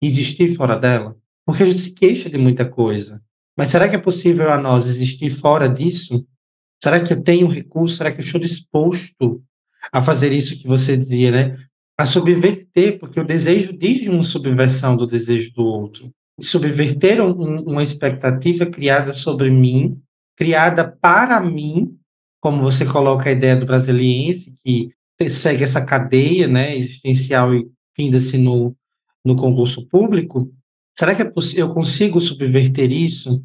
existir 0.03 0.53
fora 0.57 0.75
dela? 0.75 1.15
Porque 1.45 1.63
a 1.63 1.65
gente 1.65 1.79
se 1.79 1.93
queixa 1.93 2.29
de 2.29 2.37
muita 2.37 2.65
coisa. 2.65 3.23
Mas 3.57 3.69
será 3.69 3.87
que 3.87 3.95
é 3.95 3.97
possível 3.97 4.51
a 4.51 4.57
nós 4.57 4.87
existir 4.87 5.29
fora 5.29 5.69
disso? 5.69 6.27
Será 6.83 6.99
que 6.99 7.13
eu 7.13 7.23
tenho 7.23 7.47
recurso? 7.47 7.95
Será 7.95 8.11
que 8.11 8.19
eu 8.19 8.25
estou 8.25 8.41
disposto 8.41 9.41
a 9.89 10.01
fazer 10.01 10.33
isso 10.33 10.57
que 10.57 10.67
você 10.67 10.97
dizia, 10.97 11.31
né? 11.31 11.57
A 11.97 12.05
subverter, 12.05 12.99
porque 12.99 13.21
o 13.21 13.25
desejo 13.25 13.71
diz 13.71 14.01
de 14.01 14.09
uma 14.09 14.21
subversão 14.21 14.97
do 14.97 15.07
desejo 15.07 15.53
do 15.53 15.63
outro. 15.63 16.11
Subverter 16.41 17.21
um, 17.21 17.61
uma 17.61 17.83
expectativa 17.83 18.65
criada 18.65 19.13
sobre 19.13 19.49
mim, 19.49 19.97
criada 20.35 20.85
para 21.01 21.39
mim, 21.39 21.97
como 22.41 22.61
você 22.61 22.85
coloca 22.85 23.29
a 23.29 23.31
ideia 23.31 23.55
do 23.55 23.65
brasiliense, 23.65 24.53
que 24.63 24.89
segue 25.29 25.63
essa 25.63 25.83
cadeia 25.83 26.47
né, 26.47 26.75
existencial 26.77 27.53
e 27.55 27.67
finda-se 27.95 28.37
no, 28.37 28.75
no 29.23 29.35
concurso 29.35 29.87
público, 29.87 30.51
será 30.97 31.15
que 31.15 31.21
é 31.21 31.31
eu 31.55 31.73
consigo 31.73 32.19
subverter 32.19 32.91
isso? 32.91 33.43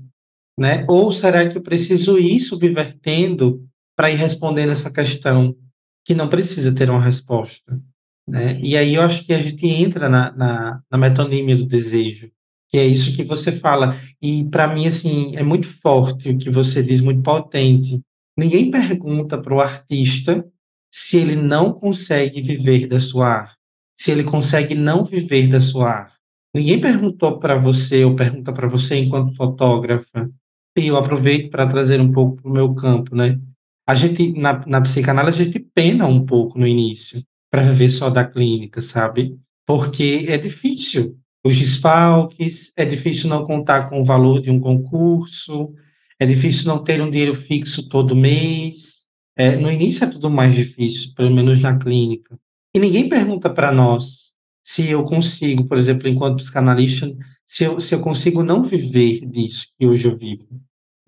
Né? 0.58 0.84
Ou 0.88 1.10
será 1.10 1.48
que 1.48 1.56
eu 1.56 1.62
preciso 1.62 2.18
ir 2.18 2.38
subvertendo 2.40 3.64
para 3.96 4.10
ir 4.10 4.16
respondendo 4.16 4.72
essa 4.72 4.90
questão 4.90 5.56
que 6.04 6.14
não 6.14 6.28
precisa 6.28 6.74
ter 6.74 6.90
uma 6.90 7.00
resposta? 7.00 7.80
Né? 8.28 8.60
E 8.60 8.76
aí 8.76 8.94
eu 8.94 9.02
acho 9.02 9.24
que 9.24 9.32
a 9.32 9.40
gente 9.40 9.66
entra 9.66 10.08
na, 10.08 10.32
na, 10.32 10.82
na 10.90 10.98
metonímia 10.98 11.56
do 11.56 11.64
desejo, 11.64 12.30
que 12.70 12.78
é 12.78 12.86
isso 12.86 13.14
que 13.16 13.22
você 13.22 13.50
fala. 13.50 13.96
E 14.22 14.44
para 14.50 14.72
mim, 14.72 14.86
assim, 14.86 15.36
é 15.36 15.42
muito 15.42 15.66
forte 15.66 16.30
o 16.30 16.38
que 16.38 16.50
você 16.50 16.82
diz, 16.82 17.00
muito 17.00 17.22
potente. 17.22 18.00
Ninguém 18.38 18.70
pergunta 18.70 19.38
para 19.38 19.54
o 19.54 19.60
artista 19.60 20.46
se 20.90 21.18
ele 21.18 21.36
não 21.36 21.72
consegue 21.72 22.42
viver 22.42 22.86
da 22.86 23.00
sua 23.00 23.28
arte 23.28 23.60
se 24.00 24.10
ele 24.10 24.24
consegue 24.24 24.74
não 24.74 25.04
viver 25.04 25.46
da 25.46 25.60
sua 25.60 25.90
arte. 25.90 26.14
Ninguém 26.54 26.80
perguntou 26.80 27.38
para 27.38 27.58
você, 27.58 28.02
ou 28.02 28.16
pergunta 28.16 28.50
para 28.50 28.66
você 28.66 28.96
enquanto 28.96 29.36
fotógrafa, 29.36 30.30
e 30.74 30.86
eu 30.86 30.96
aproveito 30.96 31.50
para 31.50 31.66
trazer 31.66 32.00
um 32.00 32.10
pouco 32.10 32.40
para 32.40 32.50
o 32.50 32.54
meu 32.54 32.74
campo, 32.74 33.14
né? 33.14 33.38
A 33.86 33.94
gente, 33.94 34.32
na, 34.32 34.64
na 34.66 34.80
psicanálise, 34.80 35.42
a 35.42 35.44
gente 35.44 35.60
pena 35.74 36.06
um 36.06 36.24
pouco 36.24 36.58
no 36.58 36.66
início 36.66 37.22
para 37.50 37.60
viver 37.60 37.90
só 37.90 38.08
da 38.08 38.24
clínica, 38.24 38.80
sabe? 38.80 39.38
Porque 39.66 40.24
é 40.28 40.38
difícil. 40.38 41.18
Os 41.44 41.58
desfalques, 41.58 42.72
é 42.76 42.84
difícil 42.84 43.30
não 43.30 43.42
contar 43.42 43.88
com 43.88 44.00
o 44.00 44.04
valor 44.04 44.40
de 44.40 44.50
um 44.50 44.60
concurso, 44.60 45.72
é 46.18 46.26
difícil 46.26 46.68
não 46.68 46.82
ter 46.82 47.00
um 47.00 47.08
dinheiro 47.08 47.34
fixo 47.34 47.88
todo 47.88 48.14
mês. 48.14 49.06
É, 49.36 49.56
no 49.56 49.70
início 49.70 50.04
é 50.04 50.06
tudo 50.06 50.30
mais 50.30 50.54
difícil, 50.54 51.14
pelo 51.14 51.30
menos 51.30 51.60
na 51.60 51.78
clínica. 51.78 52.38
E 52.74 52.78
ninguém 52.78 53.08
pergunta 53.08 53.48
para 53.48 53.72
nós 53.72 54.30
se 54.62 54.88
eu 54.88 55.02
consigo, 55.02 55.64
por 55.64 55.78
exemplo, 55.78 56.06
enquanto 56.06 56.36
psicanalista, 56.36 57.10
se 57.46 57.64
eu, 57.64 57.80
se 57.80 57.94
eu 57.94 58.00
consigo 58.00 58.42
não 58.42 58.62
viver 58.62 59.26
disso 59.26 59.66
que 59.78 59.86
hoje 59.86 60.06
eu 60.06 60.16
vivo. 60.16 60.46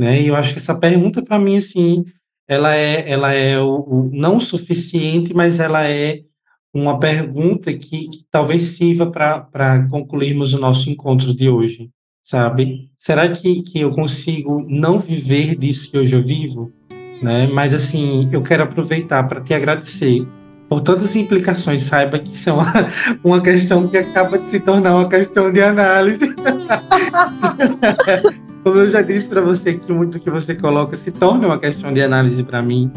Né? 0.00 0.22
E 0.22 0.28
eu 0.28 0.34
acho 0.34 0.54
que 0.54 0.58
essa 0.58 0.76
pergunta, 0.76 1.22
para 1.22 1.38
mim, 1.38 1.56
assim, 1.56 2.04
ela 2.48 2.74
é, 2.74 3.08
ela 3.08 3.32
é 3.32 3.60
o, 3.60 3.80
o, 3.80 4.10
não 4.12 4.40
suficiente, 4.40 5.32
mas 5.32 5.60
ela 5.60 5.86
é 5.86 6.22
uma 6.74 6.98
pergunta 6.98 7.72
que, 7.72 8.08
que 8.08 8.24
talvez 8.30 8.62
sirva 8.62 9.06
para 9.06 9.86
concluirmos 9.90 10.54
o 10.54 10.58
nosso 10.58 10.88
encontro 10.88 11.34
de 11.34 11.48
hoje, 11.48 11.90
sabe? 12.22 12.90
Será 12.98 13.28
que, 13.28 13.62
que 13.62 13.80
eu 13.80 13.90
consigo 13.90 14.64
não 14.68 14.98
viver 14.98 15.54
disso 15.56 15.90
que 15.90 15.98
hoje 15.98 16.16
eu 16.16 16.24
vivo? 16.24 16.72
Né? 17.22 17.46
Mas, 17.46 17.74
assim, 17.74 18.28
eu 18.32 18.42
quero 18.42 18.62
aproveitar 18.62 19.24
para 19.24 19.40
te 19.40 19.52
agradecer 19.52 20.26
por 20.68 20.80
todas 20.80 21.04
as 21.04 21.14
implicações, 21.16 21.82
saiba 21.82 22.18
que 22.18 22.32
isso 22.32 22.48
é 22.48 22.52
uma, 23.22 23.40
questão 23.44 23.86
que 23.86 23.98
acaba 23.98 24.38
de 24.38 24.48
se 24.48 24.60
tornar 24.60 24.94
uma 24.94 25.08
questão 25.08 25.52
de 25.52 25.60
análise. 25.60 26.34
Como 28.64 28.78
eu 28.78 28.88
já 28.88 29.02
disse 29.02 29.28
para 29.28 29.42
você 29.42 29.74
que 29.74 29.92
muito 29.92 30.18
que 30.18 30.30
você 30.30 30.54
coloca 30.54 30.96
se 30.96 31.10
torna 31.10 31.48
uma 31.48 31.58
questão 31.58 31.92
de 31.92 32.00
análise 32.00 32.42
para 32.42 32.62
mim. 32.62 32.90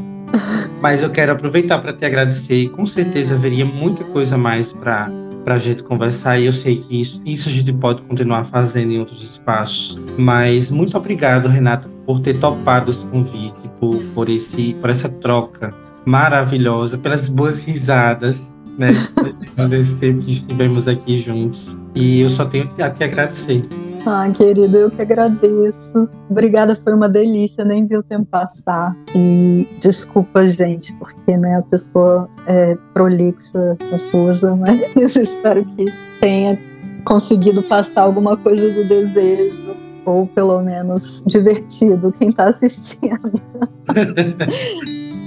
Mas 0.81 1.01
eu 1.01 1.09
quero 1.09 1.31
aproveitar 1.31 1.79
para 1.79 1.93
te 1.93 2.05
agradecer 2.05 2.55
e 2.55 2.69
com 2.69 2.85
certeza 2.85 3.35
haveria 3.35 3.65
muita 3.65 4.03
coisa 4.03 4.37
mais 4.37 4.73
para 4.73 5.09
para 5.45 5.55
a 5.55 5.59
gente 5.59 5.83
conversar 5.83 6.39
e 6.39 6.47
eu 6.47 6.51
sei 6.51 6.77
que 6.77 6.99
isso, 6.99 7.21
isso 7.23 7.47
a 7.47 7.51
gente 7.51 7.71
pode 7.71 8.01
continuar 8.01 8.43
fazendo 8.45 8.91
em 8.91 8.97
outros 8.97 9.21
espaços. 9.21 9.95
Mas 10.17 10.71
muito 10.71 10.97
obrigado, 10.97 11.47
Renata, 11.47 11.87
por 12.03 12.19
ter 12.19 12.39
topado 12.39 12.89
esse 12.89 13.05
convite, 13.05 13.69
por, 13.79 13.95
por, 14.15 14.27
esse, 14.27 14.73
por 14.81 14.89
essa 14.89 15.07
troca 15.07 15.71
maravilhosa, 16.03 16.97
pelas 16.97 17.29
boas 17.29 17.63
risadas, 17.63 18.57
né? 18.79 18.89
Desse 19.69 19.97
tempo 19.97 20.23
que 20.23 20.31
estivemos 20.31 20.87
aqui 20.87 21.19
juntos. 21.19 21.77
E 21.93 22.21
eu 22.21 22.29
só 22.29 22.45
tenho 22.45 22.67
a 22.79 22.89
te 22.89 23.03
agradecer. 23.03 23.63
Ah, 24.05 24.29
querido, 24.29 24.77
eu 24.77 24.91
que 24.91 25.01
agradeço. 25.01 26.07
Obrigada, 26.29 26.75
foi 26.75 26.93
uma 26.93 27.09
delícia, 27.09 27.65
nem 27.65 27.85
vi 27.85 27.97
o 27.97 28.03
tempo 28.03 28.25
passar. 28.25 28.95
E 29.15 29.67
desculpa, 29.79 30.47
gente, 30.47 30.93
porque 30.97 31.35
né, 31.35 31.57
a 31.57 31.61
pessoa 31.63 32.29
é 32.45 32.77
prolixa, 32.93 33.75
confusa, 33.89 34.55
mas 34.55 35.15
espero 35.15 35.63
que 35.63 35.85
tenha 36.21 36.59
conseguido 37.03 37.63
passar 37.63 38.03
alguma 38.03 38.37
coisa 38.37 38.69
do 38.71 38.87
desejo, 38.87 39.75
ou 40.05 40.27
pelo 40.27 40.61
menos 40.61 41.23
divertido 41.25 42.11
quem 42.11 42.29
está 42.29 42.49
assistindo. 42.49 43.19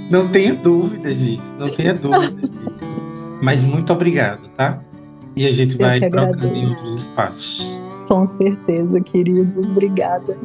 Não 0.09 0.27
tenha 0.29 0.55
dúvida 0.55 1.13
disso, 1.13 1.55
não 1.59 1.67
tenha 1.67 1.93
dúvida 1.93 2.41
disso. 2.41 2.53
Mas 3.43 3.63
muito 3.63 3.93
obrigado, 3.93 4.47
tá? 4.57 4.81
E 5.35 5.45
a 5.45 5.51
gente 5.51 5.77
vai 5.77 5.99
trocando 5.99 6.47
em 6.47 6.65
outros 6.67 6.95
espaços. 6.95 7.78
Com 8.09 8.25
certeza, 8.25 8.99
querido. 8.99 9.61
Obrigada. 9.61 10.35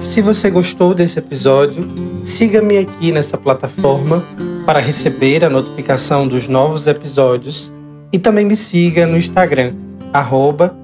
Se 0.00 0.22
você 0.22 0.48
gostou 0.48 0.94
desse 0.94 1.18
episódio, 1.18 1.84
siga-me 2.22 2.78
aqui 2.78 3.10
nessa 3.10 3.36
plataforma 3.36 4.24
para 4.64 4.78
receber 4.78 5.44
a 5.44 5.50
notificação 5.50 6.28
dos 6.28 6.46
novos 6.46 6.86
episódios 6.86 7.72
e 8.12 8.18
também 8.18 8.46
me 8.46 8.56
siga 8.56 9.06
no 9.06 9.16
Instagram, 9.16 9.74
arroba 10.12 10.76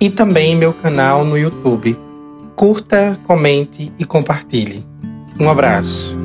e 0.00 0.08
também 0.08 0.56
meu 0.56 0.72
canal 0.72 1.24
no 1.24 1.36
YouTube 1.36 1.98
curta, 2.58 3.16
comente 3.24 3.92
e 3.98 4.04
compartilhe. 4.04 4.84
Um 5.40 5.48
abraço. 5.48 6.18